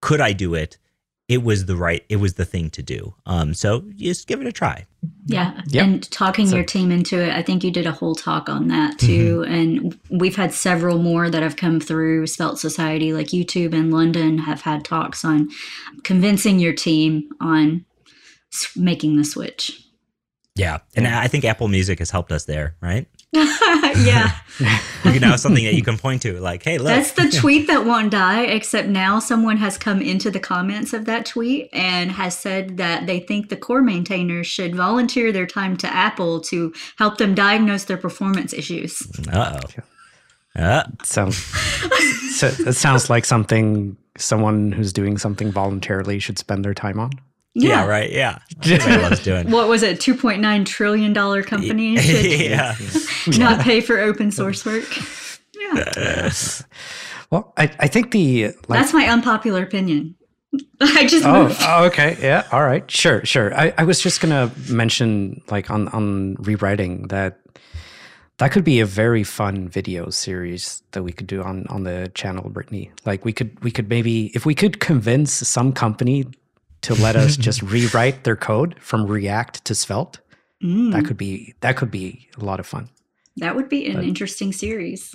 could 0.00 0.20
I 0.20 0.32
do 0.32 0.54
it, 0.54 0.78
it 1.26 1.42
was 1.42 1.64
the 1.66 1.74
right, 1.76 2.04
it 2.08 2.16
was 2.16 2.34
the 2.34 2.44
thing 2.44 2.68
to 2.70 2.82
do. 2.82 3.14
Um, 3.24 3.54
so 3.54 3.82
just 3.96 4.26
give 4.26 4.40
it 4.42 4.46
a 4.46 4.52
try. 4.52 4.84
Yeah. 5.26 5.60
Yep. 5.68 5.84
And 5.84 6.10
talking 6.10 6.46
So- 6.48 6.56
your 6.56 6.64
team 6.64 6.90
into 6.90 7.18
it, 7.18 7.32
I 7.32 7.42
think 7.42 7.64
you 7.64 7.70
did 7.70 7.86
a 7.86 7.92
whole 7.92 8.14
talk 8.14 8.48
on 8.48 8.68
that 8.68 8.98
too. 8.98 9.44
And 9.48 9.98
we've 10.10 10.36
had 10.36 10.52
several 10.52 10.98
more 10.98 11.30
that 11.30 11.42
have 11.42 11.56
come 11.56 11.80
through 11.80 12.26
Svelte 12.26 12.58
Society, 12.58 13.12
like 13.14 13.28
YouTube 13.28 13.72
and 13.74 13.90
London 13.92 14.38
have 14.38 14.62
had 14.62 14.84
talks 14.84 15.24
on 15.24 15.48
convincing 16.02 16.58
your 16.58 16.74
team 16.74 17.30
on 17.40 17.86
making 18.76 19.16
the 19.16 19.24
switch. 19.24 19.80
Yeah, 20.56 20.78
and 20.94 21.08
I 21.08 21.26
think 21.26 21.44
Apple 21.44 21.66
Music 21.66 21.98
has 21.98 22.10
helped 22.10 22.30
us 22.30 22.44
there, 22.44 22.76
right? 22.80 23.08
yeah. 24.04 24.30
You 25.04 25.12
can 25.12 25.20
now 25.20 25.36
something 25.36 25.64
that 25.64 25.74
you 25.74 25.82
can 25.82 25.98
point 25.98 26.22
to, 26.22 26.40
like, 26.40 26.62
"Hey, 26.62 26.78
look." 26.78 26.86
That's 26.86 27.12
the 27.12 27.28
tweet 27.40 27.66
that 27.66 27.84
won't 27.84 28.10
die, 28.10 28.44
except 28.44 28.88
now 28.88 29.18
someone 29.18 29.58
has 29.58 29.76
come 29.76 30.00
into 30.00 30.30
the 30.30 30.40
comments 30.40 30.94
of 30.94 31.04
that 31.04 31.26
tweet 31.26 31.68
and 31.74 32.12
has 32.12 32.38
said 32.38 32.78
that 32.78 33.06
they 33.06 33.20
think 33.20 33.50
the 33.50 33.56
core 33.56 33.82
maintainers 33.82 34.46
should 34.46 34.74
volunteer 34.74 35.30
their 35.30 35.46
time 35.46 35.76
to 35.78 35.88
Apple 35.88 36.40
to 36.42 36.72
help 36.96 37.18
them 37.18 37.34
diagnose 37.34 37.84
their 37.84 37.98
performance 37.98 38.54
issues. 38.54 39.02
Uh 39.30 39.60
oh. 39.60 40.62
Uh, 40.62 40.84
Sounds. 41.02 41.36
so 42.36 42.46
it 42.46 42.74
sounds 42.74 43.10
like 43.10 43.26
something 43.26 43.96
someone 44.16 44.72
who's 44.72 44.92
doing 44.92 45.18
something 45.18 45.50
voluntarily 45.50 46.18
should 46.18 46.38
spend 46.38 46.64
their 46.64 46.74
time 46.74 46.98
on. 46.98 47.10
Yeah. 47.54 47.86
right. 47.86 48.10
Yeah. 48.10 48.38
That's 48.58 48.84
what 48.86 49.00
I 49.00 49.08
was 49.10 49.20
doing. 49.22 49.50
What 49.50 49.68
was 49.68 49.82
it? 49.82 50.00
Two 50.00 50.14
point 50.16 50.40
nine 50.40 50.64
trillion 50.64 51.12
dollar 51.12 51.42
company 51.42 51.96
should 51.98 52.24
yeah. 52.40 52.74
not 53.38 53.60
pay 53.60 53.80
for 53.80 53.98
open 53.98 54.30
source 54.32 54.64
work. 54.64 54.84
Yeah, 55.56 56.30
Well, 57.30 57.52
I, 57.56 57.64
I 57.78 57.88
think 57.88 58.10
the 58.10 58.46
like. 58.68 58.80
that's 58.80 58.92
my 58.92 59.06
unpopular 59.08 59.62
opinion. 59.62 60.14
I 60.80 61.06
just 61.06 61.24
Oh, 61.24 61.44
moved. 61.44 61.56
oh, 61.62 61.84
okay. 61.86 62.16
Yeah. 62.20 62.46
All 62.52 62.62
right. 62.62 62.88
Sure. 62.90 63.24
Sure. 63.24 63.52
I, 63.58 63.72
I 63.78 63.84
was 63.84 64.00
just 64.00 64.20
gonna 64.20 64.50
mention, 64.68 65.40
like, 65.50 65.70
on 65.70 65.88
on 65.88 66.34
rewriting 66.40 67.08
that 67.08 67.40
that 68.38 68.50
could 68.52 68.64
be 68.64 68.80
a 68.80 68.86
very 68.86 69.24
fun 69.24 69.68
video 69.68 70.10
series 70.10 70.82
that 70.92 71.02
we 71.02 71.12
could 71.12 71.26
do 71.26 71.42
on 71.42 71.66
on 71.68 71.84
the 71.84 72.10
channel, 72.14 72.50
Brittany. 72.50 72.90
Like, 73.06 73.24
we 73.24 73.32
could 73.32 73.62
we 73.64 73.70
could 73.70 73.88
maybe 73.88 74.26
if 74.34 74.44
we 74.46 74.54
could 74.54 74.78
convince 74.80 75.32
some 75.32 75.72
company 75.72 76.26
to 76.84 76.94
let 76.94 77.16
us 77.16 77.36
just 77.36 77.62
rewrite 77.74 78.24
their 78.24 78.36
code 78.36 78.76
from 78.80 79.06
React 79.06 79.64
to 79.66 79.74
Svelte, 79.74 80.20
Mm, 80.62 80.92
that 80.92 81.04
could 81.04 81.18
be 81.18 81.52
that 81.60 81.76
could 81.76 81.90
be 81.90 82.28
a 82.40 82.44
lot 82.44 82.58
of 82.60 82.66
fun. 82.66 82.88
that 83.36 83.54
would 83.56 83.68
be 83.68 83.86
an 83.86 83.96
but- 83.96 84.04
interesting 84.04 84.52
series. 84.52 85.14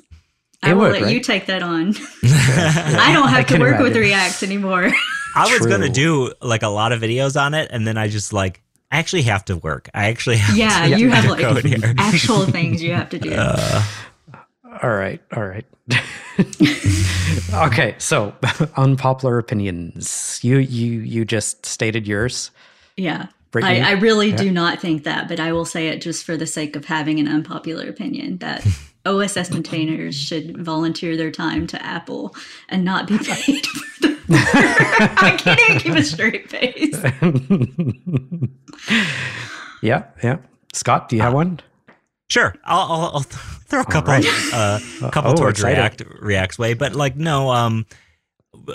I 0.61 0.74
will 0.74 0.91
would, 0.91 1.01
let 1.01 1.13
you 1.13 1.22
take 1.22 1.45
that 1.47 1.63
on. 1.63 1.95
I 2.24 3.11
don't 3.13 3.28
I 3.28 3.30
have 3.32 3.47
to 3.47 3.53
can 3.53 3.61
work 3.61 3.80
with. 3.80 3.95
React 3.95 4.43
anymore. 4.43 4.91
I 5.36 5.57
was 5.57 5.65
gonna 5.65 5.89
do 5.89 6.34
like 6.41 6.61
a 6.63 6.67
lot 6.67 6.91
of 6.91 7.01
videos 7.01 7.39
on 7.39 7.53
it, 7.53 7.70
and 7.72 7.88
then 7.88 7.97
I 7.97 8.09
just 8.09 8.34
like 8.34 8.61
I 8.91 8.97
actually 8.99 9.22
have 9.24 9.45
to 9.45 9.55
work. 9.57 9.89
I 9.93 10.07
actually 10.09 10.38
have 10.38 10.57
yeah, 10.57 10.88
to 10.89 10.99
you 10.99 11.09
have 11.09 11.26
like 11.26 11.43
actual 11.97 12.45
things 12.45 12.84
you 12.84 12.93
have 12.93 13.09
to 13.09 13.20
do. 13.20 13.32
Uh, 13.32 13.84
All 14.82 14.90
right. 14.92 15.22
All 15.36 15.46
right. 15.46 15.66
okay. 17.54 17.96
So, 17.98 18.34
unpopular 18.78 19.38
opinions. 19.40 20.40
You 20.44 20.58
you 20.60 21.00
you 21.02 21.26
just 21.26 21.66
stated 21.66 22.08
yours. 22.08 22.52
yeah. 22.98 23.28
Brittany? 23.52 23.82
I, 23.82 23.90
I 23.90 23.92
really 23.94 24.30
Yeah. 24.30 24.36
do 24.38 24.52
not 24.52 24.80
think 24.80 25.06
that, 25.06 25.28
but 25.28 25.40
I 25.40 25.52
will 25.54 25.66
say 25.66 25.88
it 25.88 26.02
just 26.02 26.24
for 26.24 26.38
the 26.38 26.46
sake 26.46 26.76
of 26.76 26.86
having 26.86 27.20
an 27.20 27.28
unpopular 27.28 27.90
opinion 27.90 28.38
that 28.38 28.64
OSS 29.08 29.50
maintainers 29.50 30.14
should 30.16 30.56
volunteer 30.64 31.18
their 31.18 31.32
time 31.32 31.66
to 31.68 31.84
Apple 31.84 32.36
and 32.70 32.86
not 32.86 33.08
be 33.08 33.18
paid 33.18 33.66
for 33.66 34.08
the 34.08 34.18
I 35.18 35.36
can't 35.40 35.60
even 35.62 35.80
keep 35.80 35.96
a 35.96 36.04
straight 36.04 36.48
face. 36.48 36.96
yeah. 39.82 40.04
Yeah. 40.24 40.38
Scott, 40.74 41.10
do 41.10 41.16
you 41.16 41.24
have 41.24 41.34
uh, 41.34 41.38
one? 41.38 41.60
Sure, 42.30 42.54
I'll, 42.64 42.80
I'll, 42.92 43.12
I'll 43.16 43.20
throw 43.22 43.82
a 43.82 43.86
couple, 43.86 44.14
right. 44.14 44.26
uh, 44.54 44.80
couple 45.12 45.32
Oh, 45.32 45.36
towards. 45.36 45.64
React 45.64 46.04
React's 46.22 46.60
way, 46.60 46.74
but 46.76 46.94
like 46.96 47.16
no, 47.16 47.50
um, 47.52 47.86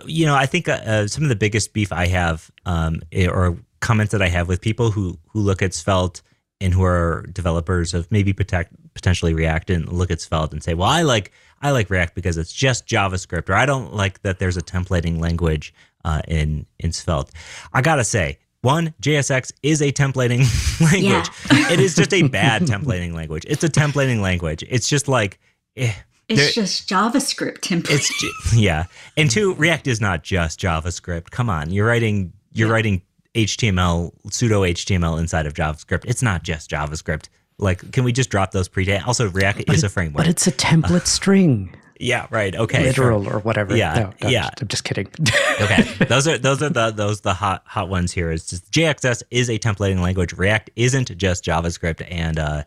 you 0.07 0.27
know, 0.27 0.35
I 0.35 0.47
think 0.47 0.69
uh, 0.69 0.73
uh, 0.73 1.07
some 1.07 1.23
of 1.23 1.29
the 1.29 1.37
biggest 1.37 1.73
beef 1.73 1.93
I 1.93 2.07
have, 2.07 2.51
um, 2.67 3.03
or 3.29 3.57
comments 3.81 4.13
that 4.13 4.23
I 4.23 4.29
have 4.29 4.49
with 4.49 4.61
people 4.61 4.91
who 4.91 5.19
who 5.29 5.41
look 5.41 5.63
at 5.63 5.73
Svelte 5.75 6.23
and 6.61 6.73
who 6.73 6.83
are 6.85 7.27
developers 7.33 7.95
of 7.95 8.11
maybe 8.11 8.33
protect, 8.33 8.73
potentially 8.95 9.35
React 9.35 9.71
and 9.71 9.89
look 9.93 10.11
at 10.11 10.21
Svelte 10.21 10.53
and 10.53 10.63
say, 10.63 10.75
well, 10.75 10.89
I 10.89 11.03
like 11.03 11.33
I 11.63 11.71
like 11.71 11.91
React 11.91 12.15
because 12.15 12.37
it's 12.37 12.53
just 12.53 12.87
JavaScript, 12.87 13.49
or 13.49 13.55
I 13.55 13.67
don't 13.67 13.95
like 13.95 14.23
that 14.23 14.39
there's 14.39 14.57
a 14.57 14.63
templating 14.63 15.21
language 15.21 15.73
uh, 16.05 16.23
in 16.27 16.67
in 16.81 16.93
Svelte. 16.93 17.31
I 17.73 17.83
gotta 17.83 18.05
say, 18.05 18.39
one, 18.65 18.95
JSX 19.03 19.53
is 19.62 19.81
a 19.83 19.93
templating 19.93 20.41
language. 20.93 21.29
it 21.71 21.79
is 21.81 21.95
just 21.95 22.12
a 22.12 22.23
bad 22.23 22.62
templating 22.73 23.12
language. 23.15 23.45
It's 23.49 23.62
a 23.62 23.69
templating 23.69 24.21
language. 24.21 24.65
It's 24.69 24.89
just 24.89 25.07
like, 25.07 25.39
eh, 25.77 25.93
It's 26.29 26.55
just 26.55 26.89
JavaScript 26.89 27.61
template. 27.61 27.91
it's 27.91 28.21
ju- 28.21 28.59
yeah. 28.61 28.85
And 29.17 29.31
two, 29.31 29.55
React 29.55 29.87
is 29.89 30.01
not 30.01 30.23
just 30.25 30.59
JavaScript. 30.59 31.31
Come 31.31 31.49
on, 31.51 31.71
you're 31.71 31.87
writing 31.87 32.33
you're 32.53 32.69
writing 32.71 33.03
HTML 33.35 34.12
pseudo 34.31 34.62
HTML 34.62 35.19
inside 35.19 35.47
of 35.47 35.55
JavaScript. 35.55 36.05
It's 36.07 36.23
not 36.23 36.43
just 36.45 36.71
JavaScript. 36.71 37.29
Like, 37.59 37.93
can 37.93 38.05
we 38.05 38.12
just 38.12 38.31
drop 38.31 38.51
those 38.53 38.69
pre? 38.69 38.91
Also, 38.99 39.29
React 39.31 39.71
is 39.73 39.85
a 39.85 39.89
framework. 39.89 40.17
But 40.19 40.29
it's 40.29 40.47
a 40.47 40.53
template 40.53 41.07
string, 41.07 41.75
yeah, 42.01 42.26
right. 42.30 42.55
Okay, 42.55 42.92
sure. 42.92 43.14
literal 43.16 43.28
or 43.28 43.40
whatever. 43.40 43.76
Yeah, 43.76 43.95
No, 43.95 44.12
no, 44.22 44.28
yeah. 44.28 44.51
I'm 44.61 44.68
just 44.68 44.84
kidding. 44.84 45.07
okay 45.61 45.82
those 46.09 46.26
are 46.26 46.36
those 46.38 46.62
are 46.62 46.68
the 46.68 46.90
those 46.90 47.20
the 47.20 47.32
hot 47.34 47.62
hot 47.66 47.88
ones 47.88 48.11
here 48.12 48.30
is 48.32 48.47
just 48.49 48.68
jxs 48.72 49.22
is 49.30 49.49
a 49.49 49.59
templating 49.59 50.01
language 50.01 50.32
react 50.32 50.68
isn't 50.74 51.16
just 51.16 51.45
javascript 51.45 52.05
and 52.11 52.38
uh 52.40 52.64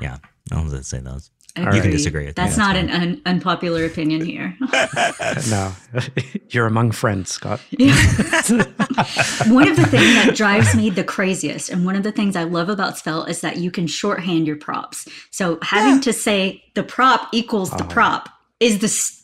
yeah 0.00 0.18
i'll 0.52 0.68
just 0.68 0.90
say 0.90 0.98
those 0.98 1.30
you 1.56 1.80
can 1.80 1.90
disagree 1.90 2.26
with 2.26 2.36
me, 2.36 2.42
That's 2.44 2.56
that's 2.56 2.58
not 2.58 2.76
an 2.76 2.90
un- 2.90 3.22
unpopular 3.24 3.86
opinion 3.86 4.22
here. 4.26 4.54
no, 5.48 5.72
you're 6.50 6.66
among 6.66 6.90
friends, 6.92 7.30
Scott. 7.32 7.60
one 7.70 9.66
of 9.66 9.76
the 9.76 9.86
things 9.90 10.14
that 10.16 10.32
drives 10.34 10.74
me 10.74 10.90
the 10.90 11.02
craziest, 11.02 11.70
and 11.70 11.86
one 11.86 11.96
of 11.96 12.02
the 12.02 12.12
things 12.12 12.36
I 12.36 12.44
love 12.44 12.68
about 12.68 12.98
Svelte 12.98 13.30
is 13.30 13.40
that 13.40 13.56
you 13.56 13.70
can 13.70 13.86
shorthand 13.86 14.46
your 14.46 14.56
props. 14.56 15.08
So 15.30 15.58
having 15.62 16.02
to 16.02 16.12
say 16.12 16.62
the 16.74 16.82
prop 16.82 17.28
equals 17.32 17.70
the 17.70 17.84
Oh. 17.84 17.88
prop 17.88 18.28
is 18.60 18.78
the. 18.78 19.16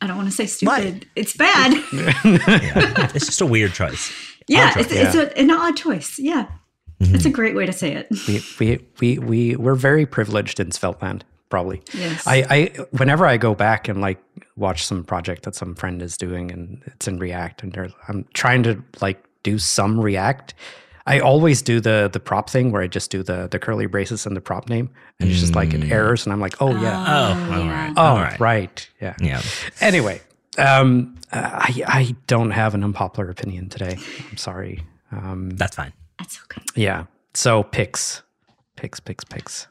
I 0.00 0.06
don't 0.06 0.16
want 0.16 0.28
to 0.28 0.34
say 0.34 0.46
stupid. 0.46 1.06
It's 1.16 1.36
bad. 1.36 1.72
yeah. 1.92 3.10
it's 3.14 3.26
just 3.26 3.40
a 3.40 3.46
weird 3.46 3.72
choice 3.72 4.12
yeah, 4.48 4.72
it's, 4.78 4.90
it's 4.90 5.14
a, 5.14 5.38
an 5.38 5.50
odd 5.50 5.76
choice. 5.76 6.18
Yeah, 6.18 6.46
mm-hmm. 7.00 7.14
it's 7.14 7.26
a 7.26 7.30
great 7.30 7.54
way 7.54 7.66
to 7.66 7.72
say 7.72 7.92
it. 7.92 8.08
We 8.26 8.42
we 8.58 8.86
we 8.98 9.18
we 9.18 9.56
we're 9.56 9.74
very 9.74 10.06
privileged 10.06 10.58
in 10.58 10.70
Svelteland. 10.70 11.22
Probably. 11.50 11.82
Yes. 11.94 12.26
I, 12.26 12.44
I 12.50 12.86
whenever 12.90 13.26
I 13.26 13.36
go 13.36 13.54
back 13.54 13.88
and 13.88 14.00
like 14.00 14.22
watch 14.56 14.86
some 14.86 15.04
project 15.04 15.42
that 15.44 15.54
some 15.54 15.74
friend 15.74 16.02
is 16.02 16.16
doing 16.16 16.50
and 16.50 16.82
it's 16.86 17.08
in 17.08 17.18
React 17.18 17.62
and 17.62 17.72
they're, 17.72 17.88
I'm 18.06 18.26
trying 18.34 18.62
to 18.64 18.82
like 19.00 19.22
do 19.42 19.58
some 19.58 19.98
React. 19.98 20.54
I 21.08 21.20
always 21.20 21.62
do 21.62 21.80
the 21.80 22.10
the 22.12 22.20
prop 22.20 22.50
thing 22.50 22.70
where 22.70 22.82
I 22.82 22.86
just 22.86 23.10
do 23.10 23.22
the 23.22 23.48
the 23.50 23.58
curly 23.58 23.86
braces 23.86 24.26
and 24.26 24.36
the 24.36 24.42
prop 24.42 24.68
name 24.68 24.90
and 25.18 25.30
it's 25.30 25.40
just 25.40 25.54
like 25.54 25.72
it 25.72 25.90
errors 25.90 26.26
and 26.26 26.32
I'm 26.34 26.40
like, 26.40 26.60
oh 26.60 26.70
yeah, 26.70 27.04
oh 27.08 27.52
all 27.52 27.64
yeah. 27.64 27.86
right 27.86 27.94
oh 27.96 28.02
all 28.02 28.16
right 28.16 28.38
right, 28.38 28.90
yeah. 29.00 29.14
yeah 29.18 29.40
Anyway, 29.80 30.20
um, 30.58 31.16
I 31.32 31.82
I 31.86 32.16
don't 32.26 32.50
have 32.50 32.74
an 32.74 32.84
unpopular 32.84 33.30
opinion 33.30 33.70
today. 33.70 33.96
I'm 34.30 34.36
sorry. 34.36 34.82
Um, 35.10 35.50
that's 35.56 35.76
fine 35.76 35.94
That's 36.18 36.38
okay. 36.44 36.60
yeah. 36.74 37.04
So 37.32 37.62
picks, 37.62 38.22
picks, 38.76 39.00
picks, 39.00 39.24
picks. 39.24 39.66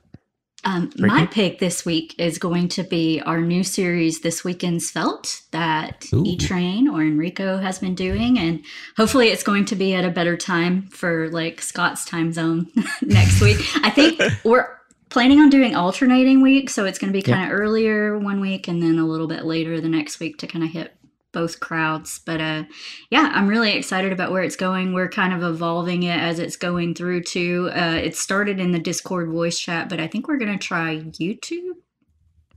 Um, 0.64 0.92
my 0.98 1.26
pick 1.28 1.60
this 1.60 1.86
week 1.86 2.16
is 2.18 2.38
going 2.40 2.68
to 2.70 2.84
be 2.84 3.22
our 3.22 3.40
new 3.40 3.64
series, 3.64 4.22
This 4.22 4.44
Week 4.44 4.64
in 4.64 4.80
Svelte, 4.80 5.42
that 5.52 6.06
E 6.14 6.36
Train 6.36 6.88
or 6.90 7.02
Enrico 7.02 7.58
has 7.58 7.80
been 7.80 7.96
doing. 7.96 8.38
And 8.38 8.64
hopefully 8.98 9.30
it's 9.30 9.44
going 9.44 9.66
to 9.66 9.76
be 9.76 9.94
at 9.94 10.04
a 10.04 10.10
better 10.10 10.36
time 10.36 10.88
for 10.88 11.30
like 11.30 11.62
Scott's 11.62 12.04
time 12.06 12.34
zone 12.34 12.70
next 13.02 13.40
week. 13.40 13.58
I 13.84 13.92
think 13.92 14.20
we're 14.44 14.68
planning 15.10 15.40
on 15.40 15.50
doing 15.50 15.76
alternating 15.76 16.42
weeks. 16.42 16.74
So 16.74 16.86
it's 16.86 17.00
going 17.00 17.14
to 17.14 17.18
be 17.18 17.22
kind 17.22 17.50
of 17.50 17.58
earlier 17.58 18.18
one 18.18 18.42
week 18.42 18.68
and 18.68 18.82
then 18.82 19.00
a 19.00 19.06
little 19.06 19.28
bit 19.28 19.46
later 19.46 19.80
the 19.80 19.88
next 19.88 20.20
week 20.20 20.38
to 20.40 20.48
kind 20.48 20.66
of 20.66 20.72
hit 20.72 20.97
both 21.32 21.60
crowds. 21.60 22.20
But 22.26 22.42
uh, 22.42 22.64
yeah, 23.10 23.32
I'm 23.34 23.48
really 23.48 23.74
excited 23.74 24.12
about 24.12 24.32
where 24.32 24.44
it's 24.44 24.56
going. 24.56 24.94
We're 24.94 25.10
kind 25.10 25.34
of 25.34 25.44
evolving 25.44 26.04
it 26.04 26.20
as 26.20 26.40
it's 26.40 26.56
going 26.56 26.96
through 26.96 27.24
too. 27.24 27.70
Uh, 27.74 28.00
it 28.02 28.16
started 28.16 28.60
in 28.60 28.72
the 28.72 28.80
Discord 28.80 29.30
voice 29.30 29.60
chat, 29.60 29.90
but 29.90 30.00
I 30.00 30.08
think 30.08 30.28
we're 30.28 30.38
gonna 30.38 30.58
try 30.58 30.98
YouTube 30.98 31.74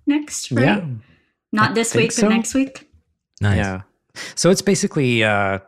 next, 0.06 0.50
right? 0.52 0.64
Yeah, 0.64 0.84
Not 1.52 1.70
I 1.70 1.74
this 1.74 1.94
week, 1.94 2.12
so. 2.12 2.22
but 2.22 2.34
next 2.34 2.54
week. 2.54 2.90
Nice. 3.40 3.56
Yeah. 3.56 3.82
So 4.34 4.50
it's 4.50 4.62
basically 4.62 5.24
uh, 5.24 5.60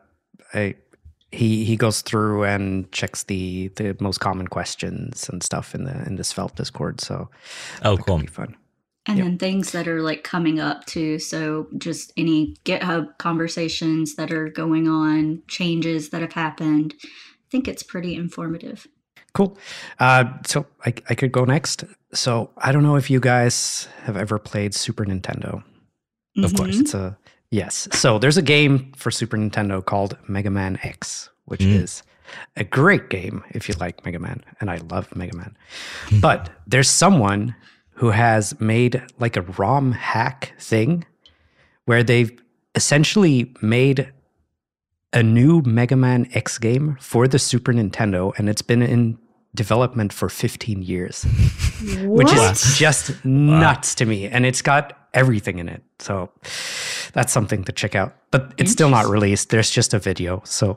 a, 0.54 0.74
he 1.30 1.64
he 1.64 1.76
goes 1.76 2.02
through 2.02 2.44
and 2.44 2.90
checks 2.92 3.24
the 3.24 3.68
the 3.76 3.96
most 4.00 4.18
common 4.18 4.48
questions 4.48 5.28
and 5.28 5.42
stuff 5.42 5.74
in 5.74 5.84
the 5.84 6.02
in 6.06 6.16
this 6.16 6.28
Svelte 6.28 6.56
Discord. 6.56 7.00
So 7.00 7.30
oh, 7.82 7.96
cool, 7.96 8.18
be 8.18 8.26
fun 8.26 8.56
and 9.06 9.18
yep. 9.18 9.26
then 9.26 9.38
things 9.38 9.72
that 9.72 9.88
are 9.88 10.00
like 10.00 10.22
coming 10.22 10.60
up 10.60 10.86
too. 10.86 11.18
So 11.18 11.66
just 11.76 12.12
any 12.16 12.56
github 12.64 13.18
conversations 13.18 14.14
that 14.14 14.30
are 14.30 14.48
going 14.48 14.88
on 14.88 15.42
changes 15.48 16.10
that 16.10 16.22
have 16.22 16.32
happened. 16.32 16.94
I 17.02 17.08
think 17.50 17.66
it's 17.66 17.82
pretty 17.82 18.14
informative. 18.14 18.86
Cool. 19.34 19.58
Uh, 19.98 20.24
so 20.46 20.66
I, 20.84 20.94
I 21.08 21.14
could 21.14 21.32
go 21.32 21.44
next. 21.44 21.84
So 22.14 22.50
i 22.58 22.70
don't 22.70 22.82
know 22.82 22.96
if 22.96 23.10
you 23.10 23.18
guys 23.18 23.88
have 24.02 24.16
ever 24.16 24.38
played 24.38 24.74
super 24.74 25.04
nintendo. 25.04 25.62
Mm-hmm. 26.36 26.44
of 26.44 26.54
course 26.54 26.78
it's 26.78 26.94
a 26.94 27.16
yes. 27.50 27.88
So 27.92 28.18
there's 28.18 28.36
a 28.36 28.42
game 28.42 28.92
for 28.96 29.10
super 29.10 29.36
nintendo 29.36 29.84
called 29.84 30.16
mega 30.28 30.50
man 30.50 30.78
x 30.82 31.28
which 31.46 31.60
mm. 31.60 31.74
is 31.74 32.02
a 32.56 32.64
great 32.64 33.10
game 33.10 33.44
if 33.50 33.68
you 33.68 33.74
like 33.80 34.04
mega 34.04 34.18
man 34.18 34.42
and 34.60 34.70
i 34.70 34.76
love 34.90 35.14
mega 35.16 35.36
man. 35.36 35.56
But 36.20 36.50
there's 36.66 36.88
someone 36.88 37.54
who 38.02 38.10
has 38.10 38.60
made 38.60 39.00
like 39.20 39.36
a 39.36 39.42
ROM 39.42 39.92
hack 39.92 40.54
thing 40.58 41.04
where 41.84 42.02
they've 42.02 42.32
essentially 42.74 43.54
made 43.62 44.12
a 45.12 45.22
new 45.22 45.62
Mega 45.62 45.94
Man 45.94 46.28
X 46.34 46.58
game 46.58 46.96
for 47.00 47.28
the 47.28 47.38
Super 47.38 47.72
Nintendo, 47.72 48.36
and 48.36 48.48
it's 48.48 48.60
been 48.60 48.82
in 48.82 49.18
development 49.54 50.12
for 50.12 50.28
15 50.28 50.82
years, 50.82 51.22
which 52.02 52.32
is 52.32 52.76
just 52.76 53.24
nuts 53.24 53.94
to 53.94 54.04
me. 54.04 54.26
And 54.26 54.44
it's 54.44 54.62
got 54.62 54.98
everything 55.14 55.60
in 55.60 55.68
it. 55.68 55.84
So 56.00 56.28
that's 57.12 57.32
something 57.32 57.62
to 57.62 57.70
check 57.70 57.94
out. 57.94 58.16
But 58.32 58.52
it's 58.58 58.72
still 58.72 58.90
not 58.90 59.06
released. 59.06 59.50
There's 59.50 59.70
just 59.70 59.94
a 59.94 60.00
video. 60.00 60.42
So 60.44 60.76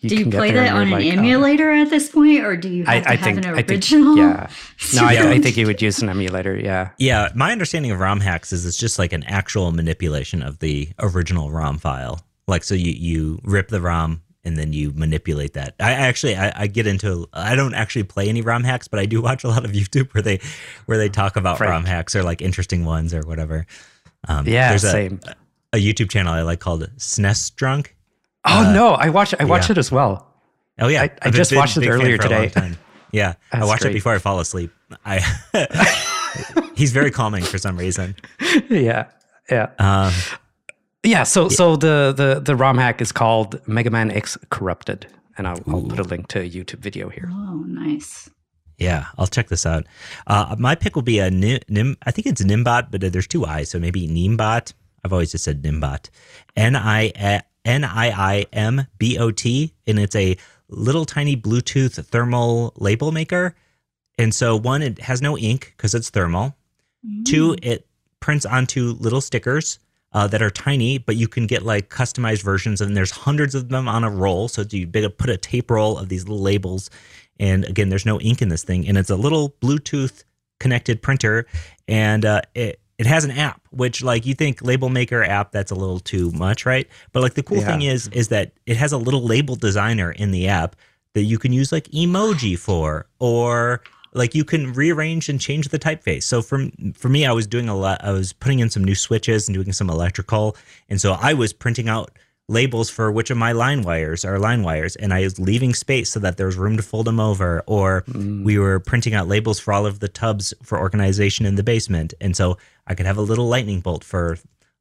you 0.00 0.08
do 0.08 0.16
you 0.16 0.30
play 0.30 0.50
that 0.50 0.72
on 0.72 0.82
an 0.82 0.90
like, 0.90 1.12
um, 1.12 1.18
emulator 1.18 1.72
um, 1.72 1.78
at 1.78 1.90
this 1.90 2.10
point, 2.10 2.44
or 2.44 2.56
do 2.56 2.68
you 2.68 2.84
have 2.84 2.94
I, 2.94 3.00
to 3.00 3.08
I 3.08 3.16
have 3.16 3.24
think, 3.24 3.44
an 3.44 3.50
original? 3.50 4.16
Think, 4.16 4.18
yeah, 4.18 4.50
no, 4.94 5.04
I, 5.04 5.30
I, 5.32 5.40
think 5.40 5.56
you 5.56 5.66
would 5.66 5.80
use 5.80 6.02
an 6.02 6.08
emulator. 6.08 6.56
Yeah, 6.56 6.90
yeah. 6.98 7.30
My 7.34 7.52
understanding 7.52 7.90
of 7.90 7.98
ROM 7.98 8.20
hacks 8.20 8.52
is 8.52 8.66
it's 8.66 8.76
just 8.76 8.98
like 8.98 9.12
an 9.12 9.24
actual 9.24 9.72
manipulation 9.72 10.42
of 10.42 10.58
the 10.58 10.90
original 10.98 11.50
ROM 11.50 11.78
file. 11.78 12.20
Like, 12.46 12.62
so 12.62 12.74
you 12.74 12.92
you 12.92 13.40
rip 13.42 13.68
the 13.68 13.80
ROM 13.80 14.22
and 14.44 14.56
then 14.56 14.72
you 14.72 14.92
manipulate 14.94 15.54
that. 15.54 15.74
I 15.80 15.92
actually 15.92 16.36
I, 16.36 16.52
I, 16.54 16.66
get 16.66 16.86
into 16.86 17.26
I 17.32 17.56
don't 17.56 17.74
actually 17.74 18.04
play 18.04 18.28
any 18.28 18.42
ROM 18.42 18.64
hacks, 18.64 18.88
but 18.88 19.00
I 19.00 19.06
do 19.06 19.22
watch 19.22 19.44
a 19.44 19.48
lot 19.48 19.64
of 19.64 19.72
YouTube 19.72 20.12
where 20.12 20.22
they 20.22 20.40
where 20.84 20.98
they 20.98 21.08
talk 21.08 21.36
about 21.36 21.58
Frank. 21.58 21.70
ROM 21.70 21.84
hacks 21.84 22.14
or 22.14 22.22
like 22.22 22.42
interesting 22.42 22.84
ones 22.84 23.14
or 23.14 23.22
whatever. 23.22 23.66
Um, 24.28 24.46
yeah, 24.46 24.68
there's 24.70 24.84
a. 24.84 25.18
A 25.72 25.78
YouTube 25.78 26.08
channel 26.08 26.32
I 26.32 26.42
like 26.42 26.60
called 26.60 26.88
SNES 26.96 27.54
Drunk 27.56 27.95
Oh 28.46 28.64
uh, 28.64 28.72
no, 28.72 28.88
I 28.90 29.10
watch 29.10 29.34
I 29.38 29.44
watch 29.44 29.68
yeah. 29.68 29.72
it 29.72 29.78
as 29.78 29.90
well. 29.90 30.32
Oh 30.78 30.88
yeah, 30.88 31.02
I, 31.02 31.10
I 31.22 31.30
just 31.30 31.50
been, 31.50 31.58
watched 31.58 31.76
it 31.76 31.88
earlier 31.88 32.18
today. 32.18 32.52
Yeah, 33.12 33.34
I 33.52 33.64
watch 33.64 33.80
great. 33.80 33.90
it 33.90 33.94
before 33.94 34.14
I 34.14 34.18
fall 34.18 34.40
asleep. 34.40 34.72
I 35.04 35.20
he's 36.76 36.92
very 36.92 37.10
calming 37.10 37.44
for 37.44 37.58
some 37.58 37.76
reason. 37.76 38.16
Yeah, 38.70 39.06
yeah. 39.50 39.70
Um, 39.78 40.12
yeah, 41.02 41.24
so 41.24 41.42
yeah. 41.42 41.48
so 41.48 41.76
the 41.76 42.14
the 42.16 42.40
the 42.40 42.56
ROM 42.56 42.78
hack 42.78 43.00
is 43.00 43.12
called 43.12 43.60
Mega 43.66 43.90
Man 43.90 44.10
X 44.10 44.38
Corrupted, 44.50 45.06
and 45.36 45.46
I'll, 45.46 45.60
I'll, 45.66 45.82
put 45.82 45.98
a 45.98 46.02
link 46.02 46.28
to 46.28 46.40
a 46.40 46.48
YouTube 46.48 46.78
video 46.78 47.08
here. 47.08 47.28
Oh, 47.30 47.64
nice. 47.66 48.30
Yeah, 48.78 49.06
I'll 49.18 49.26
check 49.26 49.48
this 49.48 49.66
out. 49.66 49.86
Uh, 50.26 50.56
my 50.58 50.74
pick 50.74 50.94
will 50.94 51.02
be 51.02 51.18
a 51.18 51.30
Nim. 51.30 51.96
I 52.04 52.10
think 52.10 52.26
it's 52.26 52.42
Nimbot, 52.42 52.90
but 52.90 53.00
there's 53.00 53.26
two 53.26 53.44
I's, 53.44 53.70
so 53.70 53.78
maybe 53.78 54.08
Nimbot. 54.08 54.72
I've 55.04 55.12
always 55.12 55.32
just 55.32 55.44
said 55.44 55.62
Nimbot. 55.62 56.10
N 56.56 56.76
I 56.76 57.12
N 57.66 57.84
I 57.84 58.06
I 58.10 58.46
M 58.52 58.86
B 58.96 59.18
O 59.18 59.30
T, 59.30 59.74
and 59.86 59.98
it's 59.98 60.16
a 60.16 60.36
little 60.68 61.04
tiny 61.04 61.36
Bluetooth 61.36 62.02
thermal 62.06 62.72
label 62.76 63.12
maker. 63.12 63.54
And 64.18 64.34
so, 64.34 64.56
one, 64.56 64.80
it 64.80 65.00
has 65.00 65.20
no 65.20 65.36
ink 65.36 65.74
because 65.76 65.94
it's 65.94 66.08
thermal. 66.08 66.56
Mm. 67.06 67.24
Two, 67.26 67.56
it 67.62 67.86
prints 68.20 68.46
onto 68.46 68.96
little 68.98 69.20
stickers 69.20 69.78
uh, 70.12 70.26
that 70.28 70.40
are 70.40 70.50
tiny, 70.50 70.96
but 70.96 71.16
you 71.16 71.28
can 71.28 71.46
get 71.46 71.62
like 71.62 71.90
customized 71.90 72.42
versions, 72.42 72.80
and 72.80 72.96
there's 72.96 73.10
hundreds 73.10 73.54
of 73.54 73.68
them 73.68 73.88
on 73.88 74.04
a 74.04 74.10
roll. 74.10 74.48
So 74.48 74.64
you 74.70 74.86
put 74.86 75.28
a 75.28 75.36
tape 75.36 75.70
roll 75.70 75.98
of 75.98 76.08
these 76.08 76.26
little 76.26 76.42
labels, 76.42 76.88
and 77.38 77.64
again, 77.64 77.90
there's 77.90 78.06
no 78.06 78.18
ink 78.20 78.40
in 78.40 78.48
this 78.48 78.64
thing, 78.64 78.88
and 78.88 78.96
it's 78.96 79.10
a 79.10 79.16
little 79.16 79.50
Bluetooth 79.60 80.24
connected 80.58 81.02
printer, 81.02 81.46
and 81.86 82.24
uh, 82.24 82.40
it 82.54 82.80
it 82.98 83.06
has 83.06 83.24
an 83.24 83.30
app 83.30 83.60
which 83.70 84.02
like 84.02 84.26
you 84.26 84.34
think 84.34 84.62
label 84.62 84.88
maker 84.88 85.22
app 85.22 85.52
that's 85.52 85.70
a 85.70 85.74
little 85.74 86.00
too 86.00 86.30
much 86.32 86.66
right 86.66 86.88
but 87.12 87.22
like 87.22 87.34
the 87.34 87.42
cool 87.42 87.58
yeah. 87.58 87.66
thing 87.66 87.82
is 87.82 88.08
is 88.08 88.28
that 88.28 88.52
it 88.66 88.76
has 88.76 88.92
a 88.92 88.98
little 88.98 89.22
label 89.22 89.56
designer 89.56 90.12
in 90.12 90.30
the 90.30 90.48
app 90.48 90.76
that 91.14 91.22
you 91.22 91.38
can 91.38 91.52
use 91.52 91.72
like 91.72 91.88
emoji 91.88 92.58
for 92.58 93.06
or 93.18 93.82
like 94.12 94.34
you 94.34 94.44
can 94.44 94.72
rearrange 94.72 95.28
and 95.28 95.40
change 95.40 95.68
the 95.68 95.78
typeface 95.78 96.22
so 96.22 96.42
for 96.42 96.66
for 96.94 97.08
me 97.08 97.26
i 97.26 97.32
was 97.32 97.46
doing 97.46 97.68
a 97.68 97.76
lot 97.76 98.02
i 98.02 98.10
was 98.10 98.32
putting 98.32 98.60
in 98.60 98.70
some 98.70 98.84
new 98.84 98.94
switches 98.94 99.48
and 99.48 99.54
doing 99.54 99.72
some 99.72 99.90
electrical 99.90 100.56
and 100.88 101.00
so 101.00 101.12
i 101.20 101.34
was 101.34 101.52
printing 101.52 101.88
out 101.88 102.10
labels 102.48 102.88
for 102.88 103.10
which 103.10 103.30
of 103.30 103.36
my 103.36 103.50
line 103.50 103.82
wires 103.82 104.24
are 104.24 104.38
line 104.38 104.62
wires 104.62 104.94
and 104.94 105.12
I 105.12 105.22
was 105.22 105.38
leaving 105.38 105.74
space 105.74 106.10
so 106.10 106.20
that 106.20 106.36
there 106.36 106.46
was 106.46 106.56
room 106.56 106.76
to 106.76 106.82
fold 106.82 107.06
them 107.06 107.18
over 107.18 107.62
or 107.66 108.02
mm. 108.02 108.44
we 108.44 108.56
were 108.56 108.78
printing 108.78 109.14
out 109.14 109.26
labels 109.26 109.58
for 109.58 109.72
all 109.72 109.84
of 109.84 109.98
the 109.98 110.08
tubs 110.08 110.54
for 110.62 110.78
organization 110.78 111.44
in 111.44 111.56
the 111.56 111.64
basement 111.64 112.14
and 112.20 112.36
so 112.36 112.56
I 112.86 112.94
could 112.94 113.06
have 113.06 113.18
a 113.18 113.22
little 113.22 113.48
lightning 113.48 113.80
bolt 113.80 114.04
for 114.04 114.38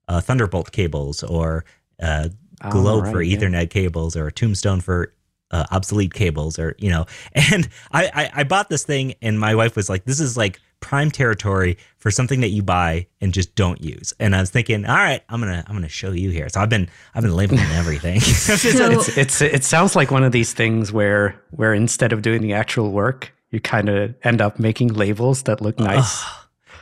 uh, 0.07 0.22
thunderbolt 0.22 0.72
cables 0.72 1.24
or 1.24 1.66
a 1.99 2.30
globe 2.70 3.05
right, 3.05 3.11
for 3.11 3.20
ethernet 3.20 3.61
yeah. 3.61 3.66
cables 3.66 4.16
or 4.16 4.28
a 4.28 4.32
tombstone 4.32 4.80
for 4.80 5.13
uh, 5.49 5.66
obsolete 5.72 6.13
cables 6.13 6.59
or 6.59 6.76
you 6.78 6.89
know 6.89 7.05
and 7.34 7.68
I, 7.91 8.11
I 8.13 8.41
i 8.41 8.43
bought 8.43 8.70
this 8.70 8.84
thing 8.84 9.16
and 9.22 9.39
my 9.39 9.55
wife 9.55 9.76
was 9.76 9.89
like 9.89 10.05
this 10.05 10.20
is 10.20 10.38
like 10.38 10.59
prime 10.80 11.11
territory 11.11 11.78
for 11.97 12.11
something 12.11 12.41
that 12.41 12.49
you 12.49 12.63
buy 12.63 13.07
and 13.21 13.34
just 13.34 13.55
don't 13.55 13.82
use. 13.84 14.13
And 14.19 14.36
I 14.36 14.39
was 14.39 14.49
thinking, 14.49 14.86
all 14.86 14.95
right, 14.95 15.21
I'm 15.30 15.39
gonna 15.39 15.63
I'm 15.67 15.76
gonna 15.76 15.89
show 15.89 16.11
you 16.11 16.30
here. 16.30 16.49
So 16.49 16.61
I've 16.61 16.69
been 16.69 16.89
I've 17.13 17.23
been 17.23 17.36
labeling 17.36 17.61
everything. 17.71 18.19
so, 18.19 18.53
it's, 18.91 19.17
it's 19.17 19.41
it 19.41 19.63
sounds 19.63 19.95
like 19.95 20.11
one 20.11 20.23
of 20.23 20.32
these 20.32 20.53
things 20.53 20.91
where 20.91 21.41
where 21.51 21.73
instead 21.73 22.13
of 22.13 22.21
doing 22.21 22.41
the 22.41 22.53
actual 22.53 22.91
work, 22.91 23.34
you 23.51 23.59
kind 23.59 23.89
of 23.89 24.15
end 24.23 24.41
up 24.41 24.59
making 24.59 24.93
labels 24.93 25.43
that 25.43 25.61
look 25.61 25.80
nice. 25.80 26.23
Uh, 26.23 26.28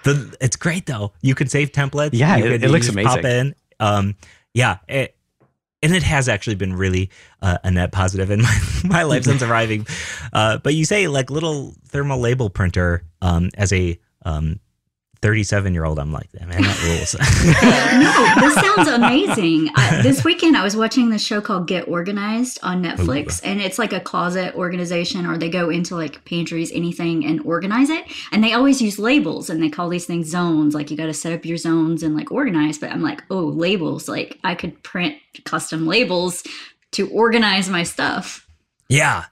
the, 0.03 0.37
it's 0.41 0.55
great 0.55 0.85
though. 0.85 1.13
You 1.21 1.35
can 1.35 1.47
save 1.47 1.71
templates. 1.71 2.09
Yeah, 2.13 2.37
it, 2.37 2.63
it 2.63 2.69
looks 2.69 2.89
amazing. 2.89 3.09
Pop 3.09 3.25
in. 3.25 3.55
Um, 3.79 4.15
yeah, 4.53 4.77
it, 4.87 5.15
and 5.83 5.93
it 5.93 6.01
has 6.01 6.29
actually 6.29 6.55
been 6.55 6.73
really 6.73 7.09
uh, 7.41 7.57
a 7.63 7.69
net 7.69 7.91
positive 7.91 8.31
in 8.31 8.41
my, 8.43 8.57
my 8.83 9.03
life 9.03 9.25
since 9.25 9.43
arriving. 9.43 9.85
Uh, 10.31 10.57
but 10.57 10.73
you 10.73 10.85
say 10.85 11.07
like 11.07 11.29
little 11.29 11.75
thermal 11.89 12.19
label 12.19 12.49
printer 12.49 13.03
um, 13.21 13.49
as 13.55 13.71
a 13.73 13.99
um, 14.25 14.59
37 15.23 15.73
year 15.73 15.85
old, 15.85 15.99
I'm 15.99 16.11
like, 16.11 16.27
man, 16.33 16.49
that 16.49 16.83
rules. 16.83 17.15
no, 18.03 18.45
this 18.45 18.55
sounds 18.55 18.89
amazing. 18.89 19.69
I, 19.73 20.01
this 20.01 20.25
weekend, 20.25 20.57
I 20.57 20.63
was 20.63 20.75
watching 20.75 21.09
this 21.11 21.25
show 21.25 21.39
called 21.39 21.65
Get 21.65 21.87
Organized 21.87 22.59
on 22.61 22.83
Netflix, 22.83 23.41
Ooh. 23.41 23.47
and 23.47 23.61
it's 23.61 23.79
like 23.79 23.93
a 23.93 24.01
closet 24.01 24.53
organization, 24.53 25.25
or 25.25 25.37
they 25.37 25.49
go 25.49 25.69
into 25.69 25.95
like 25.95 26.25
pantries, 26.25 26.73
anything, 26.73 27.25
and 27.25 27.39
organize 27.45 27.89
it. 27.89 28.03
And 28.33 28.43
they 28.43 28.51
always 28.51 28.81
use 28.81 28.99
labels, 28.99 29.49
and 29.49 29.63
they 29.63 29.69
call 29.69 29.87
these 29.87 30.05
things 30.05 30.27
zones. 30.27 30.75
Like 30.75 30.91
you 30.91 30.97
got 30.97 31.05
to 31.05 31.13
set 31.13 31.31
up 31.31 31.45
your 31.45 31.57
zones 31.57 32.03
and 32.03 32.17
like 32.17 32.29
organize. 32.29 32.77
But 32.77 32.91
I'm 32.91 33.01
like, 33.01 33.23
oh, 33.29 33.45
labels. 33.45 34.09
Like 34.09 34.37
I 34.43 34.55
could 34.55 34.83
print 34.83 35.15
custom 35.45 35.87
labels 35.87 36.43
to 36.91 37.09
organize 37.11 37.69
my 37.69 37.83
stuff. 37.83 38.45
Yeah. 38.89 39.23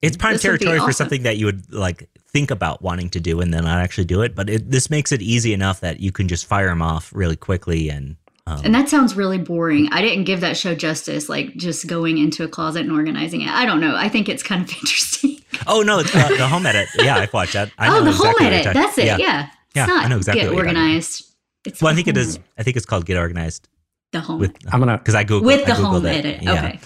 It's 0.00 0.16
prime 0.16 0.34
this 0.34 0.42
territory 0.42 0.78
awesome. 0.78 0.88
for 0.88 0.92
something 0.92 1.22
that 1.24 1.36
you 1.36 1.44
would 1.44 1.70
like 1.72 2.08
think 2.36 2.50
about 2.50 2.82
wanting 2.82 3.08
to 3.08 3.18
do 3.18 3.40
and 3.40 3.54
then 3.54 3.64
not 3.64 3.80
actually 3.80 4.04
do 4.04 4.20
it. 4.20 4.34
But 4.34 4.50
it, 4.50 4.70
this 4.70 4.90
makes 4.90 5.10
it 5.10 5.22
easy 5.22 5.54
enough 5.54 5.80
that 5.80 6.00
you 6.00 6.12
can 6.12 6.28
just 6.28 6.44
fire 6.44 6.68
them 6.68 6.82
off 6.82 7.10
really 7.14 7.36
quickly 7.36 7.88
and 7.88 8.16
Um, 8.48 8.60
and 8.62 8.74
that 8.74 8.88
sounds 8.88 9.16
really 9.16 9.38
boring. 9.38 9.88
I 9.90 10.02
didn't 10.02 10.24
give 10.24 10.40
that 10.42 10.56
show 10.56 10.74
justice, 10.74 11.28
like 11.28 11.56
just 11.56 11.86
going 11.86 12.18
into 12.18 12.44
a 12.44 12.48
closet 12.48 12.82
and 12.82 12.92
organizing 12.92 13.40
it. 13.40 13.48
I 13.48 13.64
don't 13.64 13.80
know. 13.80 13.96
I 13.96 14.08
think 14.08 14.28
it's 14.28 14.42
kind 14.42 14.62
of 14.62 14.70
interesting. 14.80 15.40
oh 15.66 15.80
no, 15.82 15.98
it's 15.98 16.14
uh, 16.14 16.28
the 16.28 16.46
home 16.46 16.66
edit. 16.66 16.88
Yeah, 16.98 17.16
I've 17.16 17.32
watched 17.32 17.54
that. 17.54 17.72
I 17.78 17.88
oh, 17.88 18.04
the 18.04 18.10
exactly 18.10 18.44
home 18.44 18.52
edit. 18.52 18.74
That's 18.74 18.98
it. 18.98 19.06
Yeah, 19.06 19.16
yeah. 19.18 19.46
It's 19.46 19.74
yeah, 19.74 19.86
not 19.86 20.04
I 20.04 20.08
know 20.08 20.18
exactly 20.18 20.42
get 20.44 20.52
organized. 20.52 21.24
It's 21.64 21.82
well, 21.82 21.90
I 21.90 21.96
think 21.96 22.06
it 22.06 22.16
is. 22.16 22.38
I 22.58 22.62
think 22.62 22.76
it's 22.76 22.86
called 22.86 23.06
get 23.06 23.16
organized. 23.16 23.68
The 24.12 24.20
home. 24.20 24.38
With, 24.38 24.54
I'm 24.70 24.78
gonna 24.78 24.98
because 24.98 25.16
I 25.16 25.24
googled 25.24 25.42
with 25.42 25.66
the 25.66 25.72
googled 25.72 25.84
home 25.84 26.06
it. 26.06 26.24
edit. 26.24 26.42
Yeah. 26.42 26.52
Okay. 26.52 26.80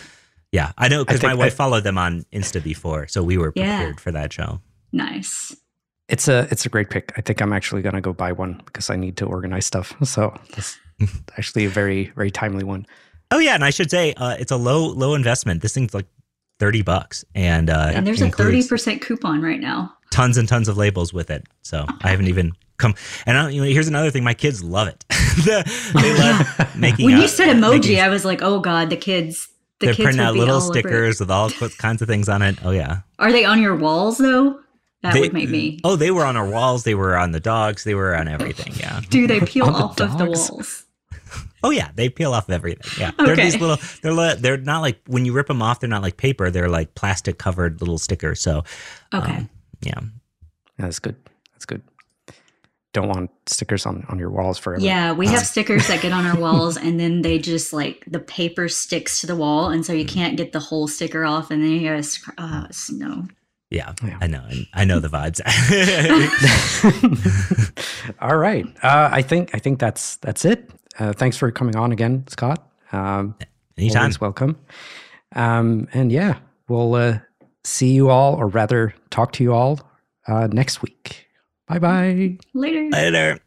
Yeah, 0.53 0.73
I 0.79 0.89
know 0.89 1.05
because 1.05 1.23
my 1.23 1.35
wife 1.35 1.53
I, 1.53 1.57
followed 1.57 1.85
them 1.85 1.99
on 1.99 2.25
Insta 2.33 2.63
before, 2.63 3.07
so 3.07 3.23
we 3.23 3.37
were 3.37 3.53
prepared 3.53 3.97
yeah. 3.97 4.01
for 4.01 4.13
that 4.13 4.33
show. 4.33 4.61
Nice. 4.93 5.57
It's 6.09 6.27
a 6.27 6.49
it's 6.51 6.67
a 6.67 6.69
great 6.69 6.91
pick. 6.91 7.13
I 7.17 7.21
think 7.21 7.41
I'm 7.41 7.53
actually 7.53 7.83
gonna 7.83 8.01
go 8.01 8.13
buy 8.13 8.33
one 8.33 8.63
because 8.65 8.91
I 8.91 8.97
need 8.97 9.17
to 9.19 9.27
organize 9.27 9.67
stuff. 9.67 9.95
So 10.05 10.37
it's 10.57 10.79
actually 11.39 11.65
a 11.65 11.69
very 11.69 12.13
very 12.17 12.31
timely 12.31 12.65
one. 12.65 12.87
Oh 13.31 13.39
yeah, 13.39 13.55
and 13.55 13.65
I 13.65 13.71
should 13.71 13.91
say 13.91 14.13
uh, 14.15 14.37
it's 14.39 14.51
a 14.51 14.57
low 14.57 14.87
low 14.87 15.15
investment. 15.15 15.63
This 15.63 15.73
thing's 15.73 15.95
like 15.95 16.07
thirty 16.59 16.83
bucks, 16.83 17.25
and 17.35 17.71
uh, 17.71 17.93
and 17.95 18.07
there's 18.07 18.23
a 18.23 18.31
thirty 18.31 18.67
percent 18.67 19.03
coupon 19.03 19.41
right 19.41 19.61
now. 19.61 19.95
Tons 20.11 20.37
and 20.37 20.49
tons 20.49 20.67
of 20.67 20.77
labels 20.77 21.13
with 21.13 21.31
it. 21.31 21.47
So 21.63 21.87
I 22.03 22.09
haven't 22.09 22.27
even 22.27 22.53
come. 22.79 22.97
And 23.27 23.39
I, 23.39 23.49
you 23.51 23.61
know, 23.61 23.69
here's 23.69 23.87
another 23.87 24.11
thing: 24.11 24.25
my 24.25 24.35
kids 24.35 24.65
love 24.65 24.89
it. 24.89 25.05
the, 25.09 25.63
they 25.95 26.19
love 26.19 26.77
making. 26.77 27.05
When 27.05 27.19
you 27.19 27.29
said 27.29 27.55
emoji, 27.55 27.73
making, 27.73 28.01
I 28.01 28.09
was 28.09 28.25
like, 28.25 28.43
oh 28.43 28.59
god, 28.59 28.91
the 28.91 28.97
kids 28.97 29.49
the 29.81 29.87
They're 29.87 29.95
printing 29.95 30.21
out 30.21 30.35
little 30.35 30.61
stickers 30.61 31.21
with 31.21 31.31
all 31.31 31.51
kinds 31.51 32.03
of 32.03 32.09
things 32.09 32.29
on 32.29 32.43
it. 32.43 32.59
Oh 32.63 32.71
yeah. 32.71 33.01
Are 33.19 33.33
they 33.33 33.45
on 33.45 33.61
your 33.61 33.75
walls 33.77 34.19
though? 34.19 34.61
That 35.03 35.15
they, 35.15 35.21
would 35.21 35.33
make 35.33 35.49
me. 35.49 35.81
Oh, 35.83 35.97
they 35.97 36.11
were 36.11 36.25
on 36.25 36.37
our 36.37 36.49
walls. 36.49 36.85
They 36.85 36.95
were 36.95 37.17
on 37.17 37.33
the 37.33 37.41
dogs. 37.41 37.85
They 37.85 37.95
were 37.95 38.15
on 38.15 38.29
everything. 38.29 38.75
Yeah. 38.79 39.01
Do 39.09 39.27
they 39.27 39.41
peel 39.41 39.67
off 39.67 39.97
the 39.97 40.05
of 40.05 40.19
the 40.19 40.27
walls? 40.27 40.87
Oh 41.63 41.69
yeah, 41.69 41.91
they 41.95 42.09
peel 42.09 42.33
off 42.33 42.49
everything. 42.49 42.91
Yeah, 42.99 43.11
okay. 43.11 43.27
they're 43.27 43.37
these 43.37 43.61
little. 43.61 43.77
They're 44.01 44.35
they're 44.35 44.57
not 44.57 44.81
like 44.81 44.99
when 45.07 45.27
you 45.27 45.35
rip 45.35 45.47
them 45.47 45.61
off. 45.61 45.79
They're 45.79 45.91
not 45.91 46.01
like 46.01 46.17
paper. 46.17 46.51
They're 46.51 46.71
like 46.71 46.95
plastic 46.95 47.37
covered 47.37 47.83
little 47.83 47.99
stickers. 47.99 48.41
So, 48.41 48.65
okay, 49.13 49.37
um, 49.37 49.51
yeah, 49.83 50.01
that's 50.79 50.99
good. 50.99 51.17
That's 51.53 51.67
good 51.67 51.83
don't 52.93 53.09
want 53.09 53.31
stickers 53.47 53.87
on, 53.87 54.05
on 54.09 54.19
your 54.19 54.31
walls 54.31 54.59
forever. 54.59 54.83
Yeah, 54.83 55.13
we 55.13 55.29
have 55.29 55.47
stickers 55.47 55.87
that 55.87 56.03
get 56.03 56.13
on 56.13 56.27
our 56.27 56.39
walls 56.39 56.77
and 56.77 56.99
then 56.99 57.23
they 57.23 57.39
just 57.39 57.73
like 57.73 58.05
the 58.07 58.19
paper 58.19 58.69
sticks 58.69 59.21
to 59.21 59.27
the 59.27 59.37
wall 59.37 59.69
and 59.69 59.87
so 59.87 59.93
you 59.93 60.05
can't 60.05 60.37
get 60.37 60.53
the 60.53 60.59
whole 60.59 60.89
sticker 60.89 61.25
off 61.25 61.51
and 61.51 61.63
then 61.63 61.71
you 61.71 61.89
gotta 61.89 62.07
uh, 62.39 62.67
no. 62.91 63.29
Yeah, 63.71 63.93
yeah, 64.05 64.19
I 64.21 64.27
know. 64.27 64.49
I 64.75 64.85
know 64.85 64.99
the 64.99 65.09
vibes. 65.09 65.41
All 68.21 68.37
right. 68.37 68.67
Uh, 68.83 69.09
I 69.13 69.23
think 69.23 69.55
I 69.55 69.59
think 69.59 69.79
that's 69.79 70.17
that's 70.17 70.45
it. 70.45 70.71
Uh, 70.99 71.13
thanks 71.13 71.37
for 71.37 71.51
coming 71.53 71.77
on 71.77 71.93
again, 71.93 72.27
Scott. 72.27 72.69
Um, 72.93 73.37
Anytime. 73.79 74.03
Always 74.03 74.21
welcome. 74.21 74.59
Um, 75.37 75.89
and 75.93 76.11
yeah, 76.11 76.39
we'll 76.69 76.95
uh, 76.97 77.21
see 77.65 77.93
you 77.93 78.11
all, 78.11 78.35
or 78.35 78.49
rather, 78.49 78.93
talk 79.11 79.33
to 79.35 79.45
you 79.45 79.55
all 79.55 79.81
uh, 80.27 80.49
next 80.49 80.83
week. 80.83 81.29
Bye 81.69 81.79
bye. 81.79 82.39
Later. 82.53 82.89
Later. 82.91 83.41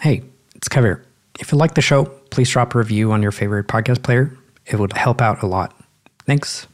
Hey, 0.00 0.22
it's 0.54 0.68
Kevin. 0.68 1.02
If 1.40 1.50
you 1.52 1.58
like 1.58 1.74
the 1.74 1.82
show, 1.82 2.04
please 2.30 2.48
drop 2.50 2.74
a 2.74 2.78
review 2.78 3.12
on 3.12 3.22
your 3.22 3.32
favorite 3.32 3.66
podcast 3.66 4.02
player. 4.02 4.36
It 4.64 4.78
would 4.78 4.92
help 4.92 5.20
out 5.20 5.42
a 5.42 5.46
lot. 5.46 5.74
Thanks. 6.24 6.66